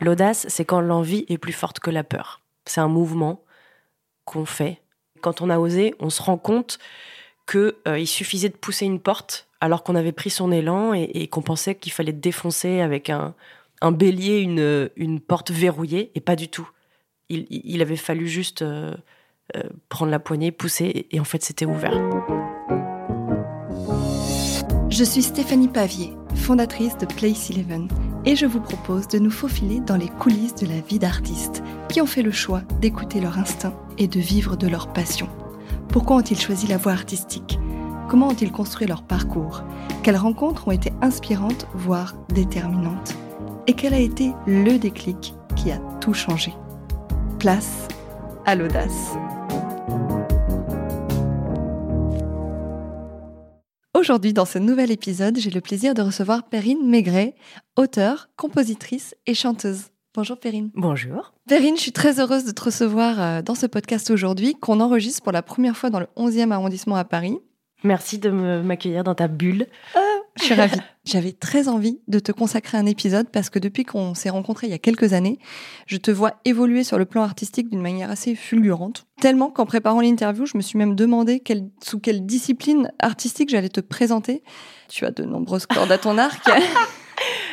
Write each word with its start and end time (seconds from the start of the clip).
L'audace, 0.00 0.46
c'est 0.48 0.64
quand 0.64 0.80
l'envie 0.80 1.24
est 1.28 1.38
plus 1.38 1.52
forte 1.52 1.80
que 1.80 1.90
la 1.90 2.04
peur. 2.04 2.40
C'est 2.64 2.80
un 2.80 2.88
mouvement 2.88 3.42
qu'on 4.24 4.44
fait. 4.44 4.80
Quand 5.20 5.40
on 5.40 5.50
a 5.50 5.58
osé, 5.58 5.94
on 5.98 6.10
se 6.10 6.22
rend 6.22 6.38
compte 6.38 6.78
qu'il 7.50 7.72
euh, 7.88 8.04
suffisait 8.04 8.50
de 8.50 8.56
pousser 8.56 8.86
une 8.86 9.00
porte 9.00 9.48
alors 9.60 9.82
qu'on 9.82 9.96
avait 9.96 10.12
pris 10.12 10.30
son 10.30 10.52
élan 10.52 10.92
et, 10.94 11.26
qu'on 11.26 11.42
pensait 11.42 11.74
qu'il 11.74 11.92
fallait 11.92 12.12
défoncer 12.12 12.80
avec 12.80 13.10
un, 13.10 13.34
bélier 13.90 14.40
une, 14.40 15.20
porte 15.20 15.50
verrouillée, 15.50 16.12
et 16.14 16.20
pas 16.20 16.36
du 16.36 16.48
tout. 16.48 16.68
Il, 17.28 17.82
avait 17.82 17.96
fallu 17.96 18.28
juste 18.28 18.62
euh, 18.62 18.94
euh, 19.56 19.62
prendre 19.88 20.12
la 20.12 20.20
poignée, 20.20 20.52
pousser, 20.52 21.08
et 21.10 21.18
en 21.18 21.24
fait 21.24 21.42
c'était 21.42 21.66
ouvert. 21.66 21.98
Je 24.90 25.04
suis 25.04 25.22
Stéphanie 25.22 25.68
Pavier, 25.68 26.12
fondatrice 26.36 26.96
de 26.98 27.06
Place 27.06 27.50
Eleven, 27.50 27.88
et 28.28 28.36
je 28.36 28.44
vous 28.44 28.60
propose 28.60 29.08
de 29.08 29.18
nous 29.18 29.30
faufiler 29.30 29.80
dans 29.80 29.96
les 29.96 30.10
coulisses 30.10 30.54
de 30.54 30.66
la 30.66 30.80
vie 30.80 30.98
d'artistes 30.98 31.62
qui 31.88 32.02
ont 32.02 32.06
fait 32.06 32.20
le 32.20 32.30
choix 32.30 32.60
d'écouter 32.78 33.22
leur 33.22 33.38
instinct 33.38 33.72
et 33.96 34.06
de 34.06 34.20
vivre 34.20 34.54
de 34.54 34.68
leur 34.68 34.92
passion. 34.92 35.30
Pourquoi 35.88 36.16
ont-ils 36.16 36.38
choisi 36.38 36.66
la 36.66 36.76
voie 36.76 36.92
artistique? 36.92 37.58
Comment 38.06 38.28
ont-ils 38.28 38.52
construit 38.52 38.86
leur 38.86 39.02
parcours? 39.02 39.62
Quelles 40.02 40.18
rencontres 40.18 40.68
ont 40.68 40.72
été 40.72 40.92
inspirantes, 41.00 41.66
voire 41.72 42.16
déterminantes? 42.28 43.14
Et 43.66 43.72
quel 43.72 43.94
a 43.94 43.98
été 43.98 44.32
le 44.46 44.76
déclic 44.76 45.32
qui 45.56 45.70
a 45.70 45.78
tout 46.02 46.12
changé? 46.12 46.52
Place 47.38 47.88
à 48.44 48.54
l'audace. 48.54 49.16
Aujourd'hui, 53.98 54.32
dans 54.32 54.44
ce 54.44 54.60
nouvel 54.60 54.92
épisode, 54.92 55.36
j'ai 55.38 55.50
le 55.50 55.60
plaisir 55.60 55.92
de 55.92 56.02
recevoir 56.02 56.44
Perrine 56.44 56.88
Maigret, 56.88 57.34
auteure, 57.74 58.28
compositrice 58.36 59.16
et 59.26 59.34
chanteuse. 59.34 59.86
Bonjour 60.14 60.38
Perrine. 60.38 60.70
Bonjour. 60.76 61.32
Perrine, 61.48 61.74
je 61.74 61.80
suis 61.80 61.90
très 61.90 62.20
heureuse 62.20 62.44
de 62.44 62.52
te 62.52 62.62
recevoir 62.62 63.20
euh, 63.20 63.42
dans 63.42 63.56
ce 63.56 63.66
podcast 63.66 64.08
aujourd'hui, 64.12 64.54
qu'on 64.54 64.78
enregistre 64.78 65.20
pour 65.24 65.32
la 65.32 65.42
première 65.42 65.76
fois 65.76 65.90
dans 65.90 65.98
le 65.98 66.06
11e 66.16 66.52
arrondissement 66.52 66.94
à 66.94 67.02
Paris. 67.02 67.40
Merci 67.82 68.18
de 68.18 68.30
m'accueillir 68.30 69.02
dans 69.02 69.16
ta 69.16 69.26
bulle. 69.26 69.66
Ah, 69.96 70.07
je 70.38 70.44
suis 70.44 70.54
ravie. 70.54 70.80
J'avais 71.04 71.32
très 71.32 71.68
envie 71.68 72.00
de 72.06 72.18
te 72.18 72.32
consacrer 72.32 72.76
un 72.76 72.84
épisode 72.84 73.28
parce 73.30 73.48
que 73.48 73.58
depuis 73.58 73.84
qu'on 73.84 74.14
s'est 74.14 74.28
rencontrés 74.28 74.66
il 74.66 74.70
y 74.70 74.74
a 74.74 74.78
quelques 74.78 75.14
années, 75.14 75.38
je 75.86 75.96
te 75.96 76.10
vois 76.10 76.34
évoluer 76.44 76.84
sur 76.84 76.98
le 76.98 77.06
plan 77.06 77.22
artistique 77.22 77.70
d'une 77.70 77.80
manière 77.80 78.10
assez 78.10 78.34
fulgurante. 78.34 79.06
Tellement 79.20 79.48
qu'en 79.50 79.64
préparant 79.64 80.00
l'interview, 80.00 80.44
je 80.44 80.56
me 80.56 80.62
suis 80.62 80.78
même 80.78 80.94
demandé 80.94 81.42
sous 81.82 81.98
quelle 81.98 82.26
discipline 82.26 82.92
artistique 82.98 83.48
j'allais 83.48 83.70
te 83.70 83.80
présenter. 83.80 84.42
Tu 84.88 85.06
as 85.06 85.10
de 85.10 85.24
nombreuses 85.24 85.66
cordes 85.66 85.92
à 85.92 85.98
ton 85.98 86.18
arc. 86.18 86.48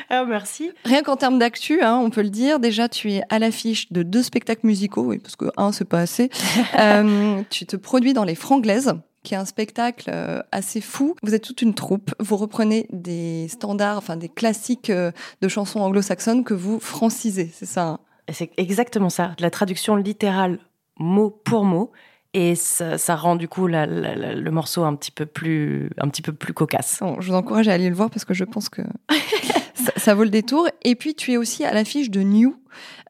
Ah, 0.10 0.24
merci. 0.24 0.72
Rien 0.84 1.02
qu'en 1.02 1.16
termes 1.16 1.40
d'actu, 1.40 1.82
hein, 1.82 1.98
on 1.98 2.12
peut 2.12 2.22
le 2.22 2.30
dire. 2.30 2.60
Déjà, 2.60 2.88
tu 2.88 3.12
es 3.12 3.24
à 3.30 3.40
l'affiche 3.40 3.92
de 3.92 4.04
deux 4.04 4.22
spectacles 4.22 4.68
musicaux, 4.68 5.02
oui, 5.02 5.18
parce 5.18 5.36
que 5.36 5.46
un, 5.58 5.72
c'est 5.72 5.86
pas 5.86 6.00
assez. 6.00 6.30
euh, 6.80 7.42
tu 7.50 7.66
te 7.66 7.76
produis 7.76 8.14
dans 8.14 8.24
les 8.24 8.36
Franglaises 8.36 8.94
qui 9.26 9.34
est 9.34 9.38
un 9.38 9.46
spectacle 9.46 10.10
euh, 10.14 10.42
assez 10.54 10.80
fou. 10.80 11.16
Vous 11.24 11.34
êtes 11.34 11.44
toute 11.44 11.62
une 11.62 11.74
troupe, 11.74 12.16
vous 12.20 12.38
reprenez 12.38 12.88
des 12.94 13.48
standards, 13.50 13.98
enfin 13.98 14.16
des 14.16 14.30
classiques 14.30 14.90
euh, 14.90 15.12
de 15.42 15.48
chansons 15.50 15.82
anglo-saxonnes 15.82 16.46
que 16.46 16.54
vous 16.54 16.80
francisez, 16.80 17.52
c'est 17.54 17.66
ça 17.66 17.88
hein? 17.88 18.00
C'est 18.32 18.50
exactement 18.58 19.10
ça, 19.10 19.34
de 19.38 19.44
la 19.44 19.52
traduction 19.52 19.96
littérale 19.96 20.58
mot 20.98 21.30
pour 21.30 21.64
mot. 21.64 21.92
Et 22.34 22.56
ça, 22.56 23.16
rend 23.16 23.38
du 23.38 23.48
coup 23.48 23.68
le 23.68 24.50
morceau 24.50 24.84
un 24.84 24.96
petit 24.96 25.12
peu 25.12 25.26
plus, 25.26 25.90
un 25.98 26.10
petit 26.10 26.22
peu 26.22 26.34
plus 26.34 26.54
cocasse. 26.54 27.02
je 27.20 27.30
vous 27.30 27.36
encourage 27.36 27.70
à 27.70 27.74
aller 27.74 27.88
le 27.88 27.96
voir 27.96 28.10
parce 28.10 28.26
que 28.26 28.34
je 28.34 28.44
pense 28.44 28.68
que 28.68 28.82
ça, 29.96 30.16
vaut 30.16 30.24
le 30.24 30.30
détour. 30.30 30.68
Et 30.84 30.96
puis 30.96 31.14
tu 31.14 31.32
es 31.32 31.38
aussi 31.38 31.64
à 31.64 31.72
l'affiche 31.72 32.10
de 32.10 32.24
New, 32.24 32.58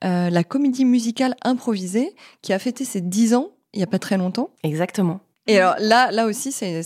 euh, 0.04 0.30
la 0.30 0.44
comédie 0.44 0.86
musicale 0.86 1.36
improvisée 1.44 2.14
qui 2.44 2.54
a 2.54 2.60
fêté 2.60 2.86
ses 2.86 3.02
10 3.02 3.34
ans 3.34 3.52
il 3.76 3.80
n'y 3.80 3.84
a 3.84 3.88
pas 3.88 4.00
très 4.00 4.18
longtemps. 4.18 4.50
Exactement. 4.64 5.20
Et 5.48 5.60
alors 5.60 5.76
là, 5.80 6.12
là 6.12 6.26
aussi, 6.26 6.52
c'est 6.52 6.84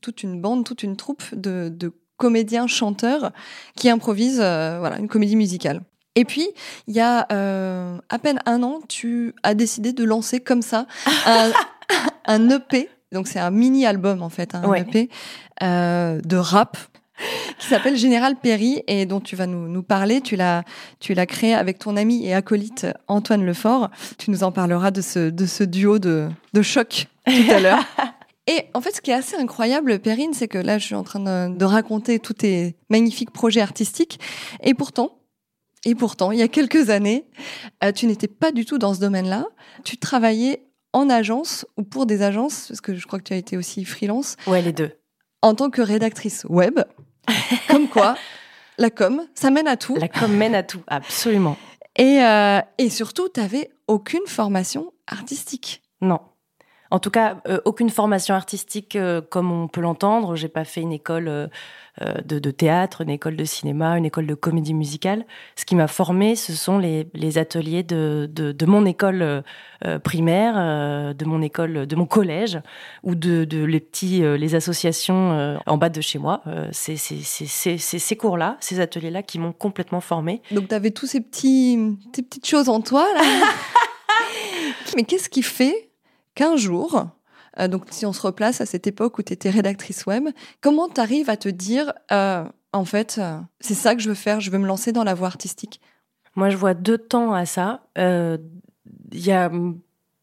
toute 0.00 0.22
une 0.22 0.40
bande, 0.40 0.64
toute 0.64 0.82
une 0.82 0.96
troupe 0.96 1.34
de, 1.34 1.68
de 1.68 1.92
comédiens 2.16 2.66
chanteurs 2.66 3.32
qui 3.76 3.88
improvisent 3.88 4.40
euh, 4.42 4.78
voilà 4.78 4.98
une 4.98 5.08
comédie 5.08 5.36
musicale. 5.36 5.82
Et 6.14 6.24
puis, 6.24 6.48
il 6.88 6.94
y 6.94 7.00
a 7.00 7.26
euh, 7.32 7.96
à 8.08 8.18
peine 8.18 8.40
un 8.44 8.62
an, 8.62 8.80
tu 8.88 9.34
as 9.42 9.54
décidé 9.54 9.92
de 9.92 10.04
lancer 10.04 10.40
comme 10.40 10.62
ça 10.62 10.86
un, 11.26 11.52
un 12.26 12.50
EP. 12.50 12.88
Donc 13.12 13.26
c'est 13.26 13.38
un 13.38 13.50
mini 13.50 13.86
album 13.86 14.22
en 14.22 14.28
fait, 14.28 14.54
hein, 14.54 14.62
un 14.64 14.74
EP 14.74 15.08
euh, 15.62 16.20
de 16.20 16.36
rap 16.36 16.76
qui 17.58 17.66
s'appelle 17.66 17.96
Général 17.96 18.36
Perry 18.36 18.82
et 18.86 19.06
dont 19.06 19.20
tu 19.20 19.36
vas 19.36 19.46
nous, 19.46 19.68
nous 19.68 19.82
parler. 19.82 20.20
Tu 20.20 20.36
l'as, 20.36 20.64
tu 21.00 21.14
l'as 21.14 21.26
créé 21.26 21.54
avec 21.54 21.78
ton 21.78 21.96
ami 21.96 22.26
et 22.26 22.34
acolyte 22.34 22.86
Antoine 23.06 23.44
Lefort. 23.44 23.90
Tu 24.18 24.30
nous 24.30 24.44
en 24.44 24.52
parleras 24.52 24.90
de 24.90 25.00
ce, 25.00 25.30
de 25.30 25.46
ce 25.46 25.64
duo 25.64 25.98
de, 25.98 26.28
de 26.52 26.62
choc 26.62 27.08
tout 27.26 27.52
à 27.52 27.60
l'heure. 27.60 27.84
Et 28.48 28.64
en 28.72 28.80
fait, 28.80 28.96
ce 28.96 29.02
qui 29.02 29.10
est 29.10 29.14
assez 29.14 29.36
incroyable, 29.36 29.98
Perrine, 29.98 30.32
c'est 30.32 30.48
que 30.48 30.56
là, 30.56 30.78
je 30.78 30.86
suis 30.86 30.94
en 30.94 31.04
train 31.04 31.20
de, 31.50 31.64
raconter 31.64 32.18
tous 32.18 32.32
tes 32.32 32.76
magnifiques 32.88 33.30
projets 33.30 33.60
artistiques. 33.60 34.18
Et 34.62 34.72
pourtant, 34.72 35.18
et 35.84 35.94
pourtant, 35.94 36.32
il 36.32 36.38
y 36.38 36.42
a 36.42 36.48
quelques 36.48 36.88
années, 36.88 37.26
euh, 37.84 37.92
tu 37.92 38.06
n'étais 38.06 38.26
pas 38.26 38.50
du 38.50 38.64
tout 38.64 38.78
dans 38.78 38.94
ce 38.94 39.00
domaine-là. 39.00 39.44
Tu 39.84 39.98
travaillais 39.98 40.64
en 40.94 41.10
agence 41.10 41.66
ou 41.76 41.82
pour 41.82 42.06
des 42.06 42.22
agences, 42.22 42.68
parce 42.68 42.80
que 42.80 42.94
je 42.94 43.06
crois 43.06 43.18
que 43.18 43.24
tu 43.24 43.34
as 43.34 43.36
été 43.36 43.58
aussi 43.58 43.84
freelance. 43.84 44.36
Ouais, 44.46 44.62
les 44.62 44.72
deux. 44.72 44.92
En 45.42 45.54
tant 45.54 45.68
que 45.68 45.82
rédactrice 45.82 46.46
web. 46.48 46.80
Comme 47.68 47.88
quoi, 47.88 48.16
la 48.78 48.90
com, 48.90 49.26
ça 49.34 49.50
mène 49.50 49.68
à 49.68 49.76
tout. 49.76 49.96
La 49.96 50.08
com 50.08 50.32
mène 50.32 50.54
à 50.54 50.62
tout, 50.62 50.82
absolument. 50.86 51.56
Et, 51.96 52.22
euh, 52.22 52.60
et 52.78 52.90
surtout, 52.90 53.28
tu 53.28 53.40
n'avais 53.40 53.70
aucune 53.88 54.26
formation 54.26 54.92
artistique. 55.06 55.82
Non. 56.00 56.20
En 56.90 57.00
tout 57.00 57.10
cas, 57.10 57.42
euh, 57.48 57.60
aucune 57.64 57.90
formation 57.90 58.34
artistique 58.34 58.96
euh, 58.96 59.20
comme 59.20 59.50
on 59.52 59.68
peut 59.68 59.80
l'entendre. 59.80 60.36
J'ai 60.36 60.48
pas 60.48 60.64
fait 60.64 60.80
une 60.80 60.92
école 60.92 61.50
de, 62.24 62.38
de, 62.38 62.50
théâtre, 62.50 63.02
une 63.02 63.10
école 63.10 63.36
de 63.36 63.44
cinéma, 63.44 63.98
une 63.98 64.04
école 64.04 64.26
de 64.26 64.34
comédie 64.34 64.74
musicale. 64.74 65.24
Ce 65.56 65.64
qui 65.64 65.74
m'a 65.74 65.86
formé, 65.86 66.36
ce 66.36 66.52
sont 66.52 66.78
les, 66.78 67.08
les 67.14 67.38
ateliers 67.38 67.82
de, 67.82 68.28
de, 68.32 68.52
de, 68.52 68.66
mon 68.66 68.84
école 68.86 69.42
primaire, 70.04 70.54
de 71.14 71.24
mon 71.24 71.42
école, 71.42 71.86
de 71.86 71.96
mon 71.96 72.06
collège, 72.06 72.60
ou 73.02 73.14
de, 73.14 73.46
les 73.64 73.80
petits, 73.80 74.20
les 74.20 74.54
associations 74.54 75.58
en 75.66 75.76
bas 75.76 75.88
de 75.88 76.00
chez 76.00 76.18
moi. 76.18 76.42
c'est 76.72 76.96
ces 76.96 78.16
cours-là, 78.16 78.56
ces 78.60 78.80
ateliers-là, 78.80 79.22
qui 79.22 79.38
m'ont 79.38 79.52
complètement 79.52 80.00
formé. 80.00 80.42
Donc, 80.50 80.68
tu 80.68 80.74
avais 80.74 80.90
tous 80.90 81.06
ces 81.06 81.20
petits, 81.20 81.78
ces 82.14 82.22
petites 82.22 82.46
choses 82.46 82.68
en 82.68 82.80
toi 82.80 83.06
là. 83.14 83.22
Mais 84.96 85.04
qu'est-ce 85.04 85.28
qui 85.28 85.42
fait 85.42 85.90
qu'un 86.34 86.56
jour, 86.56 86.96
euh, 86.96 87.04
donc 87.66 87.86
si 87.90 88.06
on 88.06 88.12
se 88.12 88.22
replace 88.22 88.60
à 88.60 88.66
cette 88.66 88.86
époque 88.86 89.18
où 89.18 89.22
tu 89.22 89.32
étais 89.32 89.50
rédactrice 89.50 90.06
web, 90.06 90.28
comment 90.60 90.88
tu 90.88 91.00
arrives 91.00 91.28
à 91.28 91.36
te 91.36 91.48
dire, 91.48 91.92
euh, 92.12 92.44
en 92.72 92.84
fait, 92.84 93.16
euh, 93.18 93.38
c'est 93.60 93.74
ça 93.74 93.96
que 93.96 94.00
je 94.00 94.08
veux 94.08 94.14
faire, 94.14 94.40
je 94.40 94.50
veux 94.50 94.58
me 94.58 94.66
lancer 94.66 94.92
dans 94.92 95.02
la 95.02 95.14
voie 95.14 95.26
artistique? 95.26 95.80
Moi, 96.36 96.50
je 96.50 96.56
vois 96.56 96.74
deux 96.74 96.98
temps 96.98 97.32
à 97.32 97.46
ça. 97.46 97.82
Il 97.96 98.38
y 99.12 99.32
a 99.32 99.50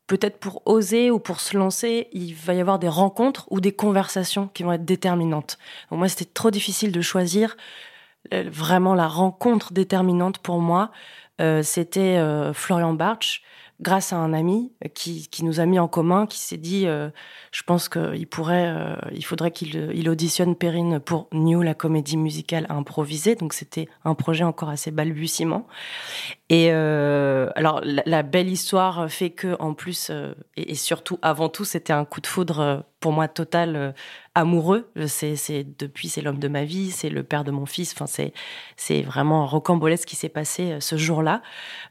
peut-être 0.08 0.38
pour 0.38 0.62
oser 0.66 1.12
ou 1.12 1.20
pour 1.20 1.42
se 1.42 1.58
lancer, 1.58 2.08
il 2.14 2.34
va 2.36 2.54
y 2.54 2.62
avoir 2.62 2.80
des 2.80 2.88
rencontres 2.88 3.48
ou 3.52 3.60
des 3.60 3.74
conversations 3.74 4.48
qui 4.48 4.64
vont 4.64 4.72
être 4.72 4.86
déterminantes. 4.86 5.58
moi, 5.92 6.08
c'était 6.08 6.26
trop 6.26 6.52
difficile 6.52 6.94
de 6.94 7.02
choisir 7.02 7.58
vraiment 8.32 8.94
la 8.94 9.08
rencontre 9.08 9.74
déterminante 9.74 10.38
pour 10.38 10.62
moi. 10.62 10.92
c'était 11.64 12.18
Florian 12.54 12.94
Bartsch 12.94 13.42
grâce 13.82 14.14
à 14.14 14.18
un 14.18 14.34
ami 14.34 14.72
qui, 14.94 15.28
qui 15.28 15.44
nous 15.44 15.60
a 15.60 15.66
mis 15.66 15.80
en 15.80 15.88
commun, 15.88 16.28
qui 16.28 16.40
s'est 16.40 16.58
dit, 16.58 16.88
euh, 16.88 17.10
je 17.52 17.64
pense 17.64 17.90
qu'il 17.90 18.28
pourrait, 18.28 18.68
euh, 18.68 18.96
il 19.14 19.26
faudrait 19.26 19.52
qu'il 19.52 19.92
il 19.94 20.10
auditionne 20.10 20.56
Perrine 20.56 21.00
pour 21.00 21.28
New, 21.34 21.62
la 21.62 21.74
comédie 21.74 22.18
musicale 22.18 22.66
improvisée. 22.70 23.36
Donc 23.36 23.54
c'était 23.54 23.88
un 24.06 24.16
projet 24.16 24.44
encore 24.44 24.70
assez 24.70 24.92
balbutiement. 24.92 25.68
Et 26.50 26.70
euh, 26.72 27.50
alors 27.56 27.82
la, 27.84 28.24
belle 28.24 28.50
histoire 28.50 29.10
fait 29.10 29.32
que 29.32 29.56
en 29.60 29.74
plus 29.74 30.12
et, 30.56 30.72
et, 30.72 30.76
surtout 30.76 31.20
avant 31.22 31.50
tout, 31.50 31.66
c'était 31.66 31.94
un 31.94 32.06
coup 32.06 32.22
de 32.22 32.28
foudre 32.28 32.86
pour 33.06 33.14
moi 33.14 33.28
total 33.28 33.94
amoureux. 34.34 34.92
C'est, 35.06 35.64
depuis, 35.78 36.10
c'est 36.10 36.22
l'homme 36.22 36.40
de 36.40 36.48
ma 36.48 36.64
vie, 36.64 36.90
c'est 36.90 37.12
le 37.12 37.22
père 37.22 37.44
de 37.44 37.52
mon 37.52 37.68
fils. 37.68 37.94
Enfin, 37.94 38.08
c'est, 38.08 38.34
c'est 38.78 39.04
vraiment 39.04 39.46
rocambolesque 39.46 40.02
ce 40.02 40.08
qui 40.08 40.16
s'est 40.16 40.28
passé 40.28 40.72
euh, 40.72 40.80
ce 40.80 40.98
jour-là, 40.98 41.44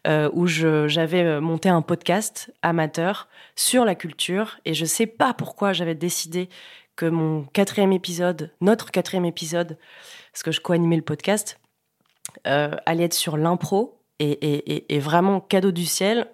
euh, 0.08 0.28
où 0.32 0.48
j'avais 0.48 1.22
euh, 1.22 1.40
monté 1.40 1.68
un 1.68 1.82
podcast 1.82 2.52
amateur 2.62 3.28
sur 3.54 3.84
la 3.84 3.94
culture, 3.94 4.58
et 4.64 4.74
je 4.74 4.84
sais 4.84 5.06
pas 5.06 5.34
pourquoi 5.34 5.72
j'avais 5.72 5.94
décidé 5.94 6.48
que 6.96 7.06
mon 7.06 7.44
quatrième 7.44 7.92
épisode, 7.92 8.50
notre 8.60 8.90
quatrième 8.90 9.24
épisode, 9.24 9.78
parce 10.32 10.42
que 10.42 10.50
je 10.50 10.60
co-animais 10.60 10.96
le 10.96 11.02
podcast, 11.02 11.60
euh, 12.48 12.74
allait 12.86 13.04
être 13.04 13.14
sur 13.14 13.36
l'impro 13.36 13.93
Et, 14.20 15.00
vraiment, 15.00 15.40
cadeau 15.40 15.72
du 15.72 15.84
ciel, 15.84 16.28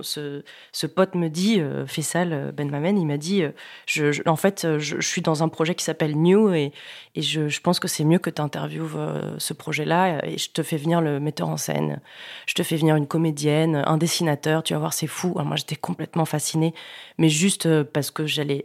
ce, 0.00 0.86
pote 0.86 1.14
me 1.14 1.28
dit, 1.28 1.60
euh, 1.60 1.86
Faisal 1.86 2.32
euh, 2.32 2.52
Ben 2.52 2.70
Mamen, 2.70 2.98
il 2.98 3.06
m'a 3.06 3.18
dit, 3.18 3.42
euh, 3.42 4.12
en 4.24 4.36
fait, 4.36 4.66
je, 4.78 4.98
suis 5.00 5.20
dans 5.20 5.42
un 5.42 5.48
projet 5.48 5.74
qui 5.74 5.84
s'appelle 5.84 6.16
New 6.16 6.54
et, 6.54 6.72
je, 7.16 7.60
pense 7.60 7.80
que 7.80 7.88
c'est 7.88 8.04
mieux 8.04 8.18
que 8.18 8.30
tu 8.30 8.40
interviewes 8.40 8.88
ce 9.36 9.52
projet-là. 9.52 10.24
Et 10.26 10.38
je 10.38 10.50
te 10.50 10.62
fais 10.62 10.78
venir 10.78 11.02
le 11.02 11.20
metteur 11.20 11.50
en 11.50 11.58
scène, 11.58 12.00
je 12.46 12.54
te 12.54 12.62
fais 12.62 12.76
venir 12.76 12.96
une 12.96 13.06
comédienne, 13.06 13.82
un 13.86 13.98
dessinateur, 13.98 14.62
tu 14.62 14.72
vas 14.72 14.78
voir, 14.78 14.94
c'est 14.94 15.06
fou. 15.06 15.34
moi, 15.36 15.56
j'étais 15.56 15.76
complètement 15.76 16.24
fascinée, 16.24 16.72
mais 17.18 17.28
juste 17.28 17.82
parce 17.84 18.10
que 18.10 18.24
j'allais 18.26 18.64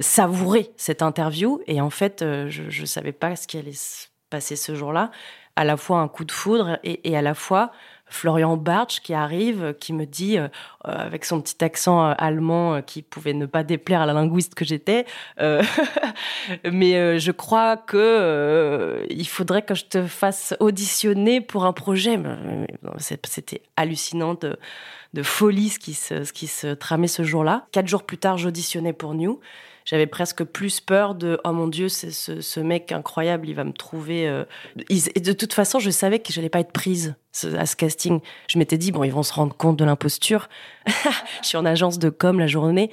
savourer 0.00 0.70
cette 0.78 1.02
interview. 1.02 1.60
Et 1.66 1.82
en 1.82 1.90
fait, 1.90 2.24
je 2.48 2.80
ne 2.80 2.86
savais 2.86 3.12
pas 3.12 3.36
ce 3.36 3.46
qui 3.46 3.58
allait 3.58 3.72
se 3.72 4.06
passer 4.30 4.56
ce 4.56 4.74
jour-là 4.74 5.10
à 5.56 5.64
la 5.64 5.76
fois 5.76 6.00
un 6.00 6.08
coup 6.08 6.24
de 6.24 6.32
foudre 6.32 6.78
et, 6.84 7.16
à 7.16 7.22
la 7.22 7.34
fois 7.34 7.72
Florian 8.08 8.56
Bartsch 8.56 9.00
qui 9.00 9.14
arrive, 9.14 9.74
qui 9.80 9.92
me 9.92 10.06
dit, 10.06 10.38
euh, 10.38 10.46
euh, 10.86 10.92
avec 10.92 11.24
son 11.24 11.40
petit 11.40 11.64
accent 11.64 12.06
euh, 12.06 12.14
allemand 12.18 12.80
qui 12.82 13.02
pouvait 13.02 13.32
ne 13.32 13.46
pas 13.46 13.64
déplaire 13.64 14.02
à 14.02 14.06
la 14.06 14.12
linguiste 14.12 14.54
que 14.54 14.64
j'étais, 14.64 15.06
mais 16.70 17.18
je 17.18 17.32
crois 17.32 17.76
que 17.76 19.04
il 19.10 19.26
faudrait 19.26 19.62
que 19.62 19.74
je 19.74 19.86
te 19.86 20.06
fasse 20.06 20.54
auditionner 20.60 21.40
pour 21.40 21.64
un 21.64 21.72
projet. 21.72 22.18
C'était 22.98 23.62
hallucinant 23.76 24.34
de, 24.34 24.56
folie 25.22 25.70
ce 25.70 25.78
qui 25.78 25.94
se, 25.94 26.24
ce 26.24 26.32
qui 26.32 26.46
se 26.46 26.68
tramait 26.68 27.08
ce 27.08 27.24
jour-là. 27.24 27.66
Quatre 27.72 27.88
jours 27.88 28.04
plus 28.04 28.18
tard, 28.18 28.38
j'auditionnais 28.38 28.92
pour 28.92 29.14
New 29.14 29.40
j'avais 29.86 30.06
presque 30.06 30.44
plus 30.44 30.80
peur 30.80 31.14
de 31.14 31.40
oh 31.44 31.52
mon 31.52 31.68
dieu 31.68 31.88
c'est 31.88 32.10
ce, 32.10 32.60
mec 32.60 32.92
incroyable 32.92 33.48
il 33.48 33.54
va 33.54 33.64
me 33.64 33.72
trouver 33.72 34.28
euh. 34.28 34.44
et 34.90 35.20
de 35.20 35.32
toute 35.32 35.54
façon 35.54 35.78
je 35.78 35.90
savais 35.90 36.18
que 36.18 36.32
j'allais 36.32 36.50
pas 36.50 36.60
être 36.60 36.72
prise 36.72 37.14
à 37.56 37.66
ce 37.66 37.76
casting. 37.76 38.20
Je 38.48 38.58
m'étais 38.58 38.78
dit 38.78 38.92
bon 38.92 39.04
ils 39.04 39.12
vont 39.12 39.22
se 39.22 39.32
rendre 39.32 39.56
compte 39.56 39.78
de 39.78 39.84
l'imposture. 39.84 40.48
Je 41.42 41.48
suis 41.48 41.56
en 41.56 41.66
agence 41.66 41.98
de 41.98 42.10
com 42.10 42.38
la 42.38 42.46
journée. 42.46 42.90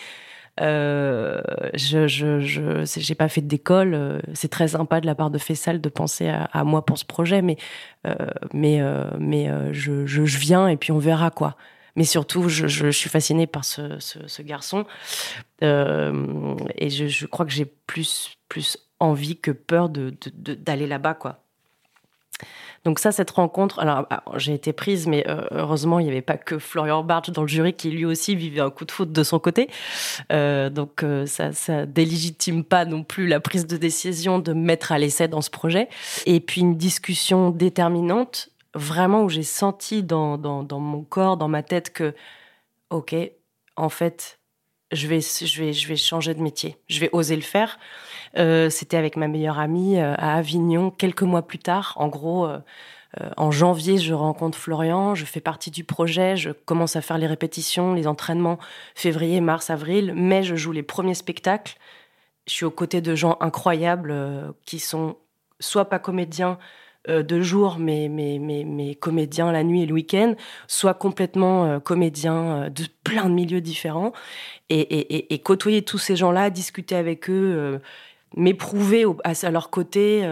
Euh, 0.62 1.42
je 1.74 2.08
je 2.08 2.40
je 2.40 2.86
j'ai 2.86 3.16
pas 3.16 3.28
fait 3.28 3.42
d'école 3.42 3.96
euh, 3.96 4.20
c'est 4.36 4.50
très 4.50 4.68
sympa 4.68 5.02
de 5.02 5.08
la 5.08 5.16
part 5.16 5.32
de 5.32 5.40
Fessal 5.40 5.82
de 5.82 5.90
penser 5.90 6.28
à, 6.28 6.64
moi 6.64 6.86
pour 6.86 7.00
ce 7.00 7.06
projet 7.06 7.42
mais 7.42 7.58
euh, 8.06 8.14
mais 8.54 8.80
mais 9.18 9.50
je, 9.72 10.06
je, 10.06 10.26
je 10.26 10.38
viens 10.38 10.68
et 10.68 10.78
puis 10.78 10.92
on 10.92 11.00
verra 11.00 11.32
quoi 11.32 11.56
mais 11.96 12.06
surtout, 12.06 12.50
je, 12.50 12.90
suis 12.90 13.10
fascinée 13.10 13.48
par 13.48 13.64
ce, 13.66 14.42
garçon. 14.42 14.86
Euh, 15.62 16.56
et 16.76 16.90
je, 16.90 17.26
crois 17.28 17.46
que 17.46 17.52
j'ai 17.52 17.66
plus, 17.66 18.32
plus 18.50 18.78
envie 19.00 19.38
que 19.38 19.52
peur 19.52 19.90
d'aller 19.90 20.16
de, 20.36 20.54
de, 20.56 20.86
là-bas, 20.86 21.14
quoi. 21.14 21.40
Donc 22.84 23.00
ça, 23.00 23.14
cette 23.14 23.32
rencontre, 23.32 23.80
alors 23.80 24.06
ah, 24.10 24.24
j'ai 24.36 24.54
été 24.54 24.74
prise, 24.74 25.08
mais 25.08 25.24
euh, 25.30 25.46
heureusement, 25.52 26.00
il 26.00 26.04
n'y 26.04 26.12
avait 26.12 26.22
pas 26.22 26.36
que 26.36 26.60
Florian 26.60 27.02
Bartsch 27.02 27.30
dans 27.30 27.44
le 27.44 27.48
jury 27.48 27.74
qui 27.74 27.90
lui 27.90 28.04
aussi 28.04 28.36
vivait 28.36 28.60
un 28.60 28.72
coup 28.72 28.84
de 28.84 28.92
foot 28.92 29.10
de 29.10 29.24
son 29.24 29.40
côté. 29.40 29.70
Euh, 30.34 30.70
donc 30.70 31.06
ça, 31.26 31.54
ça 31.54 31.86
délégitime 31.86 32.66
pas 32.66 32.84
non 32.84 33.04
plus 33.04 33.28
la 33.28 33.40
prise 33.40 33.68
de 33.68 33.78
décision 33.78 34.38
de 34.40 34.52
mettre 34.52 34.92
à 34.92 34.98
l'essai 34.98 35.30
dans 35.30 35.42
ce 35.42 35.50
projet. 35.50 35.88
Et 36.26 36.42
puis 36.42 36.60
une 36.60 36.76
discussion 36.76 37.52
déterminante 37.52 38.50
vraiment 38.76 39.24
où 39.24 39.30
j'ai 39.30 39.44
senti 39.44 40.04
dans, 40.04 40.38
dans, 40.38 40.80
mon 40.80 41.04
corps, 41.04 41.38
dans 41.38 41.48
ma 41.48 41.64
tête 41.64 41.92
que, 41.92 42.14
ok, 42.90 43.16
en 43.76 43.90
fait, 43.90 44.40
je 44.92 45.08
vais, 45.08 45.22
je 45.22 45.62
vais, 45.62 45.74
je 45.74 45.88
vais 45.88 45.96
changer 45.96 46.34
de 46.34 46.42
métier. 46.42 46.78
Je 46.88 47.00
vais 47.00 47.10
oser 47.14 47.36
le 47.36 47.42
faire. 47.42 47.80
Euh, 48.38 48.70
C'était 48.70 48.98
avec 48.98 49.16
ma 49.16 49.28
meilleure 49.28 49.60
amie 49.60 50.00
euh, 50.00 50.14
à 50.18 50.36
Avignon 50.36 50.92
quelques 50.92 51.24
mois 51.24 51.42
plus 51.42 51.60
tard. 51.60 51.94
En 51.98 52.08
gros, 52.08 52.46
euh, 52.46 52.60
en 53.38 53.52
janvier, 53.52 53.98
je 53.98 54.14
rencontre 54.14 54.58
Florian. 54.58 55.16
Je 55.16 55.26
fais 55.26 55.42
partie 55.42 55.72
du 55.72 55.84
projet. 55.84 56.36
Je 56.36 56.52
commence 56.52 56.96
à 56.96 57.02
faire 57.02 57.18
les 57.18 57.28
répétitions, 57.28 57.94
les 57.94 58.08
entraînements. 58.08 58.60
Février, 58.96 59.42
mars, 59.42 59.70
avril. 59.70 60.14
Mai, 60.14 60.44
je 60.44 60.56
joue 60.56 60.72
les 60.72 60.84
premiers 60.84 61.16
spectacles. 61.16 61.78
Je 62.48 62.54
suis 62.54 62.66
aux 62.66 62.72
côtés 62.72 63.02
de 63.02 63.16
gens 63.16 63.38
incroyables 63.40 64.14
qui 64.66 64.80
sont 64.80 65.16
soit 65.60 65.86
pas 65.86 66.00
comédiens, 66.00 66.58
de 67.08 67.42
jour 67.42 67.80
mes, 67.80 68.08
mes, 68.08 68.40
mes, 68.40 68.64
mes, 68.64 68.96
comédiens 68.96 69.52
la 69.52 69.64
nuit 69.64 69.82
et 69.82 69.86
le 69.86 69.94
week-end, 69.94 70.36
soit 70.68 70.94
complètement 70.94 71.66
euh, 71.66 71.80
comédiens 71.80 72.64
euh, 72.64 72.70
de 72.70 72.86
plein 73.04 73.26
de 73.26 73.34
milieux 73.34 73.62
différents, 73.62 74.14
et, 74.70 74.80
et, 74.80 75.34
et 75.34 75.40
côtoyer 75.40 75.82
tous 75.82 75.98
ces 75.98 76.16
gens-là, 76.16 76.50
discuter 76.50 76.96
avec 76.96 77.30
eux, 77.30 77.82
m'éprouver 78.38 79.06
à, 79.24 79.52
leur 79.52 79.70
côté, 79.70 80.28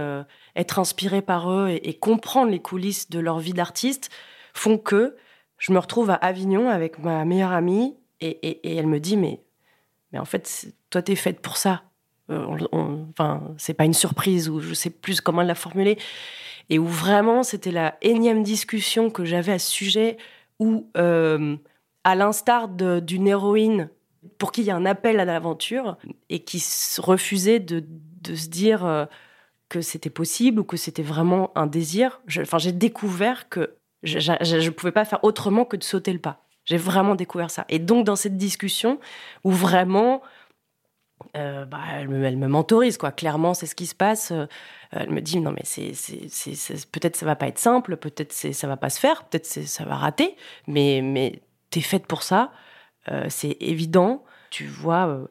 être 0.56 0.79
inspiré 0.79 1.21
par 1.21 1.51
eux 1.51 1.69
et, 1.69 1.94
comprendre 1.94 2.50
les 2.50 2.59
coulisses 2.59 3.09
de 3.09 3.19
leur 3.19 3.39
vie 3.39 3.53
d'artiste, 3.53 4.09
font 4.53 4.77
que 4.77 5.15
je 5.57 5.74
me 5.74 5.77
retrouve 5.77 6.09
à 6.09 6.15
Avignon 6.15 6.69
avec 6.69 6.97
ma 6.97 7.24
meilleure 7.25 7.51
amie, 7.51 7.94
et, 8.21 8.77
elle 8.77 8.88
me 8.88 9.00
dit, 9.00 9.17
mais, 9.17 9.41
mais 10.12 10.17
en 10.17 10.25
fait, 10.25 10.74
toi, 10.89 11.01
t'es 11.01 11.15
faite 11.15 11.41
pour 11.41 11.57
ça. 11.57 11.83
enfin, 12.29 13.44
c'est 13.57 13.75
pas 13.75 13.85
une 13.85 13.94
surprise, 13.94 14.50
ou 14.50 14.62
je 14.62 14.74
sais 14.74 14.89
plus 14.89 15.21
comment 15.21 15.44
la 15.44 15.56
formuler 15.56 16.00
et 16.69 16.80
où 16.80 16.86
vraiment 16.86 17.44
c'était 17.44 17.72
la 17.72 17.96
énième 18.02 18.44
discussion 18.44 19.10
que 19.10 19.25
j'avais 19.25 19.54
à 19.54 19.60
ce 19.60 19.69
sujet, 19.69 20.18
où, 20.60 20.88
euh, 20.98 21.56
à 22.04 22.16
l'instar 22.16 22.68
d'une 22.68 23.28
héroïne 23.28 23.90
pour 24.38 24.52
qui 24.52 24.62
il 24.62 24.68
y 24.68 24.72
a 24.72 24.75
un 24.75 24.86
appel 24.86 25.19
à 25.19 25.25
l'aventure 25.25 25.98
et 26.30 26.40
qui 26.40 26.63
refusait 27.00 27.60
de, 27.60 27.84
de 28.22 28.36
se 28.36 28.50
dire 28.50 28.86
euh, 28.86 29.06
que 29.69 29.81
c'était 29.81 30.10
possible 30.10 30.60
ou 30.60 30.63
que 30.63 30.78
c'était 30.78 31.02
vraiment 31.02 31.52
un 31.56 31.66
désir, 31.66 32.22
j'ai 32.28 32.72
découvert 32.72 33.50
que 33.50 33.75
je 34.04 34.18
ne 34.22 34.69
pouvais 34.69 34.92
pas 34.92 35.06
faire 35.06 35.24
autrement 35.24 35.66
que 35.66 35.78
de 35.78 35.84
sauter 35.84 36.13
le 36.13 36.19
pas. 36.19 36.44
J'ai 36.66 36.78
vraiment 36.78 37.16
découvert 37.16 37.50
ça. 37.50 37.66
Et 37.69 37.80
donc, 37.80 38.06
dans 38.06 38.16
cette 38.16 38.38
discussion, 38.38 39.00
où 39.44 39.52
vraiment, 39.52 40.22
euh, 41.38 41.66
bah, 41.66 41.80
elle, 41.94 42.10
me, 42.10 42.24
elle 42.24 42.38
me 42.38 42.48
mentorise, 42.48 42.98
quoi. 42.98 43.12
Clairement, 43.12 43.54
c'est 43.54 43.66
ce 43.66 43.75
qui 43.75 43.88
se 43.88 43.95
passe. 43.95 44.33
Elle 44.92 45.10
me 45.10 45.22
dit 45.22 45.39
non 45.39 45.51
mais 45.51 45.63
c'est, 45.63 45.94
peut-être 46.92 47.16
ça 47.16 47.25
va 47.25 47.38
pas 47.38 47.48
être 47.48 47.60
simple, 47.60 47.95
peut-être 47.95 48.33
ça 48.33 48.68
va 48.68 48.75
pas 48.75 48.89
se 48.89 49.00
faire, 49.00 49.24
peut-être 49.24 49.45
ça 49.45 49.86
va 49.86 49.95
rater, 49.95 50.36
mais 50.68 51.01
mais 51.01 51.42
t'es 51.72 51.81
faite 51.81 52.06
pour 52.06 52.22
ça, 52.22 52.51
euh, 53.10 53.25
c'est 53.30 53.57
évident. 53.60 54.24
Tu 54.51 54.68
vois, 54.68 55.07
euh, 55.07 55.28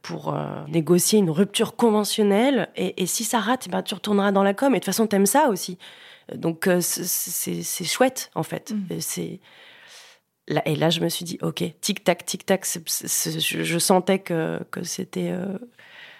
pour 0.00 0.32
euh, 0.32 0.64
négocier 0.68 1.18
une 1.18 1.30
rupture 1.30 1.76
conventionnelle, 1.76 2.68
et, 2.76 3.04
si 3.06 3.24
ça 3.24 3.40
rate, 3.40 3.68
ben, 3.68 3.82
tu 3.82 3.94
retourneras 3.94 4.32
dans 4.32 4.44
la 4.44 4.54
com. 4.54 4.72
Et 4.72 4.78
de 4.78 4.80
toute 4.80 4.86
façon, 4.86 5.06
t'aimes 5.06 5.26
ça 5.26 5.48
aussi. 5.48 5.76
Donc 6.34 6.68
c'est, 6.80 7.84
chouette 7.84 8.30
en 8.36 8.44
fait. 8.44 8.72
Mmh. 8.72 9.00
C'est 9.00 9.40
Là, 10.50 10.62
et 10.66 10.74
là, 10.74 10.90
je 10.90 11.00
me 11.00 11.08
suis 11.08 11.24
dit, 11.24 11.38
ok, 11.40 11.62
tic 11.80 12.04
tac, 12.04 12.26
tic 12.26 12.44
tac. 12.44 12.66
je, 12.66 13.78
sentais 13.78 14.18
que, 14.18 14.62
que 14.70 14.82
c'était 14.82 15.32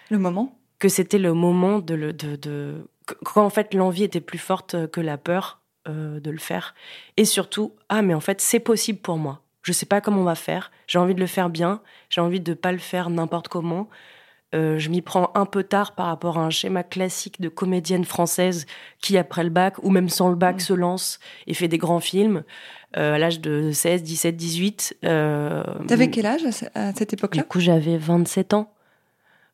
le 0.09 0.19
moment. 0.19 0.57
que 0.79 0.89
c'était 0.89 1.19
le 1.19 1.35
moment 1.35 1.79
de 1.79 1.95
le 1.95 2.13
de, 2.13 2.37
de 2.37 2.89
quand 3.25 3.45
en 3.45 3.51
fait 3.51 3.75
l'envie 3.75 4.05
était 4.05 4.21
plus 4.21 4.39
forte 4.39 4.89
que 4.91 5.01
la 5.01 5.19
peur 5.19 5.61
euh, 5.89 6.21
de 6.21 6.31
le 6.31 6.39
faire. 6.39 6.75
Et 7.17 7.25
surtout 7.25 7.73
ah 7.89 8.03
mais 8.03 8.15
en 8.15 8.21
fait 8.21 8.41
c'est 8.41 8.61
possible 8.61 8.99
pour 8.99 9.19
moi. 9.19 9.43
Je 9.63 9.73
sais 9.73 9.87
pas 9.87 10.01
comment 10.01 10.21
on 10.23 10.25
va 10.25 10.35
faire. 10.35 10.71
J'ai 10.87 10.99
envie 10.99 11.15
de 11.15 11.21
le 11.21 11.27
faire 11.27 11.51
bien. 11.51 11.83
J'ai 12.09 12.21
envie 12.21 12.41
de 12.41 12.55
pas 12.55 12.73
le 12.73 12.79
faire 12.79 13.11
n'importe 13.11 13.49
comment 13.49 13.89
euh, 14.53 14.79
je 14.79 14.89
m'y 14.89 15.01
prends 15.01 15.31
un 15.35 15.47
peu 15.47 15.63
tard 15.63 15.95
par 15.95 16.07
rapport 16.07 16.39
à 16.39 16.43
un 16.43 16.51
schéma 16.51 16.83
classique 16.83 17.41
de 17.41 17.49
comédienne 17.49 18.05
française 18.05 18.67
qui, 19.01 19.17
après 19.17 19.45
le 19.45 19.51
bac, 19.51 19.77
ou 19.83 19.91
même 19.91 20.09
sans 20.09 20.29
le 20.29 20.35
bac, 20.35 20.57
mmh. 20.57 20.61
se 20.61 20.73
lance 20.73 21.21
et 21.47 21.55
fait 21.55 21.69
des 21.69 21.79
grands 21.79 22.01
films. 22.01 22.43
Euh, 22.97 23.15
à 23.15 23.19
l'âge 23.19 23.41
de 23.41 23.71
16, 23.71 24.03
17, 24.03 24.37
18. 24.37 24.97
Euh, 25.05 25.63
T'avais 25.87 26.11
quel 26.11 26.27
âge 26.27 26.43
à 26.75 26.93
cette 26.93 27.13
époque-là? 27.13 27.43
Du 27.43 27.47
coup, 27.47 27.61
j'avais 27.61 27.97
27 27.97 28.53
ans. 28.55 28.73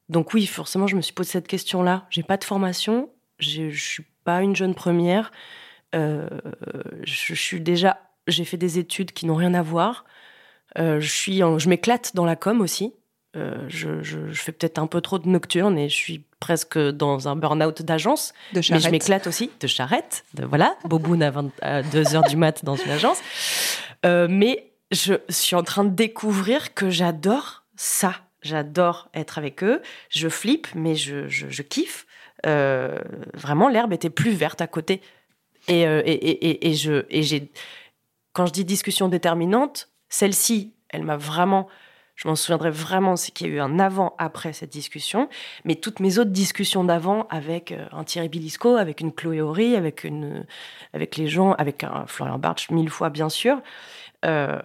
Donc 0.09 0.33
oui, 0.33 0.47
forcément, 0.47 0.87
je 0.87 0.97
me 0.97 1.03
suis 1.03 1.13
posé 1.13 1.33
cette 1.33 1.49
question-là. 1.49 2.07
J'ai 2.09 2.23
pas 2.23 2.39
de 2.39 2.45
formation, 2.45 3.11
je 3.39 3.69
suis 3.71 4.07
pas 4.25 4.41
une 4.41 4.57
jeune 4.57 4.75
première. 4.75 5.33
Euh, 5.95 6.29
je, 7.03 7.35
suis 7.35 7.61
déjà, 7.61 8.01
j'ai 8.27 8.45
fait 8.45 8.57
des 8.57 8.79
études 8.79 9.13
qui 9.13 9.27
n'ont 9.27 9.35
rien 9.35 9.53
à 9.53 9.63
voir. 9.63 10.07
Je 10.77 11.01
suis, 11.01 11.39
je 11.39 11.69
m'éclate 11.69 12.15
dans 12.15 12.25
la 12.25 12.37
com 12.37 12.61
aussi. 12.61 12.95
Euh, 13.37 13.57
je, 13.69 14.03
je, 14.03 14.19
fais 14.33 14.53
peut-être 14.53 14.79
un 14.79 14.87
peu 14.87 15.01
trop 15.01 15.19
de 15.19 15.29
nocturne 15.29 15.79
et 15.79 15.89
je 15.89 15.95
suis 15.95 16.25
presque 16.41 16.79
dans 16.79 17.29
un 17.29 17.37
burn-out 17.37 17.83
d'agence. 17.83 18.33
De 18.53 18.61
mais 18.71 18.81
je 18.81 18.89
m'éclate 18.89 19.27
aussi 19.27 19.51
de 19.61 19.67
charrette. 19.67 20.25
De, 20.35 20.45
voilà, 20.45 20.77
Boboun 20.85 21.23
à, 21.61 21.83
2 21.83 22.15
heures 22.15 22.25
du 22.25 22.37
mat 22.37 22.65
dans 22.65 22.77
une 22.77 22.91
agence. 22.91 23.21
mais 24.05 24.71
je 24.91 25.15
suis 25.29 25.57
en 25.57 25.63
train 25.63 25.85
de 25.85 25.91
découvrir 25.91 26.75
que 26.75 26.91
j'adore 26.91 27.65
ça 27.77 28.15
J'adore 28.47 29.09
être 29.13 29.39
avec 29.39 29.65
eux. 29.65 29.83
Je 30.09 30.29
flippe, 30.29 30.69
mais 30.75 30.95
je, 30.95 31.29
je, 31.29 31.63
kiffe. 31.63 32.07
Euh, 32.47 32.99
vraiment, 33.35 33.69
l'herbe 33.69 33.93
était 33.93 34.11
plus 34.11 34.31
verte 34.31 34.61
à 34.61 34.67
côté. 34.67 35.03
Euh, 35.69 36.03
et, 36.05 36.13
et, 36.13 36.49
et, 36.49 36.69
et 36.69 36.75
je, 36.75 37.05
et 37.11 37.23
j'ai, 37.23 37.51
quand 38.33 38.47
je 38.47 38.53
dis 38.53 38.65
discussion 38.65 39.09
déterminante, 39.09 39.89
celle-ci, 40.09 40.75
elle 40.91 41.03
m'a 41.03 41.17
vraiment 41.17 41.67
Je 42.17 42.27
m'en 42.27 42.35
souviendrai 42.35 42.71
vraiment, 42.71 43.15
c'est 43.15 43.31
qu'il 43.31 43.47
y 43.47 43.51
a 43.51 43.53
eu 43.55 43.61
un 43.61 43.79
avant-après 43.79 44.55
cette 44.55 44.71
discussion, 44.71 45.29
mais 45.65 45.75
toutes 45.77 46.01
mes 46.01 46.19
autres 46.19 46.31
discussions 46.31 46.83
d'avant 46.83 47.27
avec 47.29 47.73
euh, 47.73 47.87
un 47.93 48.05
Thierry 48.05 48.31
Bilisco, 48.31 48.77
avec 48.77 49.01
une 49.01 49.13
Chloé 49.13 49.43
Horry, 49.43 49.77
avec, 49.77 50.03
une, 50.03 50.47
avec 50.95 51.17
les 51.17 51.29
gens, 51.29 51.53
avec 51.53 51.85
un 51.85 52.07
Florian 52.07 52.39
Bartsch, 52.39 52.71
mille 52.71 52.89
fois 52.89 53.11
bien 53.11 53.29
sûr, 53.29 53.61
euh, 54.25 54.59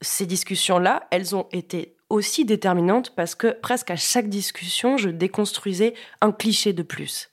ces 0.00 0.26
discussions-là, 0.26 1.06
elles 1.10 1.36
ont 1.36 1.46
été 1.52 1.94
aussi 2.08 2.46
déterminantes 2.46 3.14
parce 3.14 3.34
que 3.34 3.48
presque 3.48 3.90
à 3.90 3.96
chaque 3.96 4.28
discussion, 4.28 4.96
je 4.96 5.10
déconstruisais 5.10 5.94
un 6.22 6.32
cliché 6.32 6.72
de 6.72 6.82
plus. 6.82 7.30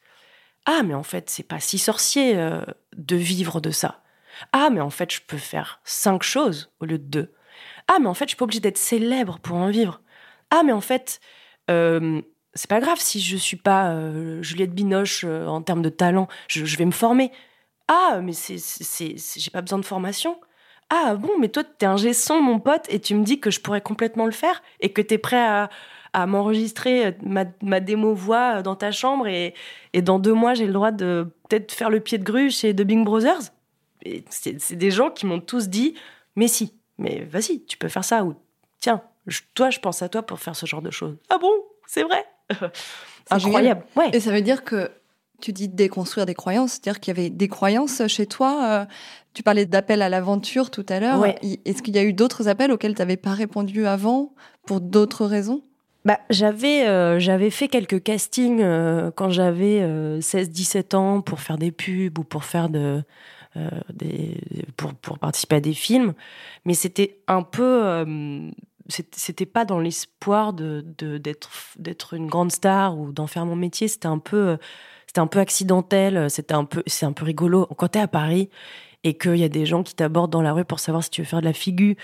Ah, 0.65 0.81
mais 0.83 0.95
en 0.95 1.03
fait, 1.03 1.29
c'est 1.29 1.43
pas 1.43 1.59
si 1.59 1.77
sorcier 1.77 2.35
euh, 2.35 2.61
de 2.97 3.15
vivre 3.15 3.61
de 3.61 3.71
ça. 3.71 4.01
Ah, 4.51 4.69
mais 4.71 4.81
en 4.81 4.89
fait, 4.89 5.13
je 5.13 5.21
peux 5.25 5.37
faire 5.37 5.79
cinq 5.85 6.23
choses 6.23 6.71
au 6.79 6.85
lieu 6.85 6.97
de 6.97 7.05
deux. 7.05 7.34
Ah, 7.87 7.99
mais 7.99 8.07
en 8.07 8.13
fait, 8.13 8.25
je 8.25 8.29
suis 8.29 8.37
pas 8.37 8.45
obligée 8.45 8.61
d'être 8.61 8.77
célèbre 8.77 9.39
pour 9.39 9.57
en 9.57 9.69
vivre. 9.69 10.01
Ah, 10.49 10.63
mais 10.63 10.71
en 10.71 10.81
fait, 10.81 11.19
euh, 11.69 12.21
c'est 12.53 12.69
pas 12.69 12.79
grave 12.79 12.99
si 12.99 13.21
je 13.21 13.37
suis 13.37 13.57
pas 13.57 13.91
euh, 13.91 14.41
Juliette 14.41 14.73
Binoche 14.73 15.23
euh, 15.25 15.47
en 15.47 15.61
termes 15.61 15.81
de 15.81 15.89
talent, 15.89 16.27
je, 16.47 16.77
vais 16.77 16.85
me 16.85 16.91
former. 16.91 17.31
Ah, 17.87 18.21
mais 18.23 18.33
c'est, 18.33 18.57
j'ai 19.17 19.51
pas 19.51 19.61
besoin 19.61 19.79
de 19.79 19.85
formation. 19.85 20.39
Ah 20.89 21.15
bon, 21.15 21.31
mais 21.39 21.49
toi, 21.49 21.63
t'es 21.63 21.85
un 21.85 21.97
son, 22.13 22.41
mon 22.41 22.59
pote, 22.59 22.85
et 22.89 22.99
tu 22.99 23.15
me 23.15 23.23
dis 23.23 23.39
que 23.39 23.51
je 23.51 23.59
pourrais 23.59 23.81
complètement 23.81 24.25
le 24.25 24.31
faire 24.31 24.61
et 24.79 24.93
que 24.93 25.01
t'es 25.01 25.17
prêt 25.17 25.37
à, 25.37 25.69
m'enregistrer 26.27 27.17
ma, 27.23 27.43
ma, 27.61 27.81
démo 27.81 28.13
voix 28.13 28.61
dans 28.61 28.75
ta 28.75 28.91
chambre 28.93 29.27
et, 29.27 29.53
et 29.91 30.01
dans 30.01 30.17
deux 30.17 30.33
mois, 30.33 30.53
j'ai 30.53 30.65
le 30.65 30.71
droit 30.71 30.91
de 30.91 31.27
peut-être 31.49 31.73
faire 31.73 31.89
le 31.89 31.99
pied 31.99 32.17
de 32.17 32.23
grue 32.23 32.49
chez 32.51 32.73
The 32.73 32.83
Bing 32.83 33.03
Brothers? 33.03 33.51
C'est 34.29 34.75
des 34.75 34.91
gens 34.91 35.09
qui 35.09 35.25
m'ont 35.25 35.41
tous 35.41 35.67
dit, 35.67 35.95
mais 36.37 36.47
si, 36.47 36.73
mais 36.97 37.23
vas-y, 37.25 37.63
tu 37.65 37.77
peux 37.77 37.87
faire 37.87 38.03
ça. 38.03 38.23
Ou 38.23 38.35
tiens, 38.79 39.01
toi, 39.53 39.69
je 39.69 39.79
pense 39.79 40.01
à 40.01 40.09
toi 40.09 40.23
pour 40.23 40.39
faire 40.39 40.55
ce 40.55 40.65
genre 40.65 40.81
de 40.81 40.91
choses. 40.91 41.17
Ah 41.29 41.37
bon? 41.37 41.51
C'est 41.87 42.03
vrai? 42.03 42.25
Incroyable. 43.29 43.83
Ouais. 43.95 44.09
Et 44.13 44.19
ça 44.19 44.31
veut 44.31 44.41
dire 44.41 44.63
que 44.63 44.91
tu 45.41 45.51
dis 45.51 45.67
déconstruire 45.67 46.25
des 46.25 46.33
croyances, 46.33 46.73
c'est-à-dire 46.73 46.99
qu'il 46.99 47.15
y 47.15 47.19
avait 47.19 47.29
des 47.29 47.47
croyances 47.47 48.05
chez 48.07 48.25
toi. 48.25 48.63
Euh, 48.63 48.85
tu 49.33 49.43
parlais 49.43 49.65
d'appel 49.65 50.01
à 50.01 50.09
l'aventure 50.09 50.71
tout 50.71 50.85
à 50.89 50.99
l'heure. 50.99 51.23
Est-ce 51.65 51.81
qu'il 51.81 51.95
y 51.95 51.99
a 51.99 52.03
eu 52.03 52.13
d'autres 52.13 52.47
appels 52.47 52.71
auxquels 52.71 52.95
tu 52.95 53.01
n'avais 53.01 53.17
pas 53.17 53.33
répondu 53.33 53.85
avant 53.85 54.33
pour 54.65 54.81
d'autres 54.81 55.25
raisons? 55.25 55.61
Bah, 56.05 56.19
j'avais 56.29 56.87
euh, 56.87 57.19
j'avais 57.19 57.49
fait 57.49 57.67
quelques 57.67 58.01
castings 58.03 58.61
euh, 58.61 59.09
quand 59.15 59.31
j'avais 59.31 59.81
16-17 60.19 60.95
ans 60.95 61.21
pour 61.21 61.39
faire 61.41 61.57
des 61.57 61.71
pubs 61.71 62.17
ou 62.19 62.23
pour 62.23 62.45
faire 62.45 62.69
de 62.69 63.03
euh, 63.57 63.69
pour, 64.77 65.19
participer 65.19 65.57
à 65.57 65.59
des 65.59 65.73
films, 65.73 66.13
mais 66.65 66.73
c'était 66.73 67.19
un 67.27 67.41
peu 67.41 67.85
euh, 67.85 68.49
c'était 68.89 69.45
pas 69.45 69.65
dans 69.65 69.79
l'espoir 69.79 70.53
de 70.53 70.81
d'être 70.97 71.49
d'être 71.77 72.13
une 72.13 72.27
grande 72.27 72.51
star 72.51 72.97
ou 72.97 73.11
d'en 73.11 73.27
faire 73.27 73.45
mon 73.45 73.55
métier. 73.55 73.87
C'était 73.87 74.07
un 74.07 74.19
peu 74.19 74.57
c'était 75.07 75.21
un 75.21 75.27
peu 75.27 75.39
accidentel. 75.39 76.29
C'était 76.29 76.53
un 76.53 76.65
peu 76.65 76.83
c'est 76.85 77.05
un 77.05 77.13
peu 77.13 77.25
rigolo. 77.25 77.65
Quand 77.77 77.87
t'es 77.87 77.99
à 77.99 78.07
Paris 78.07 78.49
et 79.03 79.17
qu'il 79.17 79.37
y 79.37 79.43
a 79.43 79.49
des 79.49 79.65
gens 79.65 79.83
qui 79.83 79.95
t'abordent 79.95 80.31
dans 80.31 80.41
la 80.41 80.53
rue 80.53 80.65
pour 80.65 80.79
savoir 80.79 81.03
si 81.03 81.09
tu 81.09 81.21
veux 81.21 81.27
faire 81.27 81.41
de 81.41 81.45
la 81.45 81.53
figure 81.53 81.95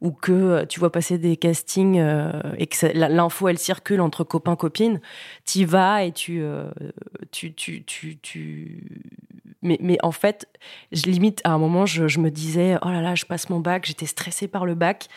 ou 0.00 0.10
que 0.10 0.32
euh, 0.32 0.66
tu 0.66 0.80
vois 0.80 0.92
passer 0.92 1.18
des 1.18 1.36
castings 1.36 1.98
euh, 1.98 2.32
et 2.58 2.66
que 2.66 2.86
l'info 2.94 3.48
elle 3.48 3.58
circule 3.58 4.00
entre 4.00 4.24
copains 4.24 4.56
copines, 4.56 5.00
t'y 5.44 5.64
vas 5.64 6.04
et 6.04 6.12
tu, 6.12 6.40
euh, 6.42 6.70
tu, 7.30 7.54
tu, 7.54 7.82
tu, 7.84 8.18
tu, 8.18 8.82
mais, 9.62 9.78
mais 9.80 9.98
en 10.02 10.12
fait, 10.12 10.48
je 10.92 11.04
limite 11.04 11.40
à 11.44 11.52
un 11.52 11.58
moment, 11.58 11.86
je, 11.86 12.08
je, 12.08 12.20
me 12.20 12.30
disais 12.30 12.76
oh 12.82 12.88
là 12.88 13.00
là, 13.00 13.14
je 13.14 13.24
passe 13.24 13.48
mon 13.50 13.60
bac, 13.60 13.86
j'étais 13.86 14.06
stressée 14.06 14.48
par 14.48 14.66
le 14.66 14.74
bac 14.74 15.08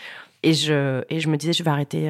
et 0.44 0.54
je 0.54 1.04
et 1.10 1.20
je 1.20 1.28
me 1.28 1.38
disais 1.38 1.54
je 1.54 1.64
vais 1.64 1.72
arrêter 1.72 2.10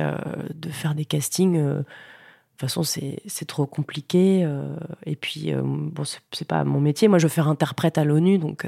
de 0.53 0.69
faire 0.69 0.93
des 0.93 1.05
castings. 1.05 1.57
de 1.57 1.77
toute 1.77 2.59
façon, 2.59 2.83
c'est 2.83 3.45
trop 3.47 3.65
compliqué. 3.65 4.47
et 5.05 5.15
puis, 5.15 5.51
bon, 5.55 6.03
c'est 6.03 6.47
pas 6.47 6.63
mon 6.63 6.79
métier. 6.79 7.07
Moi, 7.07 7.17
je 7.17 7.25
veux 7.25 7.31
faire 7.33 7.47
interprète 7.47 7.97
à 7.97 8.03
l'ONU, 8.03 8.37
donc 8.37 8.65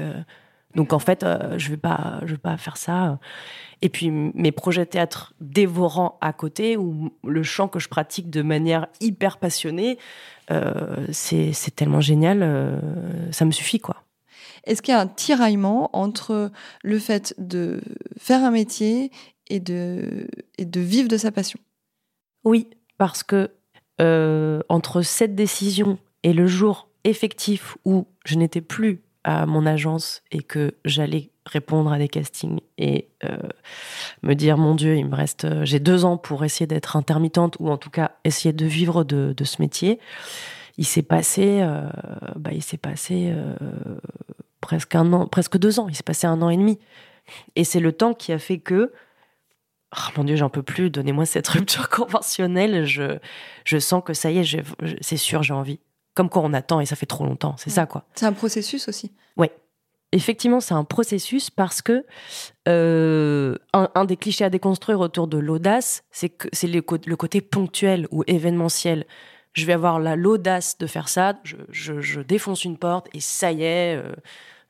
donc 0.74 0.92
en 0.92 0.98
fait, 0.98 1.22
euh, 1.22 1.58
je 1.58 1.70
vais 1.70 1.76
pas, 1.76 2.20
je 2.24 2.32
vais 2.32 2.38
pas 2.38 2.56
faire 2.56 2.76
ça. 2.76 3.18
Et 3.82 3.88
puis 3.88 4.10
mes 4.10 4.52
projets 4.52 4.86
théâtre 4.86 5.34
dévorants 5.40 6.18
à 6.20 6.32
côté, 6.32 6.76
ou 6.76 7.12
le 7.24 7.42
chant 7.42 7.68
que 7.68 7.78
je 7.78 7.88
pratique 7.88 8.30
de 8.30 8.42
manière 8.42 8.86
hyper 9.00 9.38
passionnée, 9.38 9.98
euh, 10.50 11.06
c'est 11.10 11.74
tellement 11.74 12.00
génial, 12.00 12.42
euh, 12.42 12.78
ça 13.32 13.44
me 13.44 13.50
suffit 13.50 13.80
quoi. 13.80 14.04
Est-ce 14.64 14.80
qu'il 14.80 14.94
y 14.94 14.96
a 14.96 15.00
un 15.00 15.08
tiraillement 15.08 15.90
entre 15.92 16.52
le 16.84 16.98
fait 17.00 17.34
de 17.38 17.80
faire 18.16 18.44
un 18.44 18.52
métier 18.52 19.10
et 19.48 19.58
de, 19.58 20.28
et 20.56 20.64
de 20.64 20.80
vivre 20.80 21.08
de 21.08 21.16
sa 21.16 21.32
passion? 21.32 21.58
Oui, 22.44 22.68
parce 22.98 23.22
que 23.22 23.50
entre 24.68 25.02
cette 25.02 25.36
décision 25.36 25.96
et 26.24 26.32
le 26.32 26.48
jour 26.48 26.88
effectif 27.04 27.76
où 27.84 28.08
je 28.24 28.34
n'étais 28.34 28.60
plus 28.60 29.00
à 29.24 29.46
mon 29.46 29.66
agence 29.66 30.22
et 30.30 30.42
que 30.42 30.74
j'allais 30.84 31.30
répondre 31.46 31.92
à 31.92 31.98
des 31.98 32.08
castings 32.08 32.60
et 32.78 33.08
euh, 33.24 33.36
me 34.22 34.34
dire 34.34 34.58
mon 34.58 34.74
Dieu, 34.74 34.96
il 34.96 35.06
me 35.06 35.14
reste, 35.14 35.44
euh, 35.44 35.64
j'ai 35.64 35.80
deux 35.80 36.04
ans 36.04 36.16
pour 36.16 36.44
essayer 36.44 36.66
d'être 36.66 36.96
intermittente 36.96 37.56
ou 37.58 37.68
en 37.68 37.76
tout 37.76 37.90
cas 37.90 38.12
essayer 38.24 38.52
de 38.52 38.66
vivre 38.66 39.04
de, 39.04 39.34
de 39.36 39.44
ce 39.44 39.60
métier. 39.60 39.98
Il 40.78 40.86
s'est 40.86 41.02
passé, 41.02 41.60
euh, 41.62 41.88
bah, 42.36 42.50
il 42.52 42.62
s'est 42.62 42.78
passé 42.78 43.34
presque 44.60 44.94
un 44.94 45.12
an, 45.12 45.26
presque 45.26 45.58
deux 45.58 45.78
ans. 45.78 45.88
Il 45.88 45.94
s'est 45.94 46.02
passé 46.02 46.26
un 46.26 46.40
an 46.40 46.48
et 46.48 46.56
demi. 46.56 46.78
Et 47.56 47.64
c'est 47.64 47.80
le 47.80 47.92
temps 47.92 48.14
qui 48.14 48.32
a 48.32 48.38
fait 48.38 48.58
que, 48.58 48.92
oh, 49.94 50.10
mon 50.16 50.24
Dieu, 50.24 50.36
j'en 50.36 50.48
peux 50.48 50.62
plus. 50.62 50.88
Donnez-moi 50.88 51.26
cette 51.26 51.48
rupture 51.48 51.90
conventionnelle. 51.90 52.86
Je, 52.86 53.18
je 53.64 53.78
sens 53.78 54.02
que 54.02 54.14
ça 54.14 54.30
y 54.30 54.38
est, 54.38 54.62
c'est 55.02 55.18
sûr, 55.18 55.42
j'ai 55.42 55.52
envie 55.52 55.80
comme 56.14 56.28
quand 56.28 56.42
on 56.44 56.52
attend 56.52 56.80
et 56.80 56.86
ça 56.86 56.96
fait 56.96 57.06
trop 57.06 57.24
longtemps. 57.24 57.54
C'est 57.58 57.70
ça, 57.70 57.86
quoi. 57.86 58.04
C'est 58.14 58.26
un 58.26 58.32
processus 58.32 58.88
aussi. 58.88 59.12
Oui. 59.36 59.48
Effectivement, 60.14 60.60
c'est 60.60 60.74
un 60.74 60.84
processus 60.84 61.48
parce 61.48 61.80
que 61.80 62.04
euh, 62.68 63.56
un, 63.72 64.04
des 64.04 64.18
clichés 64.18 64.44
à 64.44 64.50
déconstruire 64.50 65.00
autour 65.00 65.26
de 65.26 65.38
l'audace, 65.38 66.04
c'est 66.10 66.28
que 66.28 66.48
c'est 66.52 66.66
le, 66.66 66.82
côté 66.82 67.40
ponctuel 67.40 68.06
ou 68.10 68.22
événementiel. 68.26 69.06
Je 69.54 69.64
vais 69.64 69.72
avoir 69.72 69.98
l'audace 69.98 70.76
de 70.76 70.86
faire 70.86 71.08
ça, 71.08 71.40
je, 71.70 72.20
défonce 72.20 72.64
une 72.64 72.76
porte 72.76 73.08
et 73.14 73.20
ça 73.20 73.52
y 73.52 73.62
est, 73.62 73.96
euh, 73.96 74.12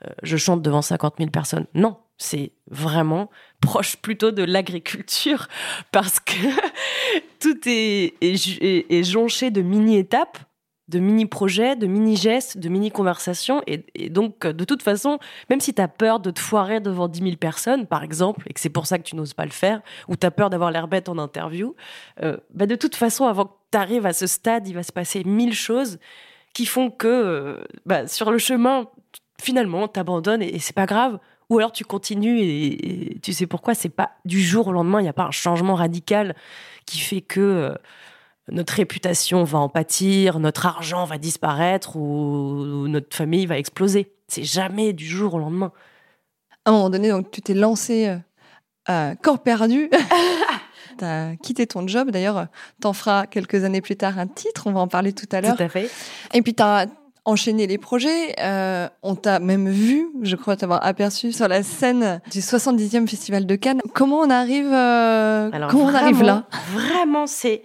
euh, 0.04 0.10
je 0.22 0.36
chante 0.36 0.62
devant 0.62 0.82
50 0.82 1.14
000 1.18 1.30
personnes. 1.30 1.66
Non, 1.74 1.98
c'est 2.18 2.52
vraiment 2.70 3.28
proche 3.60 3.96
plutôt 3.96 4.30
de 4.30 4.44
l'agriculture 4.44 5.48
parce 5.90 6.20
que 6.20 6.34
tout 7.40 7.58
est, 7.66 8.14
est 8.22 9.02
jonché 9.02 9.50
de 9.50 9.60
mini-étapes 9.60 10.38
de 10.88 10.98
mini-projets, 10.98 11.76
de 11.76 11.86
mini-gestes, 11.86 12.58
de 12.58 12.68
mini-conversations. 12.68 13.62
Et, 13.66 14.10
donc, 14.10 14.46
de 14.46 14.64
toute 14.64 14.82
façon, 14.82 15.18
même 15.48 15.60
si 15.60 15.72
tu 15.72 15.80
as 15.80 15.88
peur 15.88 16.20
de 16.20 16.30
te 16.30 16.40
foirer 16.40 16.80
devant 16.80 17.08
10 17.08 17.22
000 17.22 17.36
personnes, 17.36 17.86
par 17.86 18.02
exemple, 18.02 18.42
et 18.48 18.52
que 18.52 18.60
c'est 18.60 18.68
pour 18.68 18.86
ça 18.86 18.98
que 18.98 19.04
tu 19.04 19.16
n'oses 19.16 19.34
pas 19.34 19.44
le 19.44 19.52
faire, 19.52 19.80
ou 20.08 20.16
tu 20.16 20.26
as 20.26 20.30
peur 20.30 20.50
d'avoir 20.50 20.70
l'air 20.70 20.88
bête 20.88 21.08
en 21.08 21.18
interview, 21.18 21.74
euh, 22.22 22.36
bah, 22.52 22.66
de 22.66 22.74
toute 22.74 22.96
façon, 22.96 23.26
avant 23.26 23.46
que 23.46 23.52
tu 23.70 23.78
arrives 23.78 24.06
à 24.06 24.12
ce 24.12 24.26
stade, 24.26 24.66
il 24.68 24.74
va 24.74 24.82
se 24.82 24.92
passer 24.92 25.24
mille 25.24 25.54
choses 25.54 25.98
qui 26.52 26.66
font 26.66 26.90
que 26.90 27.08
euh, 27.08 27.64
bah, 27.86 28.06
sur 28.06 28.30
le 28.30 28.38
chemin, 28.38 28.88
finalement, 29.40 29.88
tu 29.88 30.00
abandonnes 30.00 30.42
et, 30.42 30.58
c'est 30.58 30.74
pas 30.74 30.86
grave. 30.86 31.18
Ou 31.48 31.58
alors 31.58 31.72
tu 31.72 31.84
continues 31.84 32.40
et, 32.40 33.18
tu 33.22 33.32
sais 33.32 33.46
pourquoi, 33.46 33.74
c'est 33.74 33.90
pas 33.90 34.12
du 34.24 34.40
jour 34.40 34.68
au 34.68 34.72
lendemain, 34.72 35.00
il 35.00 35.04
n'y 35.04 35.08
a 35.08 35.12
pas 35.14 35.24
un 35.24 35.30
changement 35.30 35.74
radical 35.74 36.34
qui 36.86 36.98
fait 36.98 37.20
que... 37.20 37.40
Euh, 37.40 37.74
notre 38.50 38.74
réputation 38.74 39.44
va 39.44 39.58
en 39.58 39.68
pâtir, 39.68 40.40
notre 40.40 40.66
argent 40.66 41.04
va 41.04 41.18
disparaître 41.18 41.96
ou, 41.96 42.88
notre 42.88 43.14
famille 43.16 43.46
va 43.46 43.58
exploser. 43.58 44.12
C'est 44.28 44.44
jamais 44.44 44.92
du 44.92 45.06
jour 45.06 45.34
au 45.34 45.38
lendemain. 45.38 45.72
À 46.64 46.70
un 46.70 46.72
moment 46.72 46.90
donné, 46.90 47.10
donc, 47.10 47.30
tu 47.30 47.42
t'es 47.42 47.54
lancé 47.54 48.08
euh, 48.08 48.16
à 48.86 49.14
corps 49.16 49.42
perdu. 49.42 49.90
tu 50.98 51.04
as 51.04 51.36
quitté 51.36 51.66
ton 51.66 51.86
job. 51.86 52.10
D'ailleurs, 52.10 52.46
tu 52.80 52.86
en 52.86 52.92
feras 52.92 53.26
quelques 53.26 53.64
années 53.64 53.80
plus 53.80 53.96
tard 53.96 54.18
un 54.18 54.26
titre. 54.26 54.66
On 54.66 54.72
va 54.72 54.80
en 54.80 54.88
parler 54.88 55.12
tout 55.12 55.28
à 55.32 55.40
l'heure. 55.40 55.56
Tout 55.56 55.62
à 55.62 55.68
fait. 55.68 55.90
Et 56.34 56.42
puis, 56.42 56.54
tu 56.54 56.62
as 56.62 56.86
enchaîné 57.24 57.66
les 57.66 57.78
projets. 57.78 58.34
Euh, 58.40 58.88
on 59.02 59.14
t'a 59.14 59.38
même 59.38 59.68
vu, 59.68 60.08
je 60.22 60.36
crois 60.36 60.56
t'avoir 60.56 60.84
aperçu 60.84 61.32
sur 61.32 61.48
la 61.48 61.62
scène 61.62 62.20
du 62.30 62.40
70e 62.40 63.06
Festival 63.06 63.46
de 63.46 63.54
Cannes. 63.54 63.80
Comment 63.94 64.18
on 64.18 64.30
arrive, 64.30 64.72
euh, 64.72 65.50
comment 65.70 65.84
on 65.84 65.94
arrive 65.94 66.22
là? 66.22 66.46
Vraiment, 66.72 67.26
c'est 67.26 67.62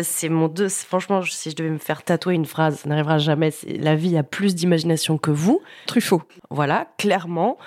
c'est 0.00 0.28
mon 0.28 0.48
deux. 0.48 0.68
Franchement, 0.68 1.22
si 1.22 1.50
je 1.50 1.56
devais 1.56 1.70
me 1.70 1.78
faire 1.78 2.02
tatouer 2.02 2.34
une 2.34 2.46
phrase, 2.46 2.80
ça 2.80 2.88
n'arrivera 2.88 3.18
jamais. 3.18 3.50
La 3.66 3.94
vie 3.94 4.16
a 4.16 4.22
plus 4.22 4.54
d'imagination 4.54 5.18
que 5.18 5.30
vous. 5.30 5.60
Truffaut. 5.86 6.22
Voilà, 6.50 6.88
clairement. 6.98 7.58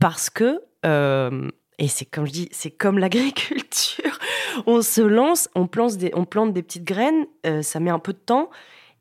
Parce 0.00 0.30
que, 0.30 0.62
euh, 0.84 1.48
et 1.78 1.88
c'est 1.88 2.06
comme 2.06 2.26
je 2.26 2.32
dis, 2.32 2.48
c'est 2.50 2.70
comme 2.70 2.98
l'agriculture. 2.98 4.18
on 4.66 4.82
se 4.82 5.00
lance, 5.00 5.48
on 5.54 5.66
plante 5.66 5.96
des, 5.96 6.10
on 6.14 6.24
plante 6.24 6.52
des 6.52 6.62
petites 6.62 6.84
graines, 6.84 7.26
euh, 7.46 7.62
ça 7.62 7.80
met 7.80 7.90
un 7.90 7.98
peu 7.98 8.12
de 8.12 8.18
temps. 8.18 8.50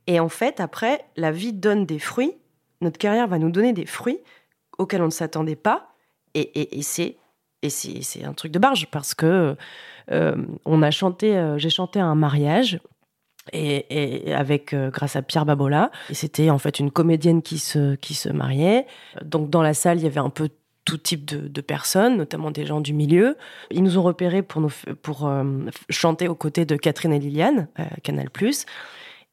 Et 0.07 0.19
en 0.19 0.29
fait, 0.29 0.59
après, 0.59 1.05
la 1.15 1.31
vie 1.31 1.53
donne 1.53 1.85
des 1.85 1.99
fruits. 1.99 2.33
Notre 2.81 2.97
carrière 2.97 3.27
va 3.27 3.37
nous 3.37 3.51
donner 3.51 3.73
des 3.73 3.85
fruits 3.85 4.19
auxquels 4.77 5.01
on 5.01 5.05
ne 5.05 5.11
s'attendait 5.11 5.55
pas. 5.55 5.93
Et, 6.33 6.41
et, 6.41 6.79
et 6.79 6.81
c'est 6.81 7.17
Et 7.61 7.69
c'est 7.69 8.23
un 8.23 8.33
truc 8.33 8.51
de 8.51 8.59
barge 8.59 8.87
parce 8.89 9.13
que 9.13 9.55
on 10.09 10.81
a 10.81 10.91
chanté, 10.91 11.53
j'ai 11.57 11.69
chanté 11.69 11.99
un 11.99 12.15
mariage 12.15 12.79
et, 13.51 14.33
avec 14.33 14.73
grâce 14.73 15.15
à 15.15 15.21
Pierre 15.21 15.45
Babola. 15.45 15.91
C'était 16.11 16.49
en 16.49 16.57
fait 16.57 16.79
une 16.79 16.89
comédienne 16.89 17.41
qui 17.41 17.59
se 17.59 17.95
qui 17.95 18.13
se 18.13 18.29
mariait. 18.29 18.87
Donc 19.23 19.49
dans 19.49 19.61
la 19.61 19.73
salle, 19.73 19.97
il 19.97 20.03
y 20.03 20.07
avait 20.07 20.21
un 20.21 20.29
peu 20.29 20.49
tout 20.89 20.97
type 20.97 21.25
de, 21.25 21.61
personnes, 21.61 22.17
notamment 22.17 22.49
des 22.49 22.65
gens 22.65 22.81
du 22.81 22.93
milieu. 22.93 23.37
Ils 23.69 23.83
nous 23.83 23.99
ont 23.99 24.01
repérés 24.01 24.41
pour, 24.41 24.59
nous, 24.59 24.71
pour 25.03 25.27
euh, 25.27 25.43
chanter 25.89 26.27
aux 26.27 26.35
côtés 26.35 26.65
de 26.65 26.75
Catherine 26.75 27.13
et 27.13 27.19
Liliane, 27.19 27.67
euh, 27.79 27.83
Canal+. 28.01 28.29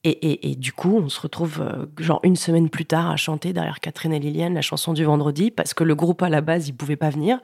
Et, 0.04 0.50
et, 0.50 0.54
du 0.54 0.73
coup, 0.73 1.00
on 1.02 1.09
se 1.09 1.18
retrouve 1.18 1.62
euh, 1.62 1.87
genre 1.99 2.21
une 2.23 2.37
semaine 2.37 2.68
plus 2.68 2.85
tard 2.85 3.11
à 3.11 3.16
chanter 3.16 3.54
derrière 3.54 3.80
Catherine 3.80 4.12
et 4.12 4.21
Liliane 4.21 4.54
la 4.54 4.61
chanson 4.61 4.92
du 4.92 5.04
vendredi 5.04 5.50
parce 5.50 5.73
que 5.73 5.83
le 5.83 5.95
groupe 5.95 6.23
à 6.23 6.28
la 6.28 6.42
base, 6.42 6.68
il 6.68 6.75
pouvait 6.75 6.97
pas 6.97 7.11
venir. 7.11 7.40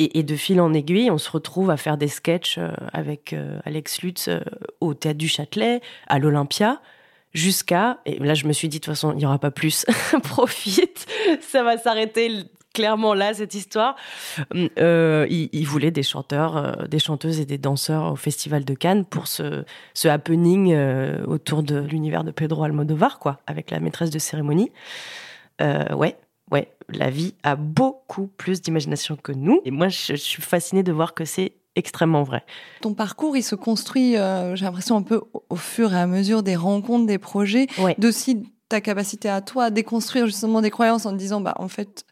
Et, 0.00 0.22
de 0.22 0.36
fil 0.36 0.60
en 0.60 0.72
aiguille, 0.74 1.10
on 1.10 1.18
se 1.18 1.28
retrouve 1.30 1.70
à 1.70 1.76
faire 1.76 1.96
des 1.96 2.06
sketchs 2.06 2.60
avec 2.92 3.34
Alex 3.64 4.02
Lutz 4.02 4.30
au 4.80 4.94
Théâtre 4.94 5.18
du 5.18 5.26
Châtelet, 5.26 5.80
à 6.06 6.20
l'Olympia 6.20 6.80
jusqu'à 7.34 7.98
et 8.06 8.18
là 8.20 8.32
je 8.32 8.46
me 8.46 8.54
suis 8.54 8.68
dit 8.68 8.78
de 8.78 8.84
toute 8.84 8.94
façon 8.94 9.12
il 9.14 9.20
y 9.20 9.26
aura 9.26 9.38
pas 9.38 9.50
plus 9.50 9.84
profite 10.22 11.06
ça 11.42 11.62
va 11.62 11.76
s'arrêter 11.76 12.46
clairement 12.78 13.12
là, 13.12 13.34
cette 13.34 13.54
histoire. 13.54 13.96
Euh, 14.78 15.26
il, 15.28 15.66
voulait 15.66 15.90
des 15.90 16.04
chanteurs, 16.04 16.56
euh, 16.56 16.86
des 16.86 17.00
chanteuses 17.00 17.40
et 17.40 17.44
des 17.44 17.58
danseurs 17.58 18.12
au 18.12 18.16
Festival 18.16 18.64
de 18.64 18.74
Cannes 18.74 19.04
pour 19.04 19.26
ce, 19.26 19.64
ce 19.94 20.06
happening 20.06 20.72
euh, 20.72 21.24
autour 21.26 21.64
de 21.64 21.80
l'univers 21.80 22.22
de 22.22 22.30
Pedro 22.30 22.62
Almodovar, 22.62 23.18
quoi, 23.18 23.40
avec 23.48 23.72
la 23.72 23.80
maîtresse 23.80 24.10
de 24.10 24.20
cérémonie. 24.20 24.70
ouais, 25.60 26.16
ouais, 26.50 26.72
la 26.88 27.10
vie 27.10 27.34
a 27.42 27.56
beaucoup 27.56 28.26
plus 28.26 28.60
d'imagination 28.60 29.16
que 29.16 29.32
nous. 29.32 29.60
Et 29.64 29.70
moi, 29.70 29.88
je, 29.88 30.14
suis 30.14 30.42
fascinée 30.42 30.82
de 30.82 30.92
voir 30.92 31.14
que 31.14 31.24
c'est 31.24 31.52
extrêmement 31.76 32.22
vrai. 32.22 32.44
Ton 32.80 32.94
parcours, 32.94 33.36
il 33.36 33.42
se 33.42 33.54
construit, 33.54 34.12
j'ai 34.12 34.64
l'impression, 34.64 34.96
un 34.96 35.02
peu 35.02 35.20
au, 35.48 35.56
fur 35.56 35.94
et 35.94 35.98
à 35.98 36.06
mesure 36.06 36.42
des 36.42 36.56
rencontres, 36.56 37.06
des 37.06 37.18
projets, 37.18 37.66
ouais. 37.78 37.94
d'aussi 37.98 38.42
ta 38.68 38.80
capacité 38.80 39.28
à 39.28 39.40
toi 39.40 39.64
à 39.64 39.70
déconstruire 39.70 40.26
justement 40.26 40.60
des 40.60 40.70
croyances 40.70 41.06
en 41.06 41.12
te 41.12 41.16
disant, 41.16 41.40
bah, 41.40 41.54
en 41.56 41.68
fait, 41.68 42.04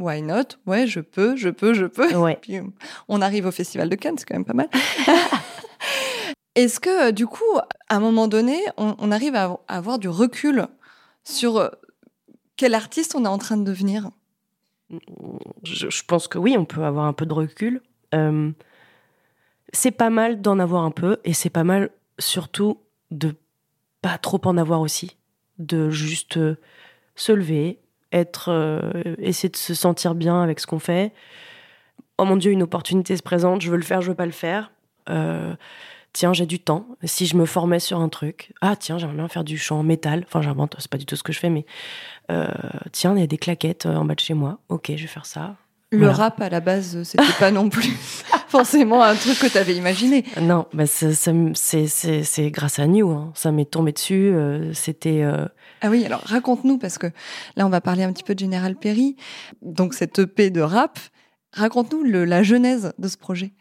why 0.00 0.22
not? 0.22 0.56
Ouais, 0.66 0.86
je 0.86 1.00
peux, 1.00 1.36
je 1.36 1.50
peux, 1.50 1.74
je 1.74 1.86
peux. 1.86 2.14
Ouais. 2.16 2.36
Puis 2.42 2.58
on 3.08 3.20
arrive 3.20 3.46
au 3.46 3.52
Festival 3.52 3.88
de 3.88 3.94
Cannes, 3.94 4.16
c'est 4.18 4.26
quand 4.26 4.34
même 4.34 4.44
pas 4.44 4.54
mal. 4.54 4.68
Est-ce 6.56 6.80
que 6.80 7.08
euh, 7.08 7.12
du 7.12 7.26
coup, 7.26 7.58
à 7.88 7.96
un 7.96 8.00
moment 8.00 8.26
donné, 8.26 8.58
on, 8.76 9.12
arrive 9.12 9.36
à, 9.36 9.60
avoir 9.68 9.98
du 9.98 10.08
recul 10.08 10.66
sur 11.22 11.58
euh, 11.58 11.68
quel 12.60 12.74
artiste 12.74 13.14
on 13.14 13.24
est 13.24 13.28
en 13.28 13.38
train 13.38 13.56
de 13.56 13.64
devenir? 13.64 14.10
Je, 15.62 16.02
pense 16.06 16.28
que 16.28 16.36
oui, 16.36 16.56
on 16.58 16.66
peut 16.66 16.84
avoir 16.84 17.06
un 17.06 17.14
peu 17.14 17.24
de 17.24 17.32
recul. 17.32 17.80
Euh, 18.14 18.50
c'est 19.72 19.92
pas 19.92 20.10
mal 20.10 20.42
d'en 20.42 20.58
avoir 20.58 20.84
un 20.84 20.90
peu, 20.90 21.16
et 21.24 21.32
c'est 21.32 21.48
pas 21.48 21.64
mal 21.64 21.88
surtout 22.18 22.78
de 23.10 23.34
pas 24.02 24.18
trop 24.18 24.42
en 24.44 24.58
avoir 24.58 24.82
aussi, 24.82 25.16
de 25.58 25.88
juste 25.88 26.38
se 27.14 27.32
lever, 27.32 27.78
être, 28.12 28.50
euh, 28.50 29.14
essayer 29.16 29.48
de 29.48 29.56
se 29.56 29.72
sentir 29.72 30.14
bien 30.14 30.42
avec 30.42 30.60
ce 30.60 30.66
qu'on 30.66 30.78
fait. 30.78 31.14
Oh 32.18 32.26
mon 32.26 32.36
Dieu, 32.36 32.52
une 32.52 32.62
opportunité 32.62 33.16
se 33.16 33.22
présente, 33.22 33.62
je 33.62 33.70
veux 33.70 33.78
le 33.78 33.82
faire, 33.82 34.02
je 34.02 34.10
veux 34.10 34.16
pas 34.16 34.26
le 34.26 34.32
faire. 34.32 34.70
Euh, 36.10 36.12
tiens, 36.12 36.32
j'ai 36.32 36.46
du 36.46 36.58
temps. 36.58 36.86
Si 37.04 37.26
je 37.26 37.36
me 37.36 37.46
formais 37.46 37.80
sur 37.80 38.00
un 38.00 38.08
truc, 38.08 38.52
ah 38.60 38.76
tiens, 38.76 38.98
j'aimerais 38.98 39.16
bien 39.16 39.28
faire 39.28 39.44
du 39.44 39.58
chant 39.58 39.80
en 39.80 39.82
métal. 39.82 40.24
Enfin, 40.26 40.42
j'invente, 40.42 40.76
c'est 40.78 40.90
pas 40.90 40.98
du 40.98 41.06
tout 41.06 41.16
ce 41.16 41.22
que 41.22 41.32
je 41.32 41.38
fais, 41.38 41.50
mais 41.50 41.64
euh, 42.30 42.48
tiens, 42.92 43.14
il 43.14 43.20
y 43.20 43.24
a 43.24 43.26
des 43.26 43.38
claquettes 43.38 43.86
en 43.86 44.04
bas 44.04 44.14
de 44.14 44.20
chez 44.20 44.34
moi. 44.34 44.58
Ok, 44.68 44.86
je 44.88 45.02
vais 45.02 45.06
faire 45.06 45.26
ça. 45.26 45.56
Le 45.92 46.08
rap 46.08 46.40
à 46.40 46.48
la 46.48 46.60
base, 46.60 47.02
c'était 47.02 47.24
pas 47.40 47.50
non 47.50 47.68
plus 47.68 47.90
forcément 48.48 49.02
un 49.02 49.16
truc 49.16 49.36
que 49.40 49.48
tu 49.48 49.58
avais 49.58 49.74
imaginé. 49.74 50.24
Non, 50.40 50.66
bah 50.72 50.86
c'est 50.86 52.50
grâce 52.50 52.78
à 52.78 52.86
New. 52.86 53.10
Hein. 53.10 53.32
Ça 53.34 53.50
m'est 53.50 53.68
tombé 53.68 53.90
dessus. 53.90 54.30
Euh, 54.32 54.72
c'était. 54.72 55.22
Euh, 55.22 55.48
ah 55.80 55.90
oui, 55.90 56.04
alors 56.04 56.20
raconte-nous 56.24 56.78
parce 56.78 56.96
que 56.96 57.08
là 57.56 57.66
on 57.66 57.70
va 57.70 57.80
parler 57.80 58.04
un 58.04 58.12
petit 58.12 58.22
peu 58.22 58.34
de 58.36 58.38
Général 58.38 58.76
Perry. 58.76 59.16
Donc 59.62 59.94
cette 59.94 60.20
EP 60.20 60.50
de 60.50 60.60
rap, 60.60 61.00
raconte-nous 61.52 62.04
la 62.04 62.44
genèse 62.44 62.92
de 62.98 63.08
ce 63.08 63.16
projet. 63.16 63.52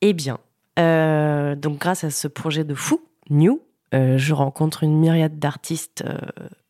Eh 0.00 0.14
bien, 0.14 0.38
euh, 0.78 1.54
donc 1.54 1.78
grâce 1.78 2.04
à 2.04 2.10
ce 2.10 2.28
projet 2.28 2.64
de 2.64 2.74
fou, 2.74 3.02
New, 3.30 3.60
je 3.92 4.34
rencontre 4.34 4.82
une 4.82 4.98
myriade 4.98 5.38
d'artistes 5.38 6.04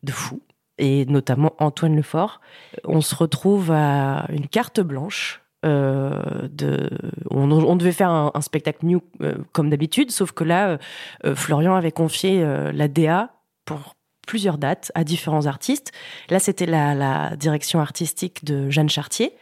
de 0.02 0.12
fous 0.12 0.42
et 0.78 1.04
notamment 1.06 1.54
Antoine 1.58 1.96
Lefort. 1.96 2.40
On 2.84 3.00
se 3.00 3.14
retrouve 3.14 3.70
à 3.70 4.26
une 4.30 4.48
carte 4.48 4.80
blanche. 4.80 5.40
Euh, 5.64 6.48
on, 7.30 7.76
devait 7.76 7.92
faire 7.92 8.10
un, 8.10 8.40
spectacle 8.42 8.84
new 8.84 9.00
euh, 9.22 9.34
comme 9.52 9.70
d'habitude, 9.70 10.10
sauf 10.10 10.32
que 10.32 10.44
là, 10.44 10.78
euh, 11.24 11.34
Florian 11.34 11.74
avait 11.74 11.92
confié 11.92 12.44
la 12.72 12.88
DA 12.88 13.30
pour 13.64 13.96
plusieurs 14.26 14.58
dates 14.58 14.92
à 14.94 15.04
différents 15.04 15.46
artistes. 15.46 15.92
Là, 16.28 16.38
c'était 16.38 16.66
la, 16.66 17.34
direction 17.36 17.80
artistique 17.80 18.44
de 18.44 18.68
Jeanne 18.70 18.90
Chartier. 18.90 19.32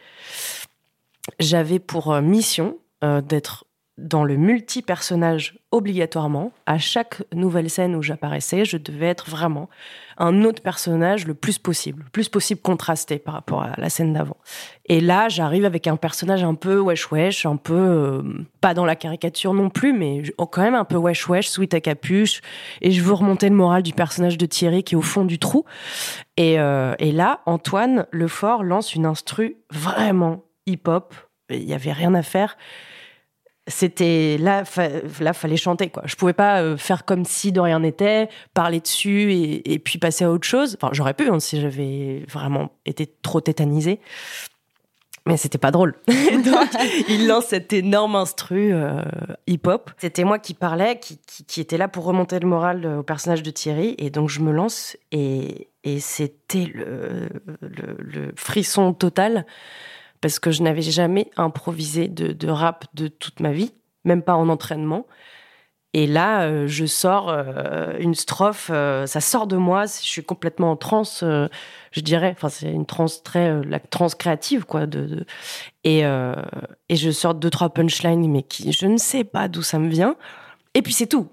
J'avais 1.39 1.79
pour 1.79 2.13
mission 2.21 2.77
d'être 3.01 3.65
dans 3.97 4.23
le 4.23 4.37
multi-personnage 4.37 5.59
obligatoirement. 5.71 6.51
À 6.65 6.79
chaque 6.79 7.21
nouvelle 7.33 7.69
scène 7.69 7.95
où 7.95 8.01
j'apparaissais, 8.01 8.65
je 8.65 8.77
devais 8.77 9.07
être 9.07 9.29
vraiment 9.29 9.69
un 10.17 10.43
autre 10.43 10.61
personnage 10.61 11.27
le 11.27 11.33
plus 11.35 11.59
possible, 11.59 12.03
le 12.03 12.09
plus 12.09 12.29
possible 12.29 12.61
contrasté 12.61 13.19
par 13.19 13.35
rapport 13.35 13.63
à 13.63 13.73
la 13.77 13.89
scène 13.89 14.13
d'avant. 14.13 14.37
Et 14.85 14.99
là, 14.99 15.29
j'arrive 15.29 15.65
avec 15.65 15.87
un 15.87 15.95
personnage 15.95 16.43
un 16.43 16.55
peu 16.55 16.79
wesh 16.79 17.11
wesh, 17.11 17.45
un 17.45 17.55
peu 17.55 17.73
euh, 17.73 18.23
pas 18.61 18.73
dans 18.73 18.85
la 18.85 18.95
caricature 18.95 19.53
non 19.53 19.69
plus, 19.69 19.93
mais 19.93 20.23
quand 20.37 20.61
même 20.61 20.75
un 20.75 20.85
peu 20.85 20.97
wesh 20.97 21.27
wesh, 21.27 21.47
sweet 21.47 21.73
à 21.75 21.81
capuche. 21.81 22.41
Et 22.81 22.91
je 22.91 23.01
veux 23.01 23.13
remonter 23.13 23.49
le 23.49 23.55
moral 23.55 23.83
du 23.83 23.93
personnage 23.93 24.37
de 24.37 24.45
Thierry 24.45 24.83
qui 24.83 24.95
est 24.95 24.97
au 24.97 25.01
fond 25.03 25.25
du 25.25 25.37
trou. 25.37 25.65
Et, 26.37 26.59
euh, 26.59 26.95
et 26.97 27.11
là, 27.11 27.41
Antoine 27.45 28.07
Lefort 28.11 28.63
lance 28.63 28.95
une 28.95 29.05
instru 29.05 29.57
vraiment 29.71 30.43
hip-hop. 30.65 31.13
Il 31.49 31.65
n'y 31.65 31.73
avait 31.73 31.91
rien 31.91 32.13
à 32.15 32.23
faire 32.23 32.57
c'était 33.67 34.37
là, 34.39 34.63
là, 35.21 35.33
fallait 35.33 35.57
chanter 35.57 35.89
quoi. 35.89 36.03
Je 36.05 36.15
pouvais 36.15 36.33
pas 36.33 36.61
euh, 36.61 36.77
faire 36.77 37.05
comme 37.05 37.23
si 37.23 37.51
de 37.51 37.59
rien 37.59 37.79
n'était, 37.79 38.29
parler 38.53 38.79
dessus 38.79 39.33
et, 39.33 39.79
puis 39.79 39.99
passer 39.99 40.25
à 40.25 40.31
autre 40.31 40.47
chose. 40.47 40.77
Enfin, 40.81 40.91
j'aurais 40.93 41.13
pu 41.13 41.29
hein, 41.29 41.39
si 41.39 41.61
j'avais 41.61 42.25
vraiment 42.29 42.71
été 42.85 43.07
trop 43.21 43.39
tétanisée, 43.39 43.99
mais 45.25 45.37
c'était 45.37 45.57
pas 45.57 45.71
drôle. 45.71 45.95
Donc, 46.07 46.69
il 47.07 47.27
lance 47.27 47.45
cette 47.45 47.71
énorme 47.71 48.17
instru 48.17 48.73
euh, 48.73 49.01
hip-hop. 49.47 49.91
C'était 49.97 50.25
moi 50.25 50.39
qui 50.39 50.53
parlais, 50.53 50.99
qui, 50.99 51.19
qui, 51.47 51.61
était 51.61 51.77
là 51.77 51.87
pour 51.87 52.03
remonter 52.03 52.39
le 52.39 52.47
moral 52.47 52.85
au 52.85 53.03
personnage 53.03 53.43
de 53.43 53.51
Thierry, 53.51 53.95
et 53.97 54.09
donc 54.09 54.29
je 54.29 54.41
me 54.41 54.51
lance 54.51 54.97
et, 55.13 55.69
et 55.85 56.01
c'était 56.01 56.65
le, 56.65 57.29
le 57.61 58.33
frisson 58.35 58.93
total 58.93 59.45
parce 60.23 60.39
que 60.39 60.51
je 60.51 60.63
n'avais 60.63 60.81
jamais 60.81 61.29
improvisé 61.35 62.07
de, 62.07 62.47
rap 62.49 62.85
de 62.93 63.09
toute 63.09 63.41
ma 63.41 63.51
vie, 63.51 63.73
même 64.05 64.21
pas 64.21 64.35
en 64.35 64.47
entraînement. 64.47 65.05
Et 65.93 66.07
là, 66.07 66.43
euh, 66.43 66.65
je 66.65 66.85
sors 66.85 67.27
euh, 67.27 67.97
une 67.99 68.15
strophe, 68.15 68.71
euh, 68.73 69.05
ça 69.05 69.19
sort 69.19 69.47
de 69.47 69.57
moi, 69.57 69.85
je 69.85 70.07
suis 70.07 70.23
complètement 70.23 70.71
en 70.71 70.75
transe, 70.77 71.25
je 71.91 71.99
dirais. 71.99 72.33
Enfin, 72.37 72.47
c'est 72.47 72.71
une 72.71 72.85
transe 72.85 73.21
très, 73.21 73.61
la 73.65 73.81
transe 73.81 74.15
créative, 74.15 74.63
quoi. 74.63 74.85
De, 74.85 75.25
Et, 75.83 76.03
et 76.03 76.95
je 76.95 77.11
sors 77.11 77.35
deux 77.35 77.49
trois 77.49 77.69
punchlines, 77.69 78.31
mais 78.31 78.43
qui, 78.43 78.71
je 78.71 78.87
ne 78.87 78.97
sais 78.97 79.25
pas 79.25 79.49
d'où 79.49 79.61
ça 79.61 79.77
me 79.77 79.89
vient. 79.89 80.15
Et 80.73 80.81
puis 80.81 80.93
c'est 80.93 81.07
tout 81.07 81.27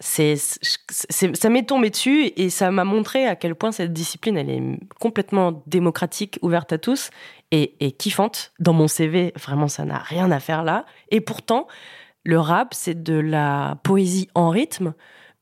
c'est, 0.00 0.36
ça 0.36 1.48
m'est 1.48 1.66
tombé 1.66 1.90
dessus 1.90 2.32
et 2.36 2.50
ça 2.50 2.70
m'a 2.70 2.84
montré 2.84 3.26
à 3.26 3.36
quel 3.36 3.54
point 3.54 3.72
cette 3.72 3.92
discipline, 3.92 4.36
elle 4.36 4.50
est 4.50 4.62
complètement 5.00 5.62
démocratique, 5.66 6.38
ouverte 6.42 6.72
à 6.72 6.78
tous 6.78 7.10
et, 7.52 7.74
et 7.80 7.92
kiffante. 7.92 8.52
Dans 8.58 8.72
mon 8.72 8.88
CV, 8.88 9.32
vraiment, 9.36 9.68
ça 9.68 9.84
n'a 9.84 9.98
rien 9.98 10.30
à 10.30 10.40
faire 10.40 10.64
là. 10.64 10.84
Et 11.10 11.20
pourtant, 11.20 11.68
le 12.24 12.40
rap, 12.40 12.74
c'est 12.74 13.02
de 13.02 13.14
la 13.14 13.78
poésie 13.84 14.28
en 14.34 14.48
rythme. 14.48 14.94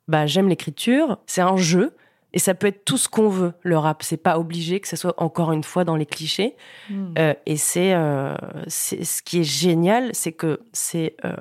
Bah, 0.09 0.27
j'aime 0.27 0.49
l'écriture, 0.49 1.19
c'est 1.27 1.41
un 1.41 1.57
jeu. 1.57 1.97
Et 2.35 2.39
ça 2.39 2.55
peut 2.55 2.67
être 2.67 2.85
tout 2.85 2.97
ce 2.97 3.09
qu'on 3.09 3.29
veut, 3.29 3.53
le 3.63 3.77
rap. 3.77 4.03
C'est 4.03 4.17
pas 4.17 4.39
obligé 4.39 4.81
que 4.81 4.89
ce 4.89 4.97
soit 4.97 5.15
encore 5.23 5.53
une 5.53 5.65
fois 5.65 5.85
dans 5.85 5.97
les 5.97 6.07
clichés. 6.07 6.57
Hmm. 6.89 7.13
Euh, 7.19 7.35
et 7.45 7.57
c'est, 7.57 7.93
euh, 7.95 8.35
c'est 8.69 9.05
ce 9.05 9.23
qui 9.23 9.41
est 9.41 9.45
génial, 9.45 10.11
c'est 10.15 10.33
que 10.33 10.61
c'est 10.73 11.15
euh, 11.25 11.37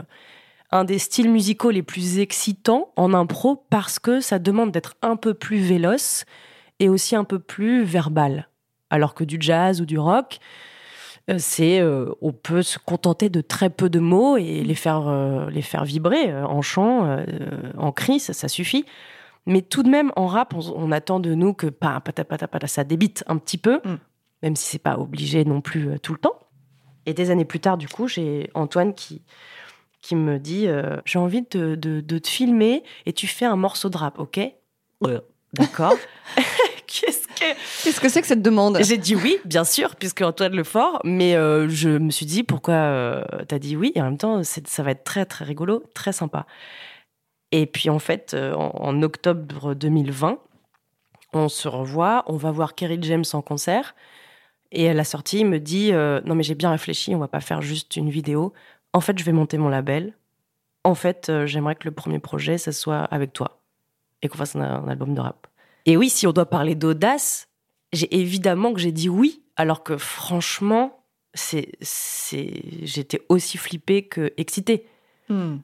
un 0.72 0.84
des 0.84 1.00
styles 1.00 1.30
musicaux 1.30 1.70
les 1.70 1.84
plus 1.84 2.20
excitants 2.20 2.92
en 2.96 3.14
impro 3.14 3.66
parce 3.70 4.00
que 4.00 4.20
ça 4.22 4.40
demande 4.40 4.72
d'être 4.72 4.96
un 5.02 5.16
peu 5.16 5.34
plus 5.34 5.60
véloce 5.60 6.26
et 6.80 6.90
aussi 6.90 7.16
un 7.16 7.24
peu 7.24 7.40
plus 7.40 7.84
verbal. 7.84 8.48
Alors 8.90 9.14
que 9.14 9.24
du 9.24 9.38
jazz 9.40 9.82
ou 9.82 9.86
du 9.86 10.00
rock, 10.00 10.40
euh, 11.30 11.36
c'est 11.38 11.80
euh, 11.80 12.12
on 12.22 12.32
peut 12.32 12.62
se 12.62 12.80
contenter 12.80 13.30
de 13.30 13.42
très 13.42 13.70
peu 13.70 13.90
de 13.90 14.00
mots 14.00 14.38
et 14.38 14.64
les 14.64 14.76
faire 14.76 15.08
euh, 15.08 15.50
les 15.50 15.62
faire 15.62 15.86
vibrer 15.86 16.34
en 16.34 16.62
chant, 16.62 17.24
en 17.78 17.92
cri, 17.92 18.20
ça, 18.20 18.48
suffit. 18.48 18.86
Mais 19.46 19.62
tout 19.62 19.84
de 19.84 19.90
même, 19.90 20.12
en 20.16 20.28
rap, 20.28 20.54
on, 20.54 20.92
attend 20.92 21.20
de 21.20 21.34
nous 21.34 21.54
que 21.54 21.68
ça 22.68 22.84
débite 22.84 23.24
un 23.26 23.38
petit 23.38 23.58
peu, 23.58 23.82
mm. 23.84 23.98
même 24.44 24.56
si 24.56 24.70
c'est 24.70 24.80
pas 24.80 25.00
obligé 25.00 25.46
non 25.46 25.62
plus 25.62 26.00
tout 26.00 26.14
le 26.14 26.20
temps. 26.20 26.38
Et 27.08 27.16
des 27.16 27.32
années 27.32 27.46
plus 27.46 27.60
tard, 27.60 27.78
du 27.78 27.88
coup, 27.88 28.08
j'ai 28.08 28.52
Antoine 28.54 28.94
qui, 28.94 29.24
qui 30.02 30.16
me 30.16 30.40
dit 30.40 30.68
euh, 30.68 30.98
J'ai 31.06 31.20
envie 31.20 31.44
de, 31.50 31.76
de, 31.76 32.18
te 32.18 32.28
filmer 32.28 32.84
et 33.06 33.14
tu 33.14 33.28
fais 33.28 33.46
un 33.46 33.56
morceau 33.56 33.90
de 33.90 33.98
rap, 33.98 34.20
ok? 34.20 34.40
D'accord. 35.54 35.96
Qu'est-ce 36.88 37.28
que 37.28 37.84
qu'est-ce 37.84 38.02
que 38.02 38.10
c'est 38.10 38.22
que 38.22 38.28
cette 38.28 38.42
demande? 38.42 38.78
J'ai 38.82 38.98
dit 38.98 39.16
oui, 39.16 39.38
bien 39.46 39.64
sûr, 39.64 39.96
puisque 39.96 40.22
Antoine 40.22 40.54
Lefort. 40.54 41.00
Mais 41.06 41.36
euh, 41.36 41.70
je 41.70 41.90
me 41.90 42.10
suis 42.12 42.26
dit 42.26 42.44
pourquoi 42.44 42.74
euh, 42.74 43.24
t'as 43.48 43.60
dit 43.60 43.78
oui? 43.78 43.94
Et 43.96 44.02
en 44.02 44.06
même 44.06 44.18
temps 44.18 44.42
ça 44.44 44.84
va 44.84 44.92
être 44.92 45.06
très 45.06 45.26
très 45.26 45.46
rigolo, 45.46 45.84
très 45.94 46.12
sympa. 46.12 46.46
Et 47.54 47.66
puis 47.66 47.90
en 47.90 48.00
fait, 48.00 48.34
en, 48.34 48.72
en, 48.76 49.02
octobre 49.04 49.74
2020, 49.74 50.40
on 51.32 51.48
se 51.48 51.70
revoit, 51.70 52.26
on 52.28 52.36
va 52.36 52.52
voir 52.52 52.76
Kerry 52.76 53.00
James 53.02 53.26
en 53.32 53.42
concert. 53.42 53.96
Et 54.74 54.90
à 54.90 54.94
la 54.94 55.06
sortie, 55.06 55.40
il 55.40 55.46
me 55.46 55.60
dit 55.60 55.94
non 55.94 56.36
mais 56.36 56.44
j'ai 56.44 56.56
bien 56.56 56.72
réfléchi, 56.72 57.16
on 57.16 57.20
va 57.20 57.30
pas 57.30 57.42
faire 57.42 57.62
juste 57.62 57.96
une 57.96 58.10
vidéo, 58.10 58.54
en 58.94 59.02
fait, 59.02 59.18
je 59.18 59.24
vais 59.24 59.32
monter 59.32 59.58
mon 59.58 59.70
label. 59.70 60.14
En 60.84 60.96
fait, 60.96 61.30
euh, 61.30 61.46
j'aimerais 61.46 61.76
que 61.76 61.86
le 61.86 61.92
premier 61.92 62.20
projet, 62.20 62.58
ça 62.58 62.72
soit 62.72 63.04
avec 63.04 63.34
toi 63.34 63.62
et 64.22 64.28
qu'on 64.28 64.38
fasse 64.38 64.56
un, 64.56 64.88
album 64.88 65.14
de 65.14 65.22
rap. 65.22 65.48
Et 65.86 65.98
oui, 65.98 66.10
si 66.10 66.28
on 66.28 66.32
doit 66.32 66.46
parler 66.46 66.76
d'audace, 66.76 67.48
j'ai 67.92 68.14
évidemment 68.16 68.74
que 68.74 68.80
j'ai 68.80 68.92
dit 68.92 69.10
oui, 69.10 69.44
alors 69.56 69.84
que 69.84 69.98
franchement, 69.98 71.04
c'est, 71.34 71.72
c'est, 71.82 72.62
j'étais 72.84 73.22
aussi 73.30 73.58
flippée 73.58 74.04
que 74.04 74.32
excitée. 74.38 74.86
Hmm. 75.30 75.58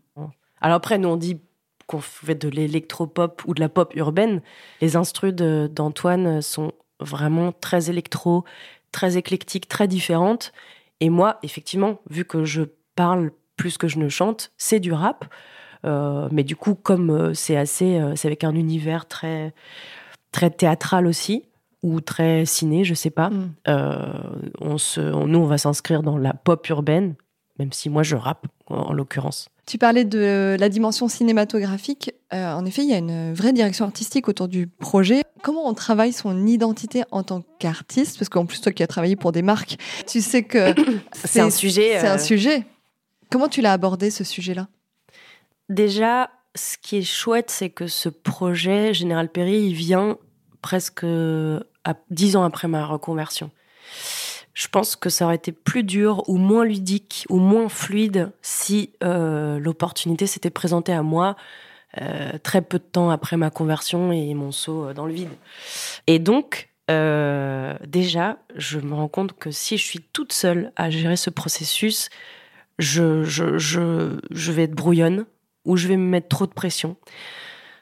Alors 0.62 0.78
après, 0.78 0.98
nous 0.98 1.10
on 1.10 1.18
dit 1.18 1.40
qu'on 1.86 2.00
fait 2.00 2.36
de 2.36 2.50
l'électropop 2.50 3.44
ou 3.46 3.54
de 3.54 3.60
la 3.60 3.70
pop 3.70 3.94
urbaine. 3.96 4.42
Les 4.82 4.96
instrus 4.96 5.34
d'Antoine 5.34 6.42
sont 6.42 6.72
vraiment 7.00 7.52
très 7.52 7.90
électro, 7.90 8.44
très 8.92 9.18
éclectiques, 9.18 9.68
très 9.68 9.88
différentes. 9.88 10.52
Et 11.00 11.10
moi, 11.10 11.38
effectivement, 11.44 12.00
vu 12.10 12.26
que 12.26 12.44
je 12.44 12.64
parle 12.98 13.32
plus 13.56 13.78
que 13.78 13.88
je 13.88 14.00
ne 14.00 14.10
chante, 14.10 14.52
c'est 14.58 14.82
du 14.82 14.92
rap. 14.92 15.26
Euh, 15.86 16.28
mais 16.32 16.44
du 16.44 16.56
coup, 16.56 16.76
comme 16.76 17.12
euh, 17.12 17.34
c'est 17.34 17.56
assez, 17.56 17.98
euh, 17.98 18.14
c'est 18.16 18.28
avec 18.28 18.44
un 18.44 18.56
univers 18.56 19.06
très, 19.06 19.54
très 20.32 20.50
théâtral 20.50 21.06
aussi 21.08 21.44
ou 21.84 22.02
très 22.02 22.46
ciné, 22.46 22.84
je 22.84 22.96
sais 22.96 23.12
pas. 23.12 23.30
Mm. 23.30 23.54
on 24.60 24.78
se, 24.80 25.00
nous, 25.00 25.40
on 25.40 25.46
va 25.46 25.60
s'inscrire 25.60 26.02
dans 26.02 26.18
la 26.18 26.34
pop 26.34 26.68
urbaine, 26.70 27.14
même 27.60 27.72
si 27.72 27.90
moi 27.90 28.02
je 28.02 28.16
rappe 28.16 28.48
en, 28.66 28.92
l'occurrence. 28.94 29.48
Tu 29.68 29.78
parlais 29.78 30.04
de 30.04 30.58
la 30.60 30.70
dimension 30.70 31.08
cinématographique. 31.08 32.12
en 32.32 32.66
effet, 32.66 32.82
il 32.82 32.90
y 32.90 32.94
a 32.94 32.98
une 32.98 33.32
vraie 33.34 33.54
direction 33.54 33.86
artistique 33.86 34.28
autour 34.28 34.48
du 34.48 34.66
projet. 34.66 35.22
Comment 35.44 35.68
on 35.68 35.76
travaille 35.76 36.14
son 36.14 36.48
identité 36.48 37.04
en 37.12 37.22
tant 37.22 37.44
qu'artiste? 37.60 38.18
Parce 38.18 38.30
qu'en 38.30 38.48
plus, 38.48 38.60
toi 38.60 38.72
qui 38.72 38.82
as 38.82 38.88
travaillé 38.88 39.16
pour 39.16 39.32
des 39.32 39.44
marques, 39.44 39.78
tu 40.08 40.20
sais 40.20 40.42
que 40.44 40.74
c'est 41.14 41.42
un 41.42 41.52
sujet. 41.52 42.00
C'est 42.00 42.08
un 42.08 42.18
sujet. 42.18 42.66
Comment 43.30 43.50
tu 43.50 43.62
l'as 43.62 43.74
abordé 43.74 44.10
ce 44.10 44.24
sujet-là? 44.24 44.68
Déjà, 45.70 46.32
ce 46.56 46.78
qui 46.78 46.98
est 46.98 47.04
chouette, 47.04 47.50
c'est 47.50 47.70
que 47.70 47.88
ce 47.88 48.10
projet, 48.10 48.94
Général 48.94 49.30
Perry, 49.30 49.68
il 49.68 49.74
vient 49.74 50.18
presque 50.62 51.06
dix 52.10 52.36
ans 52.36 52.44
après 52.44 52.68
ma 52.68 52.86
reconversion. 52.86 53.52
Je 54.54 54.68
pense 54.68 54.96
que 54.96 55.10
ça 55.10 55.26
aurait 55.26 55.36
été 55.36 55.52
plus 55.52 55.84
dur 55.84 56.28
ou 56.28 56.38
moins 56.38 56.66
ludique 56.66 57.26
ou 57.30 57.38
moins 57.38 57.70
fluide 57.70 58.32
si 58.42 58.92
euh, 59.04 59.60
l'opportunité 59.60 60.26
s'était 60.26 60.50
présentée 60.50 60.94
à 60.94 61.04
moi 61.04 61.36
euh, 62.02 62.38
très 62.42 62.62
peu 62.62 62.80
de 62.80 62.84
temps 62.84 63.10
après 63.10 63.38
ma 63.38 63.50
conversion 63.50 64.12
et 64.12 64.34
mon 64.34 64.52
saut 64.52 64.94
dans 64.94 65.06
le 65.06 65.14
vide. 65.14 65.30
Et 66.08 66.18
donc, 66.18 66.70
euh, 66.90 67.76
déjà, 67.86 68.38
je 68.56 68.80
me 68.80 68.96
rends 68.96 69.08
compte 69.08 69.34
que 69.34 69.52
si 69.52 69.78
je 69.78 69.84
suis 69.84 70.00
toute 70.00 70.34
seule 70.34 70.72
à 70.76 70.90
gérer 70.90 71.18
ce 71.18 71.30
processus, 71.30 72.10
je, 72.80 74.52
vais 74.52 74.64
être 74.64 74.76
brouillonne 74.76 75.26
ou 75.66 75.78
je 75.78 75.88
vais 75.88 75.98
me 75.98 76.08
mettre 76.08 76.28
trop 76.28 76.46
de 76.46 76.54
pression. 76.54 76.98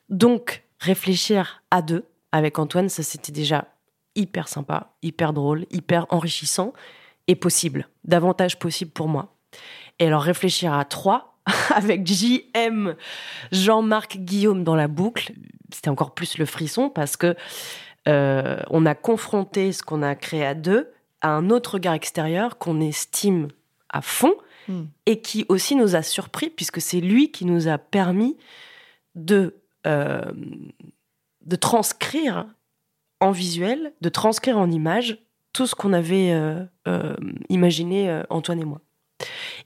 Donc, 0.09 0.63
réfléchir 0.79 1.63
à 1.71 1.81
deux 1.81 2.05
avec 2.31 2.59
Antoine, 2.59 2.89
ça 2.89 3.03
c'était 3.03 3.31
déjà 3.31 3.67
hyper 4.15 4.47
sympa, 4.47 4.93
hyper 5.01 5.33
drôle, 5.33 5.65
hyper 5.71 6.05
enrichissant 6.09 6.73
et 7.27 7.35
possible, 7.35 7.87
davantage 8.03 8.59
possible 8.59 8.91
pour 8.91 9.07
moi. 9.07 9.35
Et 9.99 10.07
alors 10.07 10.21
réfléchir 10.21 10.73
à 10.73 10.85
trois 10.85 11.37
avec 11.75 12.05
JM, 12.05 12.95
Jean-Marc 13.51 14.17
Guillaume 14.17 14.63
dans 14.63 14.75
la 14.75 14.87
boucle, 14.87 15.33
c'était 15.73 15.89
encore 15.89 16.13
plus 16.13 16.37
le 16.37 16.45
frisson 16.45 16.89
parce 16.89 17.17
que 17.17 17.35
euh, 18.07 18.57
on 18.69 18.85
a 18.85 18.95
confronté 18.95 19.71
ce 19.71 19.83
qu'on 19.83 20.01
a 20.01 20.15
créé 20.15 20.45
à 20.45 20.53
deux 20.53 20.91
à 21.21 21.29
un 21.29 21.49
autre 21.49 21.75
regard 21.75 21.93
extérieur 21.93 22.57
qu'on 22.57 22.81
estime 22.81 23.47
à 23.89 24.01
fond 24.01 24.33
Hmm. 24.67 24.85
et 25.05 25.21
qui 25.21 25.45
aussi 25.47 25.75
nous 25.75 25.95
a 25.95 26.01
surpris 26.01 26.49
puisque 26.49 26.81
c'est 26.81 26.99
lui 26.99 27.31
qui 27.31 27.45
nous 27.45 27.67
a 27.67 27.77
permis 27.77 28.35
de, 29.13 29.61
euh, 29.85 30.31
de 31.41 31.55
transcrire 31.55 32.47
en 33.19 33.29
visuel, 33.31 33.93
de 34.01 34.09
transcrire 34.09 34.57
en 34.57 34.71
image 34.71 35.19
tout 35.53 35.67
ce 35.67 35.75
qu'on 35.75 35.93
avait 35.93 36.31
euh, 36.31 36.63
euh, 36.87 37.15
imaginé 37.49 38.23
Antoine 38.29 38.59
et 38.59 38.65
moi. 38.65 38.81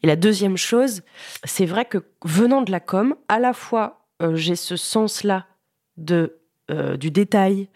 Et 0.04 0.08
la 0.08 0.16
deuxième 0.18 0.58
chose, 0.58 1.02
c'est 1.46 1.66
vrai 1.66 1.86
que 1.86 2.00
venant 2.26 2.62
de 2.62 2.72
la 2.72 2.80
com, 2.80 3.16
à 3.30 3.40
la 3.40 3.54
fois 3.54 4.06
j'ai 4.34 4.58
ce 4.58 4.76
sens-là 4.76 5.48
de 5.96 6.39
euh, 6.70 6.98
du 6.98 7.12
détail, 7.12 7.68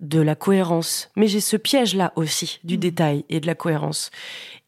de 0.00 0.20
la 0.20 0.34
cohérence. 0.34 1.10
Mais 1.16 1.26
j'ai 1.26 1.40
ce 1.40 1.56
piège-là 1.56 2.12
aussi, 2.16 2.60
du 2.64 2.76
mm. 2.76 2.80
détail 2.80 3.24
et 3.28 3.40
de 3.40 3.46
la 3.46 3.54
cohérence. 3.54 4.10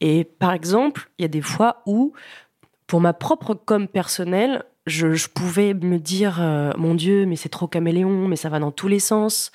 Et 0.01 0.25
par 0.25 0.53
exemple, 0.53 1.11
il 1.19 1.23
y 1.23 1.25
a 1.25 1.29
des 1.29 1.43
fois 1.43 1.83
où, 1.87 2.13
pour 2.87 3.01
ma 3.01 3.13
propre 3.13 3.55
com 3.55 3.89
personnelle, 3.89 4.65
je, 4.87 5.29
pouvais 5.29 5.75
me 5.75 5.99
dire, 5.99 6.39
euh, 6.41 6.73
mon 6.77 6.95
Dieu, 6.95 7.27
mais 7.27 7.37
c'est 7.37 7.49
trop 7.49 7.67
caméléon, 7.67 8.27
mais 8.27 8.37
ça 8.37 8.49
va 8.49 8.59
dans 8.59 8.73
tous 8.73 8.89
les 8.89 9.01
sens. 9.01 9.53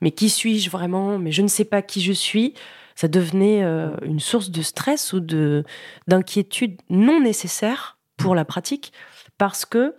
Mais 0.00 0.10
qui 0.10 0.28
suis-je 0.28 0.70
vraiment? 0.70 1.18
Mais 1.18 1.32
je 1.32 1.42
ne 1.42 1.48
sais 1.48 1.64
pas 1.64 1.82
qui 1.82 2.00
je 2.02 2.12
suis. 2.12 2.54
Ça 2.94 3.08
devenait 3.08 3.62
euh, 3.62 3.90
une 4.02 4.20
source 4.20 4.50
de 4.50 4.62
stress 4.62 5.12
ou 5.12 5.20
de 5.20 5.64
d'inquiétude 6.08 6.80
non 6.88 7.20
nécessaire 7.20 7.98
pour 8.16 8.34
la 8.34 8.44
pratique 8.44 8.92
parce 9.38 9.64
que 9.64 9.94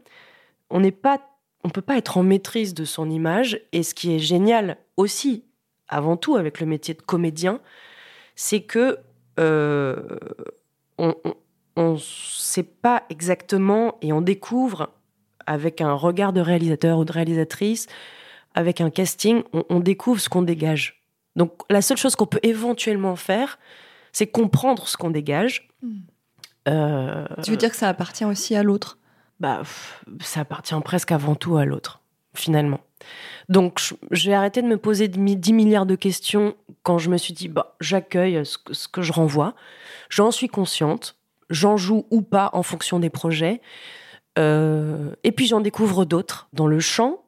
on 0.69 0.79
n'est 0.79 0.91
pas 0.91 1.19
on 1.67 1.69
peut 1.69 1.81
pas 1.81 1.97
être 1.97 2.17
en 2.17 2.23
maîtrise 2.23 2.73
de 2.73 2.85
son 2.85 3.09
image. 3.09 3.59
Et 3.73 3.83
ce 3.83 3.93
qui 3.93 4.15
est 4.15 4.19
génial 4.19 4.77
aussi, 4.95 5.43
avant 5.89 6.15
tout 6.15 6.37
avec 6.37 6.61
le 6.61 6.65
métier 6.65 6.93
de 6.93 7.01
comédien, 7.01 7.59
c'est 8.35 8.61
que 8.61 8.99
euh, 9.37 10.01
on, 10.97 11.13
ne 11.75 11.97
sait 11.97 12.63
pas 12.63 13.03
exactement 13.09 13.97
et 14.01 14.13
on 14.13 14.21
découvre 14.21 14.93
avec 15.45 15.81
un 15.81 15.93
regard 15.93 16.31
de 16.31 16.39
réalisateur 16.39 16.99
ou 16.99 17.05
de 17.05 17.11
réalisatrice, 17.11 17.87
avec 18.55 18.79
un 18.79 18.89
casting, 18.89 19.43
on, 19.69 19.81
découvre 19.81 20.21
ce 20.21 20.29
qu'on 20.29 20.43
dégage. 20.43 21.03
Donc 21.35 21.51
la 21.69 21.81
seule 21.81 21.97
chose 21.97 22.15
qu'on 22.15 22.25
peut 22.25 22.39
éventuellement 22.43 23.17
faire, 23.17 23.59
c'est 24.13 24.27
comprendre 24.27 24.87
ce 24.87 24.95
qu'on 24.95 25.09
dégage. 25.11 25.67
Hmm. 25.81 25.99
Euh, 26.69 27.27
tu 27.43 27.51
veux 27.51 27.57
dire 27.57 27.71
que 27.71 27.77
ça 27.77 27.89
appartient 27.89 28.25
aussi 28.25 28.55
à 28.55 28.63
l'autre? 28.63 28.97
Bah, 29.39 29.63
ça 30.21 30.41
appartient 30.41 30.75
presque 30.83 31.11
avant 31.11 31.35
tout 31.35 31.57
à 31.57 31.65
l'autre, 31.65 32.01
finalement. 32.33 32.79
Donc, 33.49 33.95
j'ai 34.11 34.33
arrêté 34.33 34.61
de 34.61 34.67
me 34.67 34.77
poser 34.77 35.07
10 35.07 35.53
milliards 35.53 35.85
de 35.85 35.95
questions 35.95 36.55
quand 36.83 36.97
je 36.97 37.09
me 37.09 37.17
suis 37.17 37.33
dit, 37.33 37.47
bah, 37.47 37.75
j'accueille 37.79 38.45
ce, 38.45 38.87
que 38.87 39.01
je 39.01 39.13
renvoie, 39.13 39.53
j'en 40.09 40.31
suis 40.31 40.47
consciente, 40.47 41.15
j'en 41.49 41.77
joue 41.77 42.05
ou 42.11 42.21
pas 42.21 42.49
en 42.53 42.63
fonction 42.63 42.99
des 42.99 43.09
projets, 43.09 43.61
euh, 44.37 45.11
et 45.23 45.31
puis 45.31 45.47
j'en 45.47 45.61
découvre 45.61 46.05
d'autres. 46.05 46.47
Dans 46.53 46.67
le 46.67 46.79
chant, 46.79 47.23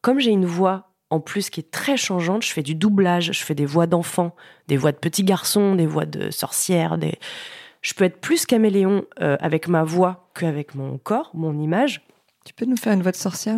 comme 0.00 0.18
j'ai 0.18 0.30
une 0.30 0.46
voix 0.46 0.90
en 1.10 1.20
plus 1.20 1.50
qui 1.50 1.60
est 1.60 1.70
très 1.70 1.96
changeante, 1.96 2.44
je 2.44 2.52
fais 2.52 2.62
du 2.62 2.74
doublage, 2.74 3.32
je 3.32 3.44
fais 3.44 3.54
des 3.54 3.66
voix 3.66 3.86
d'enfants, 3.86 4.34
des 4.68 4.76
voix 4.76 4.92
de 4.92 4.96
petits 4.96 5.24
garçons, 5.24 5.74
des 5.74 5.86
voix 5.86 6.06
de 6.06 6.30
sorcières, 6.30 6.98
des 6.98 7.18
je 7.82 7.94
peux 7.94 8.04
être 8.04 8.20
plus 8.20 8.46
caméléon 8.46 9.04
euh, 9.20 9.36
avec 9.40 9.68
ma 9.68 9.84
voix 9.84 10.28
qu'avec 10.34 10.74
mon 10.74 10.98
corps, 10.98 11.30
mon 11.34 11.58
image. 11.58 12.02
Tu 12.44 12.54
peux 12.54 12.66
nous 12.66 12.76
faire 12.76 12.92
une 12.92 13.02
voix 13.02 13.12
de 13.12 13.16
sorcière 13.16 13.56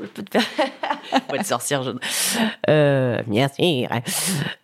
Je 0.00 0.06
peux 0.14 0.22
te 0.22 0.38
faire 0.38 0.68
voix 1.28 1.38
de 1.38 1.44
sorcière. 1.44 1.82
Je... 1.82 1.90
Euh, 2.68 3.22
bien 3.26 3.48
sûr. 3.48 3.88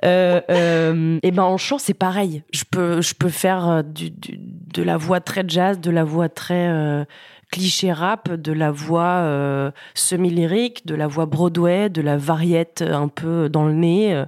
Euh, 0.05 0.41
euh, 0.51 1.19
et 1.23 1.31
ben 1.31 1.43
en 1.43 1.57
chant 1.57 1.79
c'est 1.79 1.95
pareil. 1.95 2.43
Je 2.53 2.65
peux 2.71 3.01
je 3.01 3.15
peux 3.15 3.29
faire 3.29 3.69
euh, 3.69 3.83
du, 3.83 4.11
du, 4.11 4.39
de 4.39 4.83
la 4.83 4.97
voix 4.97 5.21
très 5.21 5.45
jazz, 5.47 5.81
de 5.81 5.91
la 5.91 6.05
voix 6.05 6.29
très 6.29 6.69
euh, 6.69 7.05
cliché 7.51 7.93
rap, 7.93 8.31
de 8.31 8.53
la 8.53 8.71
voix 8.71 9.73
semi 9.95 10.31
lyrique, 10.31 10.87
de 10.87 10.95
la 10.95 11.09
voix 11.09 11.27
Broadway, 11.27 11.89
de 11.89 12.01
la 12.01 12.17
variette 12.17 12.83
un 12.83 13.09
peu 13.09 13.49
dans 13.49 13.67
le 13.67 13.73
nez 13.73 14.25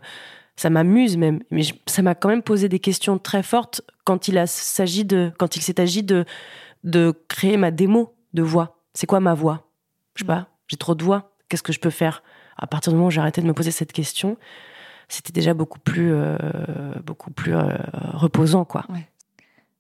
ça 0.57 0.71
m'amuse 0.71 1.17
même, 1.17 1.41
mais 1.51 1.63
ça 1.87 2.03
m'a 2.03 2.15
quand 2.15 2.29
même 2.29 2.43
posé 2.43 2.69
des 2.69 2.79
questions 2.79 3.19
très 3.19 3.43
fortes 3.43 3.81
quand 4.05 4.29
il 4.29 4.43
s'agit 4.47 5.05
de, 5.05 5.33
quand 5.39 5.57
il 5.57 5.63
s'est 5.63 5.81
agi 5.81 6.03
de, 6.03 6.25
de 6.85 7.15
créer 7.29 7.57
ma 7.57 7.71
démo 7.71 8.15
de 8.35 8.43
voix. 8.43 8.79
C'est 8.95 9.07
quoi 9.07 9.21
ma 9.21 9.35
voix? 9.35 9.69
Je 10.15 10.23
sais 10.23 10.27
pas, 10.27 10.49
j'ai 10.69 10.77
trop 10.77 10.95
de 10.95 11.03
voix. 11.03 11.33
Qu'est-ce 11.49 11.63
que 11.63 11.73
je 11.73 11.81
peux 11.81 11.91
faire? 11.91 12.23
À 12.57 12.67
partir 12.67 12.93
du 12.93 12.97
moment 12.97 13.09
où 13.09 13.11
j'ai 13.11 13.21
arrêté 13.21 13.41
de 13.41 13.47
me 13.47 13.55
poser 13.55 13.71
cette 13.71 13.93
question, 13.93 14.37
c'était 15.09 15.33
déjà 15.33 15.55
beaucoup 15.55 15.79
plus, 15.79 16.15
beaucoup 17.05 17.31
plus 17.31 17.55
reposant, 18.13 18.65
quoi. 18.65 18.85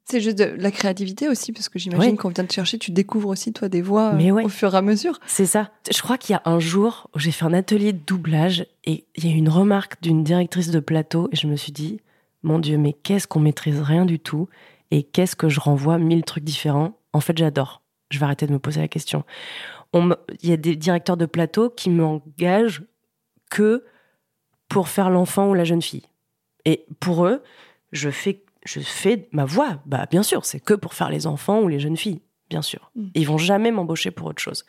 C'est 0.04 0.20
juste 0.20 0.38
de 0.38 0.44
la 0.44 0.70
créativité 0.70 1.28
aussi, 1.28 1.52
parce 1.52 1.68
que 1.68 1.78
j'imagine 1.78 2.16
qu'on 2.16 2.28
vient 2.30 2.44
te 2.44 2.52
chercher, 2.52 2.78
tu 2.78 2.90
découvres 2.90 3.28
aussi, 3.28 3.52
toi, 3.52 3.68
des 3.68 3.82
voix 3.82 4.14
au 4.14 4.48
fur 4.48 4.74
et 4.74 4.76
à 4.76 4.82
mesure. 4.82 5.20
C'est 5.26 5.46
ça. 5.46 5.70
Je 5.90 6.00
crois 6.02 6.18
qu'il 6.18 6.32
y 6.32 6.36
a 6.36 6.42
un 6.44 6.58
jour 6.58 7.08
où 7.14 7.18
j'ai 7.18 7.30
fait 7.30 7.44
un 7.44 7.54
atelier 7.54 7.92
de 7.92 8.00
doublage 8.04 8.66
et 8.84 9.04
il 9.16 9.24
y 9.24 9.28
a 9.28 9.30
eu 9.32 9.36
une 9.36 9.48
remarque 9.48 10.02
d'une 10.02 10.24
directrice 10.24 10.70
de 10.70 10.80
plateau 10.80 11.28
et 11.32 11.36
je 11.36 11.46
me 11.46 11.56
suis 11.56 11.72
dit, 11.72 12.00
mon 12.42 12.58
Dieu, 12.58 12.76
mais 12.78 12.92
qu'est-ce 12.92 13.28
qu'on 13.28 13.40
maîtrise 13.40 13.80
rien 13.80 14.04
du 14.04 14.18
tout 14.18 14.48
et 14.90 15.04
qu'est-ce 15.04 15.36
que 15.36 15.48
je 15.48 15.60
renvoie 15.60 15.98
mille 15.98 16.24
trucs 16.24 16.44
différents. 16.44 16.98
En 17.12 17.20
fait, 17.20 17.36
j'adore. 17.38 17.82
Je 18.10 18.18
vais 18.18 18.24
arrêter 18.24 18.46
de 18.46 18.52
me 18.52 18.58
poser 18.58 18.80
la 18.80 18.88
question. 18.88 19.24
Il 19.94 20.16
y 20.42 20.52
a 20.52 20.56
des 20.56 20.76
directeurs 20.76 21.16
de 21.16 21.26
plateau 21.26 21.70
qui 21.70 21.88
m'engagent 21.90 22.82
que 23.50 23.84
pour 24.68 24.88
faire 24.88 25.10
l'enfant 25.10 25.48
ou 25.50 25.54
la 25.54 25.64
jeune 25.64 25.82
fille. 25.82 26.06
Et 26.64 26.84
pour 27.00 27.26
eux, 27.26 27.42
je 27.92 28.10
fais, 28.10 28.42
je 28.64 28.80
fais 28.80 29.28
ma 29.32 29.44
voix. 29.44 29.80
Bah, 29.86 30.06
bien 30.10 30.22
sûr, 30.22 30.44
c'est 30.44 30.60
que 30.60 30.74
pour 30.74 30.94
faire 30.94 31.10
les 31.10 31.26
enfants 31.26 31.60
ou 31.60 31.68
les 31.68 31.80
jeunes 31.80 31.96
filles 31.96 32.20
bien 32.52 32.60
sûr. 32.60 32.90
Mm. 32.94 33.06
Ils 33.14 33.26
vont 33.26 33.38
jamais 33.38 33.70
m'embaucher 33.70 34.10
pour 34.10 34.26
autre 34.26 34.42
chose. 34.42 34.66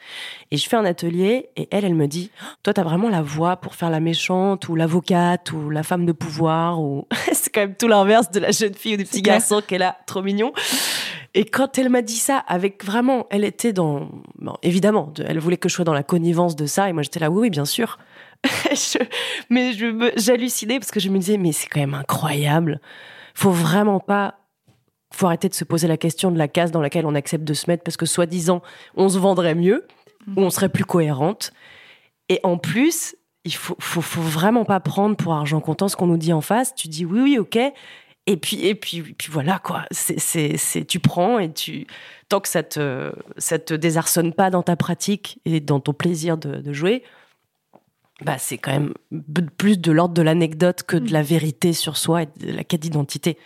Et 0.51 0.58
je 0.58 0.69
fais 0.69 0.77
un 0.77 0.86
atelier 0.86 1.49
et 1.58 1.67
elle, 1.69 1.84
elle 1.84 1.95
me 1.95 2.08
dit, 2.08 2.32
toi, 2.63 2.73
tu 2.73 2.79
as 2.79 2.84
vraiment 2.84 3.10
la 3.10 3.21
voix 3.21 3.58
pour 3.58 3.75
faire 3.75 3.89
la 3.89 3.99
méchante 3.99 4.69
ou 4.69 4.75
l'avocate 4.75 5.51
ou 5.51 5.69
la 5.69 5.84
femme 5.84 6.06
de 6.06 6.13
pouvoir 6.13 6.82
ou? 6.82 7.08
C'est 7.34 7.53
quand 7.53 7.60
même 7.60 7.75
tout 7.75 7.89
l'inverse 7.89 8.32
de 8.32 8.39
la 8.39 8.51
jeune 8.51 8.73
fille 8.73 8.93
ou 8.93 8.97
du 8.97 9.03
petit 9.03 9.21
garçon 9.21 9.62
qui 9.67 9.75
est 9.75 9.79
là, 9.79 9.97
trop 10.08 10.21
mignon. 10.21 10.53
Et 11.34 11.43
quand 11.43 11.77
elle 11.77 11.89
m'a 11.89 12.01
dit 12.01 12.15
ça, 12.15 12.38
avec 12.38 12.86
vraiment, 12.86 13.27
elle 13.29 13.43
était 13.43 13.73
dans, 13.73 14.10
évidemment, 14.62 15.12
elle 15.25 15.39
voulait 15.39 15.58
que 15.58 15.67
je 15.67 15.73
sois 15.73 15.84
dans 15.84 15.93
la 15.93 16.03
connivence 16.03 16.56
de 16.56 16.65
ça 16.65 16.88
et 16.88 16.93
moi 16.93 17.03
j'étais 17.03 17.19
là, 17.19 17.29
oui, 17.29 17.41
oui, 17.41 17.49
bien 17.49 17.65
sûr. 17.65 17.97
mais 19.49 19.73
je 19.73 20.12
j'hallucinais 20.15 20.79
parce 20.79 20.91
que 20.91 21.01
je 21.01 21.10
me 21.10 21.17
disais, 21.17 21.38
mais 21.38 21.51
c'est 21.51 21.67
quand 21.67 21.82
même 21.82 21.95
incroyable. 21.95 22.79
Faut 23.34 23.52
vraiment 23.52 24.00
pas 24.00 24.36
faut 25.13 25.28
arrêter 25.28 25.48
de 25.48 25.54
se 25.54 25.63
poser 25.63 25.88
la 25.88 25.98
question 25.98 26.32
de 26.32 26.38
la 26.38 26.48
case 26.48 26.72
dans 26.72 26.82
laquelle 26.82 27.06
on 27.06 27.13
accepte 27.13 27.43
de 27.43 27.54
se 27.54 27.69
mettre 27.69 27.84
parce 27.84 27.98
que 27.98 28.08
soi-disant 28.08 28.63
on 28.96 29.10
se 29.10 29.19
vendrait 29.19 29.54
mieux 29.54 29.86
ou 30.36 30.41
on 30.41 30.50
serait 30.50 30.69
plus 30.69 30.86
cohérente. 30.86 31.54
Et 32.30 32.39
en 32.43 32.58
plus, 32.58 33.15
il 33.46 33.54
faut, 33.54 33.76
faut, 33.80 34.02
faut 34.02 34.22
vraiment 34.22 34.65
pas 34.65 34.80
prendre 34.80 35.15
pour 35.15 35.34
argent 35.34 35.60
comptant 35.60 35.88
ce 35.88 35.96
qu'on 35.96 36.08
nous 36.08 36.17
dit 36.17 36.34
en 36.34 36.41
face. 36.41 36.74
Tu 36.74 36.88
dis 36.88 37.06
oui, 37.06 37.19
oui, 37.22 37.38
ok. 37.38 37.60
Et 38.26 38.38
puis, 38.38 38.65
et 38.65 38.74
puis, 38.74 39.02
puis 39.02 39.30
voilà 39.32 39.60
quoi. 39.60 39.86
C'est, 39.91 40.17
c'est, 40.58 40.86
tu 40.86 41.00
prends 41.00 41.39
et 41.39 41.52
tu 41.52 41.86
tant 42.30 42.39
que 42.39 42.48
ça 42.48 42.63
te, 42.63 43.13
ça 43.38 43.60
te 43.60 43.74
désarçonne 43.74 44.34
pas 44.34 44.50
dans 44.50 44.63
ta 44.63 44.76
pratique 44.76 45.39
et 45.46 45.60
dans 45.60 45.80
ton 45.80 45.93
plaisir 45.93 46.38
de 46.38 46.74
jouer, 46.74 47.04
bah 48.21 48.38
c'est 48.38 48.58
quand 48.58 48.71
même 48.71 48.93
plus 49.58 49.80
de 49.80 49.91
l'ordre 49.91 50.13
de 50.13 50.21
l'anecdote 50.21 50.84
que 50.84 50.97
de 50.97 51.12
la 51.12 51.23
vérité 51.23 51.73
sur 51.73 51.97
soi 51.97 52.23
et 52.23 52.28
de 52.38 52.52
la 52.52 52.63
quête 52.63 52.82
d'identité. 52.82 53.38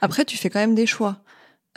Après, 0.00 0.24
tu 0.24 0.36
fais 0.36 0.50
quand 0.50 0.58
même 0.58 0.74
des 0.74 0.86
choix. 0.86 1.18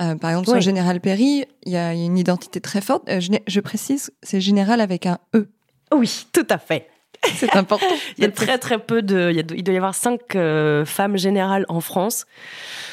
Euh, 0.01 0.15
par 0.15 0.31
exemple, 0.31 0.47
sur 0.47 0.61
Général 0.61 1.01
Perry, 1.01 1.45
il 1.63 1.73
y, 1.73 1.77
a 1.77 1.93
une 1.93 2.17
identité 2.17 2.61
très 2.61 2.79
forte. 2.79 3.07
Euh, 3.09 3.19
je, 3.19 3.59
précise, 3.59 4.11
c'est 4.23 4.39
Général 4.39 4.79
avec 4.79 5.05
un 5.05 5.19
E. 5.35 5.49
Oui, 5.93 6.27
tout 6.31 6.47
à 6.49 6.57
fait. 6.57 6.89
C'est 7.35 7.53
important. 7.55 7.85
il 8.17 8.23
y 8.23 8.27
a 8.27 8.31
très 8.31 8.57
très 8.57 8.79
peu 8.79 9.01
de. 9.01 9.31
Il, 9.33 9.63
doit 9.63 9.73
y 9.73 9.77
avoir 9.77 9.95
cinq 9.95 10.35
euh, 10.35 10.85
femmes 10.85 11.17
générales 11.17 11.65
en 11.67 11.81
France. 11.81 12.25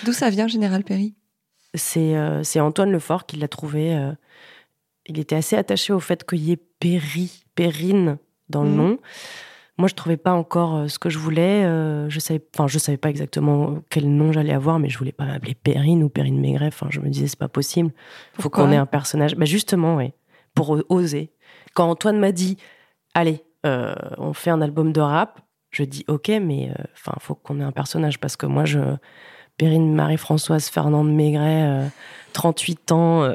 D'où 0.05 0.13
ça 0.13 0.31
vient, 0.31 0.49
Général 0.49 0.83
Perry? 0.83 1.15
C'est 1.75 2.59
Antoine 2.59 2.91
Lefort 2.91 3.27
qui 3.27 3.37
l'a 3.37 3.49
trouvé. 3.49 3.97
il 5.05 5.19
était 5.19 5.37
assez 5.37 5.57
attaché 5.57 5.93
au 5.93 6.01
fait 6.01 6.25
qu'il 6.25 6.43
y 6.43 6.53
ait 6.53 6.57
Perry, 6.57 7.45
Perrine 7.55 8.19
dans 8.49 8.65
le 8.65 8.71
mmh. 8.71 8.77
nom. 8.77 8.99
Moi, 9.79 9.89
je 9.89 9.95
trouvais 9.95 10.17
pas 10.17 10.33
encore 10.33 10.77
euh, 10.77 10.89
ce 10.89 10.99
que 10.99 11.11
je 11.11 11.19
voulais. 11.19 11.65
Euh, 11.65 12.09
je 12.09 12.19
savais, 12.19 12.43
enfin, 12.55 12.67
je 12.67 12.79
savais 12.79 12.97
pas 12.97 13.11
exactement 13.11 13.83
quel 13.91 14.09
nom 14.09 14.33
j'allais 14.33 14.55
avoir, 14.55 14.79
mais 14.79 14.89
je 14.89 14.97
voulais 14.97 15.13
pas 15.13 15.27
m'appeler 15.27 15.55
Perrine 15.55 16.03
ou 16.03 16.09
Perrine 16.09 16.41
Maigret. 16.41 16.69
Enfin, 16.69 16.87
je 16.91 17.01
me 17.01 17.09
disais 17.09 17.27
c'est 17.27 17.39
pas 17.39 17.49
possible. 17.49 17.93
Il 18.39 18.43
faut 18.43 18.49
qu'on 18.49 18.73
ait 18.73 18.77
un 18.77 18.87
personnage. 18.87 19.37
Bah 19.37 19.45
justement, 19.45 19.97
oui, 19.97 20.13
pour 20.55 20.79
oser. 20.89 21.31
Quand 21.75 21.91
Antoine 21.91 22.19
m'a 22.19 22.33
dit, 22.33 22.57
allez, 23.13 23.45
euh, 23.67 23.95
on 24.17 24.33
fait 24.33 24.51
un 24.51 24.63
album 24.63 24.93
de 24.93 25.01
rap, 25.01 25.41
je 25.71 25.85
dis 25.85 26.05
ok, 26.09 26.31
mais 26.41 26.73
enfin, 26.95 27.13
faut 27.21 27.35
qu'on 27.35 27.61
ait 27.61 27.65
un 27.65 27.73
personnage 27.73 28.19
parce 28.19 28.37
que 28.37 28.47
moi, 28.47 28.65
je 28.65 28.79
Perrine 29.59 29.95
Marie-Françoise 29.95 30.69
Fernande 30.69 31.13
Maigret, 31.13 31.91
38 32.33 32.93
ans, 32.93 33.33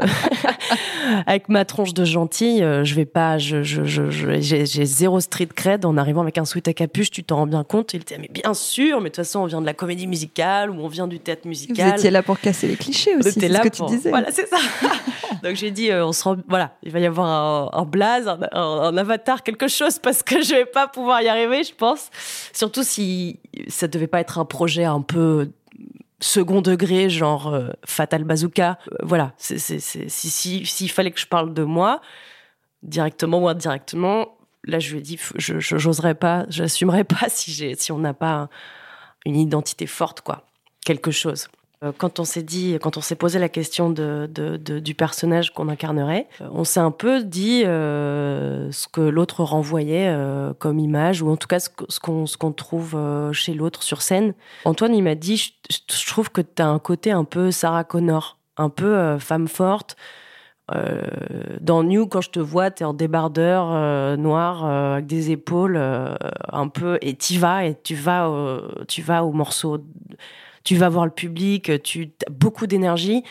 avec 1.25 1.49
ma 1.49 1.65
tronche 1.65 1.93
de 1.93 2.05
gentille, 2.05 2.63
euh, 2.63 2.83
je 2.83 2.95
vais 2.95 3.05
pas, 3.05 3.37
je, 3.37 3.63
je, 3.63 3.83
j'ai, 3.83 4.65
zéro 4.85 5.19
street 5.19 5.49
cred 5.55 5.85
en 5.85 5.97
arrivant 5.97 6.21
avec 6.21 6.37
un 6.37 6.45
sweat 6.45 6.67
à 6.67 6.73
capuche, 6.73 7.09
tu 7.09 7.23
t'en 7.23 7.37
rends 7.37 7.47
bien 7.47 7.63
compte? 7.63 7.93
Il 7.93 8.01
était, 8.01 8.17
mais 8.17 8.29
bien 8.29 8.53
sûr, 8.53 8.97
mais 8.97 9.05
de 9.05 9.15
toute 9.15 9.17
façon, 9.17 9.39
on 9.39 9.45
vient 9.45 9.61
de 9.61 9.65
la 9.65 9.73
comédie 9.73 10.07
musicale 10.07 10.69
ou 10.69 10.81
on 10.81 10.87
vient 10.87 11.07
du 11.07 11.19
théâtre 11.19 11.47
musical. 11.47 11.89
Vous 11.89 11.95
étiez 11.95 12.11
là 12.11 12.23
pour 12.23 12.39
casser 12.39 12.67
les 12.67 12.75
clichés 12.75 13.15
aussi, 13.15 13.31
c'est 13.31 13.49
ce 13.49 13.61
que 13.61 13.69
tu 13.69 13.85
disais. 13.87 14.09
Voilà, 14.09 14.31
c'est 14.31 14.47
ça. 14.47 14.57
Donc 15.43 15.55
j'ai 15.55 15.71
dit, 15.71 15.89
euh, 15.89 16.05
on 16.05 16.11
se 16.11 16.23
rend, 16.23 16.35
voilà, 16.47 16.75
il 16.83 16.91
va 16.91 16.99
y 16.99 17.05
avoir 17.05 17.75
un, 17.75 17.85
blaze, 17.85 18.27
un, 18.51 18.97
avatar, 18.97 19.43
quelque 19.43 19.67
chose, 19.67 19.97
parce 19.97 20.21
que 20.21 20.43
je 20.43 20.53
vais 20.53 20.65
pas 20.65 20.87
pouvoir 20.87 21.21
y 21.21 21.27
arriver, 21.27 21.63
je 21.63 21.73
pense. 21.73 22.09
Surtout 22.53 22.83
si 22.83 23.39
ça 23.67 23.87
devait 23.87 24.07
pas 24.07 24.19
être 24.19 24.37
un 24.37 24.45
projet 24.45 24.83
un 24.83 25.01
peu 25.01 25.49
second 26.21 26.61
degré, 26.61 27.09
genre 27.09 27.47
euh, 27.47 27.69
Fatal 27.85 28.23
Bazooka. 28.23 28.77
Euh, 28.91 28.95
voilà, 29.03 29.33
s'il 29.37 29.81
si, 30.67 30.87
fallait 30.87 31.11
que 31.11 31.19
je 31.19 31.27
parle 31.27 31.53
de 31.53 31.63
moi, 31.63 32.01
directement 32.83 33.39
ou 33.39 33.47
indirectement, 33.49 34.37
là 34.63 34.79
je 34.79 34.91
lui 34.91 34.99
ai 34.99 35.01
dit, 35.01 35.19
je, 35.35 35.59
j'oserais 35.59 36.15
pas, 36.15 36.45
j'assumerais 36.47 37.03
pas 37.19 37.27
si, 37.27 37.75
si 37.75 37.91
on 37.91 37.99
n'a 37.99 38.13
pas 38.13 38.49
une 39.25 39.35
identité 39.35 39.87
forte, 39.87 40.21
quoi. 40.21 40.45
Quelque 40.85 41.11
chose. 41.11 41.47
Euh, 41.83 41.91
quand 41.97 42.19
on 42.19 42.23
s'est 42.23 42.43
dit, 42.43 42.77
quand 42.81 42.97
on 42.97 43.01
s'est 43.01 43.15
posé 43.15 43.39
la 43.39 43.49
question 43.49 43.89
du 43.89 44.95
personnage 44.95 45.51
qu'on 45.51 45.67
incarnerait, 45.67 46.27
euh, 46.41 46.47
on 46.51 46.63
s'est 46.63 46.79
un 46.79 46.91
peu 46.91 47.23
dit 47.23 47.63
euh, 47.65 48.71
ce 48.71 48.87
que 48.87 49.01
l'autre 49.01 49.43
renvoyait 49.43 50.15
comme 50.59 50.79
image, 50.79 51.21
ou 51.21 51.29
en 51.29 51.37
tout 51.37 51.47
cas 51.47 51.59
ce, 51.59 51.69
qu'on 51.99 52.51
trouve 52.51 52.97
chez 53.33 53.53
l'autre 53.53 53.83
sur 53.83 54.01
scène. 54.01 54.33
Antoine, 54.65 54.95
il 54.95 55.03
m'a 55.03 55.15
dit, 55.15 55.53
je, 55.69 56.07
trouve 56.07 56.29
que 56.31 56.41
tu 56.41 56.61
as 56.61 56.67
un 56.67 56.79
côté 56.79 57.11
un 57.11 57.23
peu 57.23 57.51
Sarah 57.51 57.83
Connor, 57.83 58.37
un 58.57 58.69
peu 58.69 59.17
femme 59.19 59.47
forte. 59.47 59.95
dans 61.61 61.83
New, 61.83 62.07
quand 62.07 62.21
je 62.21 62.29
te 62.29 62.39
vois, 62.39 62.69
tu 62.71 62.83
es 62.83 62.85
en 62.85 62.93
débardeur 62.93 64.17
noir 64.17 64.65
avec 64.65 65.07
des 65.07 65.31
épaules 65.31 65.77
un 65.77 66.67
peu, 66.67 66.97
et 67.01 67.15
tu 67.15 67.37
vas 67.39 67.65
et 67.65 67.75
tu 67.81 67.95
vas, 67.95 68.29
tu 68.87 69.01
vas 69.01 69.23
au 69.23 69.31
morceau 69.31 69.79
tu 70.63 70.75
vas 70.75 70.89
voir 70.89 71.05
le 71.05 71.11
public, 71.11 71.81
tu 71.83 72.11
as 72.27 72.31
beaucoup 72.31 72.67
d'énergie, 72.67 73.23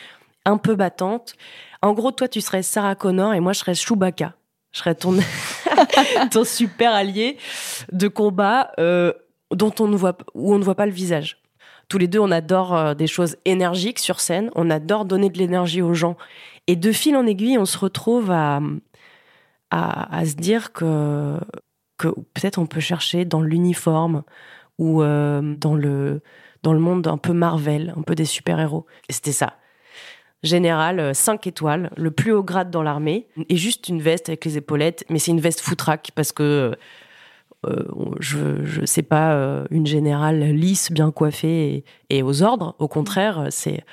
un 0.44 0.56
peu 0.56 0.74
battante. 0.74 1.34
En 1.82 1.92
gros, 1.92 2.12
toi, 2.12 2.28
tu 2.28 2.40
serais 2.40 2.62
Sarah 2.62 2.94
Connor 2.94 3.34
et 3.34 3.40
moi, 3.40 3.52
je 3.52 3.60
serais 3.60 3.74
Chewbacca. 3.74 4.34
Je 4.72 4.78
serais 4.78 4.94
ton, 4.94 5.16
ton 6.30 6.44
super 6.44 6.94
allié 6.94 7.36
de 7.92 8.08
combat 8.08 8.72
euh, 8.78 9.12
dont 9.50 9.72
on 9.80 9.88
ne 9.88 9.96
voit, 9.96 10.16
où 10.34 10.54
on 10.54 10.58
ne 10.58 10.64
voit 10.64 10.74
pas 10.74 10.86
le 10.86 10.92
visage. 10.92 11.38
Tous 11.88 11.98
les 11.98 12.06
deux, 12.06 12.20
on 12.20 12.30
adore 12.30 12.76
euh, 12.76 12.94
des 12.94 13.06
choses 13.06 13.36
énergiques 13.44 13.98
sur 13.98 14.20
scène. 14.20 14.50
On 14.54 14.70
adore 14.70 15.04
donner 15.04 15.28
de 15.28 15.38
l'énergie 15.38 15.82
aux 15.82 15.94
gens. 15.94 16.16
Et 16.66 16.76
de 16.76 16.92
fil 16.92 17.16
en 17.16 17.26
aiguille, 17.26 17.58
on 17.58 17.64
se 17.64 17.78
retrouve 17.78 18.30
à, 18.30 18.60
à, 19.70 20.24
se 20.24 20.34
dire 20.34 20.72
que, 20.72 21.38
que 21.98 22.08
peut-être 22.08 22.58
on 22.58 22.66
peut 22.66 22.80
chercher 22.80 23.24
dans 23.24 23.40
l'uniforme 23.40 24.22
ou 24.78 25.02
euh, 25.02 25.54
dans 25.56 25.74
le 25.74 26.22
dans 26.62 26.72
le 26.72 26.78
monde 26.78 27.06
un 27.06 27.18
peu 27.18 27.32
Marvel, 27.32 27.94
un 27.96 28.02
peu 28.02 28.14
des 28.14 28.24
super-héros. 28.24 28.86
Et 29.08 29.12
c'était 29.12 29.32
ça. 29.32 29.54
Général, 30.42 31.14
5 31.14 31.46
euh, 31.46 31.50
étoiles, 31.50 31.90
le 31.96 32.10
plus 32.10 32.32
haut 32.32 32.42
grade 32.42 32.70
dans 32.70 32.82
l'armée, 32.82 33.26
et 33.48 33.56
juste 33.56 33.88
une 33.88 34.00
veste 34.00 34.28
avec 34.28 34.44
les 34.44 34.56
épaulettes, 34.56 35.04
mais 35.10 35.18
c'est 35.18 35.32
une 35.32 35.40
veste 35.40 35.60
foutraque 35.60 36.12
parce 36.14 36.32
que 36.32 36.74
euh, 37.66 37.84
je, 38.20 38.64
je 38.64 38.86
sais 38.86 39.02
pas, 39.02 39.34
euh, 39.34 39.66
une 39.70 39.86
générale 39.86 40.40
lisse, 40.40 40.90
bien 40.90 41.10
coiffée 41.10 41.84
et, 42.08 42.22
aux 42.22 42.42
ordres. 42.42 42.74
Au 42.78 42.88
contraire, 42.88 43.46
c'est 43.50 43.84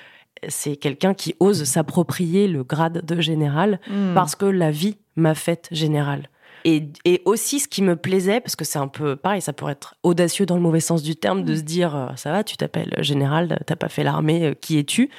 c'est 0.47 0.75
quelqu'un 0.75 1.15
qui 1.15 1.35
ose 1.39 1.63
s'approprier 1.63 2.47
le 2.47 2.63
grade 2.63 3.03
de 3.03 3.19
général 3.19 3.79
hmm. 3.89 4.13
parce 4.13 4.35
que 4.35 4.45
la 4.45 4.69
vie 4.69 4.97
m'a 5.15 5.33
faite 5.33 5.67
général. 5.71 6.29
Et, 6.69 7.21
aussi, 7.23 7.61
ce 7.61 7.67
qui 7.69 7.81
me 7.81 7.95
plaisait, 7.95 8.41
parce 8.41 8.57
que 8.57 8.65
c'est 8.65 8.77
un 8.77 8.89
peu 8.89 9.15
pareil, 9.15 9.41
ça 9.41 9.53
pourrait 9.53 9.71
être 9.71 9.95
audacieux 10.03 10.45
dans 10.45 10.55
le 10.55 10.61
mauvais 10.61 10.81
sens 10.81 11.01
du 11.01 11.15
terme, 11.15 11.45
de 11.45 11.53
mm. 11.53 11.55
se 11.55 11.61
dire 11.61 11.95
euh, 11.95 12.07
ça 12.17 12.31
va, 12.33 12.43
tu 12.43 12.57
t'appelles 12.57 12.93
général, 12.99 13.63
t'as 13.65 13.77
pas 13.77 13.87
fait 13.87 14.03
l'armée, 14.03 14.47
euh, 14.47 14.53
qui 14.53 14.77
es-tu? 14.77 15.09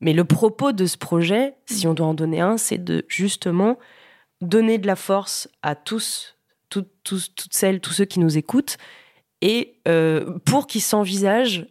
Mais 0.00 0.12
le 0.12 0.24
propos 0.24 0.72
de 0.72 0.84
ce 0.86 0.98
projet, 0.98 1.54
si 1.66 1.86
on 1.86 1.94
doit 1.94 2.08
en 2.08 2.14
donner 2.14 2.40
un, 2.40 2.56
c'est 2.56 2.82
de 2.82 3.04
justement 3.06 3.78
donner 4.40 4.78
de 4.78 4.88
la 4.88 4.96
force 4.96 5.48
à 5.62 5.76
tous, 5.76 6.36
toutes, 6.68 6.90
toutes 7.04 7.46
celles, 7.52 7.78
tous 7.80 7.92
ceux 7.92 8.04
qui 8.04 8.18
nous 8.18 8.36
écoutent, 8.36 8.76
et 9.40 9.78
euh, 9.86 10.36
pour 10.44 10.66
qu'ils 10.66 10.82
s'envisagent 10.82 11.66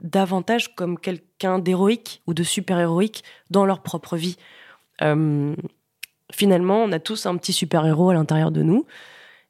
davantage 0.00 0.74
comme 0.74 0.98
quelqu'un 0.98 1.58
d'héroïque 1.58 2.20
ou 2.26 2.34
de 2.34 2.42
super-héroïque 2.42 3.24
dans 3.48 3.64
leur 3.64 3.82
propre 3.82 4.16
vie 4.16 4.36
finalement, 6.32 6.82
on 6.82 6.92
a 6.92 6.98
tous 6.98 7.26
un 7.26 7.36
petit 7.36 7.52
super-héros 7.52 8.10
à 8.10 8.14
l'intérieur 8.14 8.50
de 8.50 8.62
nous. 8.62 8.86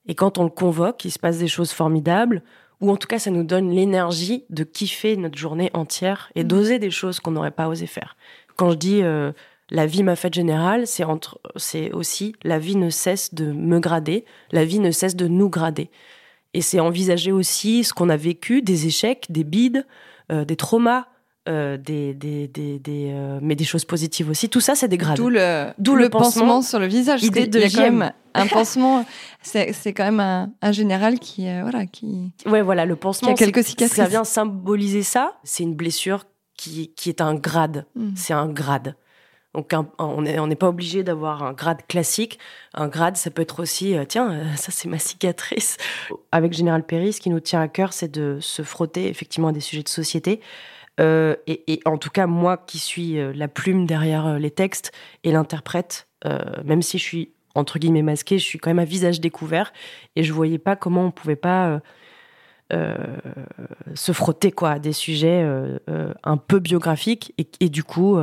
Et 0.07 0.15
quand 0.15 0.39
on 0.39 0.45
le 0.45 0.51
convoque, 0.51 1.05
il 1.05 1.11
se 1.11 1.19
passe 1.19 1.39
des 1.39 1.49
choses 1.49 1.73
formidables, 1.73 2.43
ou 2.81 2.91
en 2.91 2.97
tout 2.97 3.09
cas 3.09 3.19
ça 3.19 3.31
nous 3.31 3.45
donne 3.45 3.71
l'énergie 3.71 4.45
de 4.51 4.65
kiffer 4.65 5.17
notre 5.17 5.37
journée 5.37 5.71
entière 5.75 6.31
et 6.35 6.45
mmh. 6.45 6.49
d'oser 6.49 6.79
des 6.79 6.91
choses 6.91 7.21
qu'on 7.21 7.33
n'aurait 7.33 7.51
pas 7.51 7.69
osé 7.69 7.87
faire. 7.87 8.17
Quand 8.57 8.71
je 8.71 8.77
dis 8.77 9.03
euh, 9.03 9.33
la 9.71 9.87
vie 9.87 10.03
m'a 10.03 10.17
fait 10.17 10.33
générale, 10.33 10.87
c'est 10.87 11.05
entre, 11.05 11.41
c'est 11.57 11.93
aussi 11.93 12.35
la 12.43 12.59
vie 12.59 12.77
ne 12.77 12.91
cesse 12.91 13.35
de 13.35 13.53
me 13.53 13.81
grader, 13.81 14.25
la 14.53 14.65
vie 14.65 14.79
ne 14.79 14.91
cesse 14.91 15.17
de 15.17 15.29
nous 15.29 15.51
grader. 15.51 15.91
Et 16.55 16.63
c'est 16.63 16.81
envisager 16.81 17.33
aussi 17.33 17.85
ce 17.85 17.93
qu'on 17.93 18.09
a 18.09 18.17
vécu, 18.17 18.63
des 18.63 18.87
échecs, 18.87 19.27
des 19.29 19.45
bides, 19.45 19.87
euh, 20.33 20.45
des 20.45 20.57
traumas, 20.57 21.07
euh, 21.49 21.77
des, 21.77 22.15
des, 22.15 22.47
des, 22.47 22.81
euh, 22.89 23.39
mais 23.43 23.57
des 23.57 23.65
choses 23.65 23.85
positives 23.85 24.31
aussi. 24.31 24.49
Tout 24.49 24.61
ça, 24.61 24.75
c'est 24.75 24.89
des 24.89 24.99
grades. 24.99 25.17
D'où 25.17 25.29
le, 25.29 25.69
D'où 25.79 25.97
le, 25.97 26.09
pansement, 26.09 26.63
sur 26.63 26.79
le 26.79 26.87
visage. 26.87 27.23
Idée 27.23 27.47
de 27.47 27.61
quand 27.61 27.81
même 27.81 28.13
un 28.35 28.47
pansement, 28.47 29.05
c'est, 29.43 29.73
c'est 29.73 29.93
quand 29.93 30.05
même 30.05 30.21
un, 30.21 30.53
un, 30.63 30.73
général 30.73 31.19
qui, 31.19 31.43
voilà, 31.63 31.87
qui. 31.87 32.33
Ouais, 32.47 32.63
voilà, 32.63 32.85
le 32.85 32.97
pansement. 32.97 33.35
Qui 33.35 33.43
a 33.43 33.47
quelques 33.47 33.65
cicatrices. 33.65 33.97
Ça 33.97 34.07
vient 34.07 34.25
symboliser 34.25 35.03
ça. 35.03 35.35
C'est 35.43 35.63
une 35.63 35.75
blessure 35.75 36.25
qui, 36.57 36.93
qui 36.95 37.09
est 37.09 37.21
un 37.21 37.35
grade. 37.35 37.87
Mm. 37.95 38.11
C'est 38.15 38.35
un 38.35 38.49
grade. 38.49 38.95
Donc 39.55 39.75
on 39.99 40.21
n'est 40.23 40.57
pas 40.57 40.69
obligé 40.69 41.03
d'avoir 41.03 41.43
un 41.43 41.53
grade 41.53 41.87
classique. 41.89 42.39
Un 42.75 42.89
grade, 42.89 43.17
ça 43.17 43.31
peut 43.31 43.43
être 43.43 43.61
aussi, 43.61 43.97
euh, 43.97 44.05
tiens, 44.07 44.31
euh, 44.31 44.55
ça 44.57 44.71
c'est 44.71 44.89
ma 44.89 44.99
cicatrice. 44.99 45.79
Avec 46.33 46.53
Général 46.53 46.85
Perry, 46.85 47.13
ce 47.13 47.21
qui 47.21 47.31
nous 47.31 47.41
tient 47.41 47.61
à 47.63 47.69
cœur, 47.69 47.93
c'est 47.93 48.11
de 48.11 48.39
se 48.41 48.63
frotter 48.63 49.09
effectivement 49.09 49.49
à 49.49 49.53
des 49.53 49.61
sujets 49.61 49.83
de 49.83 49.89
société. 49.89 50.41
Euh, 51.01 51.37
et, 51.47 51.81
en 51.85 51.97
tout 51.97 52.11
cas, 52.11 52.27
moi 52.27 52.57
qui 52.57 52.79
suis 52.79 53.17
la 53.35 53.49
plume 53.49 53.87
derrière 53.87 54.39
les 54.39 54.51
textes 54.51 54.93
et 55.25 55.33
l'interprète, 55.33 56.09
même 56.65 56.83
si 56.83 56.99
je 56.99 57.03
suis 57.05 57.33
entre 57.55 57.79
guillemets 57.79 58.03
masquée, 58.03 58.39
je 58.39 58.45
suis 58.45 58.59
quand 58.59 58.71
même 58.71 58.79
à 58.79 58.85
visage 58.85 59.21
découvert 59.21 59.73
et 60.17 60.23
je 60.23 60.33
voyais 60.33 60.59
pas 60.59 60.77
comment 60.77 61.07
on 61.07 61.11
pouvait 61.11 61.37
pas 61.37 61.81
se 62.71 64.13
frotter 64.13 64.53
quoi 64.53 64.73
à 64.73 64.79
des 64.79 64.93
sujets 64.93 65.47
un 66.25 66.37
peu 66.37 66.59
biographiques 66.59 67.33
et, 67.61 67.69
du 67.69 67.85
coup 67.85 68.19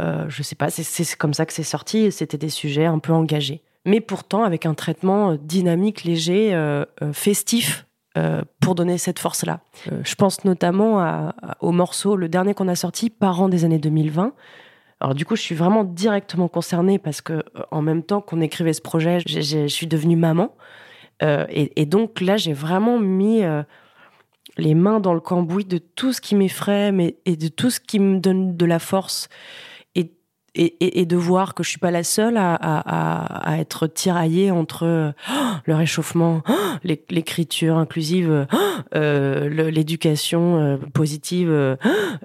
euh, 0.00 0.26
je 0.28 0.42
sais 0.42 0.54
pas, 0.54 0.70
c'est 0.70 1.16
comme 1.16 1.34
ça 1.34 1.46
que 1.46 1.52
c'est 1.52 1.62
sorti. 1.62 2.12
C'était 2.12 2.38
des 2.38 2.50
sujets 2.50 2.84
un 2.84 2.98
peu 2.98 3.12
engagés, 3.12 3.62
mais 3.84 4.00
pourtant 4.00 4.44
avec 4.44 4.66
un 4.66 4.74
traitement 4.74 5.32
euh, 5.32 5.36
dynamique, 5.40 6.04
léger, 6.04 6.54
euh, 8.16 8.42
pour 8.60 8.74
donner 8.74 8.98
cette 8.98 9.18
force-là. 9.18 9.60
je 10.02 10.14
pense 10.14 10.44
notamment 10.44 11.32
au 11.60 11.72
morceau, 11.72 12.16
le 12.16 12.28
dernier 12.28 12.54
qu'on 12.54 12.68
a 12.68 12.74
sorti, 12.74 13.10
Parents 13.10 13.48
des 13.48 13.64
années 13.64 13.78
2020, 13.78 14.32
alors 15.00 15.14
du 15.14 15.26
coup, 15.26 15.36
je 15.36 15.42
suis 15.42 15.54
vraiment 15.54 15.84
directement 15.84 16.48
concernée 16.48 16.98
parce 16.98 17.20
que 17.20 17.42
en 17.70 17.82
même 17.82 18.02
temps 18.02 18.22
qu'on 18.22 18.40
écrivait 18.40 18.72
ce 18.72 18.80
projet, 18.80 19.18
je 19.26 19.66
suis 19.66 19.86
devenue 19.86 20.16
maman. 20.16 20.54
et, 21.20 21.86
donc 21.86 22.22
là, 22.22 22.38
j'ai 22.38 22.54
vraiment 22.54 22.98
mis 22.98 23.42
les 24.56 24.74
mains 24.74 25.00
dans 25.00 25.14
le 25.14 25.20
cambouis 25.20 25.64
de 25.64 25.78
tout 25.78 26.12
ce 26.12 26.20
qui 26.20 26.34
m'effraie 26.34 26.92
et 27.26 27.36
de 27.36 27.48
tout 27.48 27.70
ce 27.70 27.80
qui 27.80 27.98
me 27.98 28.18
donne 28.18 28.56
de 28.56 28.64
la 28.64 28.78
force 28.78 29.28
et, 30.56 31.06
de 31.06 31.16
voir 31.16 31.54
que 31.54 31.62
je 31.62 31.70
suis 31.70 31.78
pas 31.78 31.90
la 31.90 32.02
seule 32.02 32.36
à, 32.38 33.56
être 33.58 33.86
tiraillée 33.86 34.50
entre 34.50 35.14
oh, 35.30 35.32
le 35.64 35.74
réchauffement, 35.74 36.42
oh, 36.48 36.52
l'écriture 36.84 37.76
inclusive, 37.76 38.46
oh, 38.52 38.56
euh, 38.94 39.70
l'éducation 39.70 40.58
euh, 40.60 40.76
positive, 40.94 41.76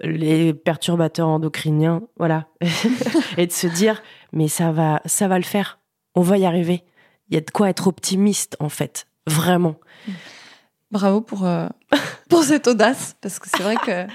les 0.02 0.54
perturbateurs 0.54 1.28
endocriniens, 1.28 2.02
voilà, 2.18 2.46
et 3.38 3.48
de 3.48 3.52
se 3.52 3.68
dire 3.68 4.02
mais 4.34 4.48
ça 4.48 4.72
va, 4.72 5.02
ça 5.06 5.28
va 5.28 5.38
le 5.38 5.44
faire, 5.44 5.80
on 6.16 6.22
va 6.22 6.38
y 6.38 6.46
arriver. 6.46 6.84
Il 7.30 7.36
y 7.36 7.38
a 7.38 7.42
de 7.42 7.52
quoi 7.52 7.70
être 7.70 7.88
optimiste 7.88 8.56
en 8.60 8.70
fait, 8.70 9.08
vraiment. 9.28 9.76
Bravo 10.92 11.22
pour 11.22 11.46
euh, 11.46 11.68
pour 12.30 12.44
cette 12.44 12.68
audace 12.68 13.16
parce 13.22 13.40
que 13.40 13.48
c'est 13.50 13.64
vrai 13.64 13.76
que 13.78 14.08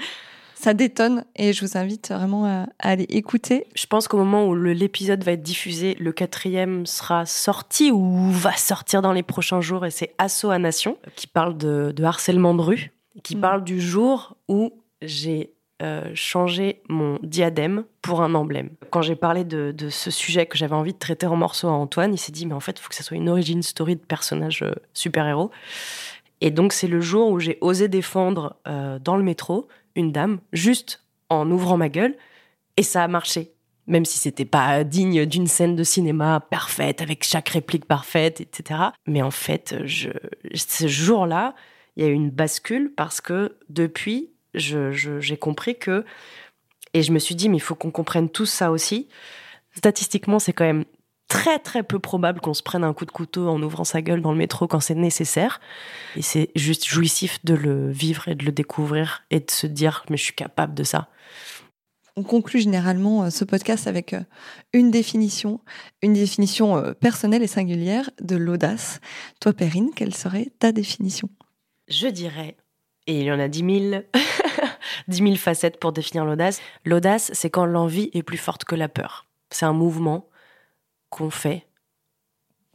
ça 0.59 0.73
détonne 0.73 1.23
et 1.35 1.53
je 1.53 1.63
vous 1.63 1.77
invite 1.77 2.09
vraiment 2.09 2.45
à, 2.45 2.65
aller 2.79 3.05
écouter. 3.09 3.67
Je 3.75 3.85
pense 3.85 4.07
qu'au 4.07 4.17
moment 4.17 4.47
où 4.47 4.55
l'épisode 4.55 5.23
va 5.23 5.33
être 5.33 5.43
diffusé, 5.43 5.95
le 5.99 6.11
quatrième 6.11 6.87
sera 6.87 7.27
sorti 7.27 7.91
ou 7.91 8.31
va 8.31 8.53
sortir 8.53 9.03
dans 9.03 9.13
les 9.13 9.21
prochains 9.21 9.61
jours 9.61 9.85
et 9.85 9.91
c'est 9.91 10.15
Asso 10.17 10.45
à 10.45 10.57
Nation 10.57 10.97
qui 11.15 11.27
parle 11.27 11.57
de, 11.57 11.93
harcèlement 12.03 12.55
de 12.55 12.61
rue, 12.61 12.91
qui 13.21 13.35
mm. 13.35 13.41
parle 13.41 13.63
du 13.63 13.79
jour 13.79 14.35
où 14.47 14.73
j'ai 15.03 15.53
euh, 15.83 16.09
changé 16.15 16.81
mon 16.89 17.19
diadème 17.21 17.83
pour 18.01 18.21
un 18.21 18.33
emblème. 18.33 18.71
Quand 18.89 19.03
j'ai 19.03 19.15
parlé 19.15 19.43
de, 19.43 19.75
ce 19.89 20.09
sujet 20.09 20.47
que 20.47 20.57
j'avais 20.57 20.75
envie 20.75 20.93
de 20.93 20.97
traiter 20.97 21.27
en 21.27 21.35
morceaux 21.35 21.67
à 21.67 21.73
Antoine, 21.73 22.15
il 22.15 22.17
s'est 22.17 22.31
dit 22.31 22.47
mais 22.47 22.55
en 22.55 22.59
fait 22.59 22.79
il 22.79 22.81
faut 22.81 22.89
que 22.89 22.95
ça 22.95 23.03
soit 23.03 23.17
une 23.17 23.29
origin 23.29 23.61
story 23.61 23.95
de 23.95 24.01
personnage 24.01 24.63
euh, 24.63 24.73
super-héros. 24.95 25.51
Et 26.41 26.49
donc 26.49 26.73
c'est 26.73 26.87
le 26.87 26.99
jour 26.99 27.29
où 27.29 27.39
j'ai 27.39 27.59
osé 27.61 27.87
défendre 27.87 28.55
euh, 28.67 28.97
dans 28.97 29.17
le 29.17 29.23
métro 29.23 29.67
une 29.97 30.13
dame, 30.13 30.39
juste 30.53 31.03
en 31.29 31.49
ouvrant 31.51 31.75
ma 31.75 31.89
gueule, 31.89 32.15
et 32.77 32.83
ça 32.83 33.03
a 33.03 33.07
marché. 33.07 33.51
Même 33.87 34.05
si 34.05 34.17
c'était 34.17 34.45
pas 34.45 34.83
digne 34.83 35.25
d'une 35.25 35.47
scène 35.47 35.75
de 35.75 35.83
cinéma 35.83 36.39
parfaite, 36.39 37.01
avec 37.01 37.23
chaque 37.23 37.49
réplique 37.49 37.85
parfaite, 37.85 38.41
etc. 38.41 38.79
Mais 39.05 39.21
en 39.21 39.31
fait, 39.31 39.75
je, 39.85 40.09
ce 40.53 40.87
jour-là, 40.87 41.55
il 41.95 42.03
y 42.03 42.05
a 42.05 42.09
eu 42.09 42.13
une 42.13 42.29
bascule 42.29 42.93
parce 42.95 43.21
que 43.21 43.57
depuis, 43.69 44.29
j'ai 44.53 45.37
compris 45.37 45.77
que. 45.77 46.05
Et 46.93 47.01
je 47.01 47.11
me 47.11 47.19
suis 47.19 47.35
dit, 47.35 47.49
mais 47.49 47.57
il 47.57 47.61
faut 47.61 47.75
qu'on 47.75 47.91
comprenne 47.91 48.29
tout 48.29 48.45
ça 48.45 48.71
aussi. 48.71 49.07
Statistiquement, 49.75 50.39
c'est 50.39 50.53
quand 50.53 50.65
même 50.65 50.85
très 51.27 51.59
très 51.59 51.83
peu 51.83 51.99
probable 51.99 52.39
qu'on 52.39 52.53
se 52.53 52.63
prenne 52.63 52.83
un 52.83 52.93
coup 52.93 53.05
de 53.05 53.11
couteau 53.11 53.49
en 53.49 53.61
ouvrant 53.61 53.83
sa 53.83 54.01
gueule 54.01 54.21
dans 54.21 54.31
le 54.31 54.37
métro 54.37 54.67
quand 54.67 54.79
c'est 54.79 54.95
nécessaire. 54.95 55.59
Et 56.15 56.21
c'est 56.21 56.51
juste 56.55 56.85
jouissif 56.87 57.43
de 57.43 57.53
le 57.53 57.91
vivre 57.91 58.27
et 58.27 58.35
de 58.35 58.45
le 58.45 58.51
découvrir 58.51 59.23
et 59.29 59.39
de 59.39 59.51
se 59.51 59.67
dire 59.67 60.05
mais 60.09 60.17
je 60.17 60.23
suis 60.23 60.35
capable 60.35 60.73
de 60.73 60.83
ça. 60.83 61.09
On 62.15 62.23
conclut 62.23 62.61
généralement 62.61 63.25
euh, 63.25 63.29
ce 63.29 63.45
podcast 63.45 63.85
avec 63.85 64.13
euh, 64.13 64.21
une 64.73 64.89
définition, 64.89 65.59
une 66.01 66.13
définition 66.13 66.75
euh, 66.75 66.93
personnelle 66.93 67.43
et 67.43 67.47
singulière 67.47 68.09
de 68.19 68.35
l'audace. 68.35 69.01
Toi, 69.39 69.53
Perrine, 69.53 69.91
quelle 69.95 70.15
serait 70.15 70.51
ta 70.57 70.71
définition? 70.71 71.29
Je 71.87 72.07
dirais, 72.07 72.57
et 73.05 73.19
il 73.19 73.25
y 73.25 73.31
en 73.31 73.39
a 73.39 73.47
dix 73.47 73.61
mille, 73.61 74.07
dix 75.07 75.21
mille 75.21 75.37
facettes 75.37 75.79
pour 75.79 75.91
définir 75.91 76.25
l'audace. 76.25 76.59
L'audace, 76.85 77.29
c'est 77.33 77.51
quand 77.51 77.65
l'envie 77.65 78.09
est 78.13 78.23
plus 78.23 78.37
forte 78.37 78.65
que 78.65 78.73
la 78.73 78.89
peur. 78.89 79.27
C'est 79.51 79.65
un 79.65 79.73
mouvement 79.73 80.27
qu'on 81.09 81.29
fait 81.29 81.67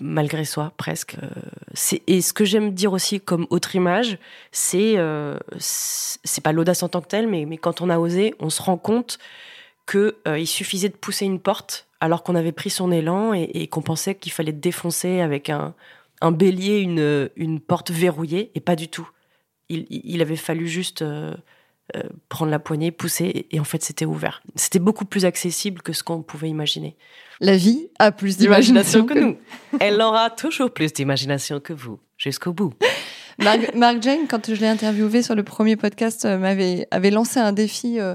malgré 0.03 0.45
soi 0.45 0.73
presque. 0.77 1.17
Euh, 1.23 1.99
et 2.07 2.21
ce 2.21 2.33
que 2.33 2.45
j'aime 2.45 2.73
dire 2.73 2.93
aussi 2.93 3.21
comme 3.21 3.47
autre 3.51 3.75
image, 3.77 4.19
c'est 4.51 4.95
euh, 4.97 5.39
c'est 5.59 6.43
pas 6.43 6.53
l'audace 6.53 6.83
en 6.83 6.89
tant 6.89 7.01
que 7.01 7.07
telle, 7.07 7.29
mais, 7.29 7.47
mais 7.47 7.57
quand 7.57 7.81
on 7.81 7.89
a 7.89 7.99
osé, 7.99 8.35
on 8.41 8.51
se 8.51 8.61
rend 8.61 8.77
compte 8.77 9.19
que 9.87 10.17
euh, 10.29 10.39
il 10.39 10.47
suffisait 10.47 10.89
de 10.89 10.97
pousser 10.97 11.25
une 11.25 11.41
porte 11.41 11.89
alors 12.01 12.23
qu'on 12.23 12.35
avait 12.35 12.53
pris 12.53 12.71
son 12.71 12.91
élan 12.91 13.33
et, 13.33 13.69
qu'on 13.69 13.83
pensait 13.83 14.17
qu'il 14.17 14.33
fallait 14.33 14.53
défoncer 14.53 15.21
avec 15.21 15.51
un, 15.51 15.73
un 16.21 16.33
bélier 16.33 16.79
une, 16.79 17.31
une 17.37 17.61
porte 17.61 17.93
verrouillée 17.93 18.51
et 18.57 18.61
pas 18.61 18.75
du 18.75 18.89
tout. 18.89 19.09
Il, 19.69 19.87
il 19.89 20.21
avait 20.21 20.37
fallu 20.37 20.67
juste 20.67 21.05
prendre 22.29 22.51
la 22.51 22.59
poignée, 22.59 22.91
pousser 22.91 23.47
et 23.53 23.61
en 23.61 23.65
fait 23.65 23.85
c'était 23.85 24.05
ouvert. 24.05 24.43
C'était 24.57 24.81
beaucoup 24.81 25.05
plus 25.05 25.25
accessible 25.25 25.81
que 25.81 25.93
ce 25.93 26.03
qu'on 26.03 26.23
pouvait 26.23 26.49
imaginer. 26.49 26.97
La 27.43 27.57
vie 27.57 27.89
a 27.99 28.13
plus 28.13 28.37
d'imagination 28.37 29.05
que, 29.05 29.15
nous. 29.15 29.37
Elle 29.81 30.01
aura 30.01 30.31
toujours 30.31 30.71
plus 30.71 30.93
d'imagination 30.93 31.59
que 31.59 31.73
vous, 31.73 31.99
jusqu'au 32.17 32.53
bout. 32.53 32.73
Mark, 33.39 34.01
Jane, 34.01 34.29
quand 34.29 34.55
je 34.55 34.61
l'ai 34.61 34.69
interviewé 34.69 35.25
sur 35.25 35.35
le 35.35 35.43
premier 35.43 35.75
podcast, 35.75 36.25
euh, 36.25 36.39
m'avait 36.39 36.87
avait 36.93 37.11
lancé 37.11 37.41
un 37.41 37.51
défi 37.51 37.99
euh, 37.99 38.15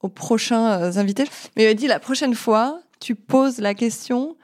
aux 0.00 0.08
prochains 0.08 0.80
euh, 0.80 0.96
invités. 0.96 1.24
Mais 1.56 1.64
il 1.64 1.66
m'a 1.66 1.74
dit 1.74 1.88
la 1.88 1.98
prochaine 1.98 2.36
fois, 2.36 2.78
tu 3.00 3.16
poses 3.16 3.58
la 3.58 3.74
question 3.74 4.36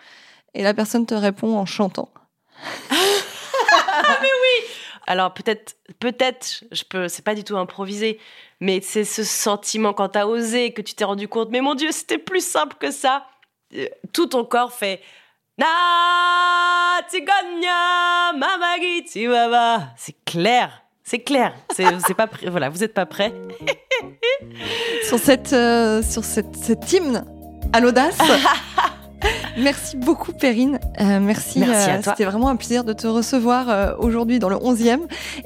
et 0.53 0.65
la 0.65 0.75
personne 0.75 1.07
te 1.07 1.15
répond 1.15 1.57
en 1.57 1.65
chantant. 1.65 2.09
mais 2.91 2.97
oui. 2.97 4.67
Alors 5.07 5.33
peut-être, 5.33 5.77
peut-être, 6.01 6.65
je 6.73 6.83
peux, 6.83 7.07
c'est 7.07 7.25
pas 7.25 7.37
du 7.37 7.45
tout 7.45 7.57
improvisé, 7.57 8.19
mais 8.59 8.81
c'est 8.83 9.05
ce 9.05 9.23
sentiment 9.23 9.93
quand 9.93 10.09
t'as 10.09 10.27
osé 10.27 10.73
que 10.73 10.83
tu 10.83 10.95
t'es 10.95 11.05
rendu 11.05 11.29
compte. 11.29 11.51
Mais 11.53 11.61
mon 11.61 11.77
Dieu, 11.77 11.93
c'était 11.93 12.19
plus 12.19 12.45
simple 12.45 12.75
que 12.81 12.91
ça 12.91 13.25
tout 14.13 14.27
ton 14.27 14.45
corps 14.45 14.73
fait 14.73 15.01
Na 15.59 15.67
mamagi 18.37 19.05
C'est 19.97 20.17
clair, 20.25 20.83
c'est 21.03 21.21
clair. 21.21 21.55
C'est 21.73 22.15
pas 22.17 22.29
voilà, 22.49 22.69
vous 22.71 22.83
êtes 22.83 22.95
pas 22.95 23.07
prêts. 23.07 23.33
sur 25.05 25.19
cette 25.19 25.53
euh, 25.53 26.03
sur 26.03 26.25
cette, 26.25 26.57
cet 26.57 26.93
hymne 26.93 27.25
à 27.73 27.81
l'audace. 27.81 28.19
Merci 29.57 29.97
beaucoup, 29.97 30.33
Perrine. 30.33 30.79
Euh, 31.01 31.21
merci. 31.21 31.61
merci 31.61 31.91
euh, 31.91 32.01
C'était 32.03 32.25
vraiment 32.25 32.49
un 32.49 32.57
plaisir 32.57 32.85
de 32.85 32.93
te 32.93 33.07
recevoir 33.07 33.69
euh, 33.69 33.95
aujourd'hui 33.99 34.39
dans 34.39 34.49
le 34.49 34.57
11e. 34.57 35.01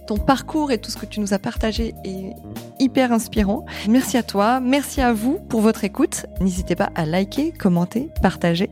Ton 0.07 0.17
parcours 0.17 0.73
et 0.73 0.79
tout 0.79 0.91
ce 0.91 0.97
que 0.97 1.07
tu 1.07 1.21
nous 1.21 1.35
as 1.35 1.39
partagé 1.39 1.95
est 2.05 2.35
hyper 2.79 3.13
inspirant. 3.13 3.67
Merci 3.89 4.17
à 4.17 4.23
toi. 4.23 4.61
Merci 4.61 5.01
à 5.01 5.13
vous 5.13 5.39
pour 5.49 5.61
votre 5.61 5.85
écoute. 5.85 6.27
N'hésitez 6.41 6.75
pas 6.75 6.91
à 6.95 7.05
liker, 7.05 7.53
commenter, 7.53 8.09
partager. 8.23 8.71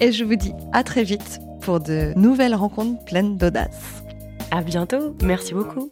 Et 0.00 0.12
je 0.12 0.24
vous 0.24 0.36
dis 0.36 0.52
à 0.72 0.82
très 0.84 1.02
vite 1.02 1.40
pour 1.60 1.80
de 1.80 2.12
nouvelles 2.16 2.54
rencontres 2.54 3.04
pleines 3.04 3.36
d'audace. 3.36 4.02
À 4.50 4.62
bientôt. 4.62 5.16
Merci 5.22 5.54
beaucoup. 5.54 5.90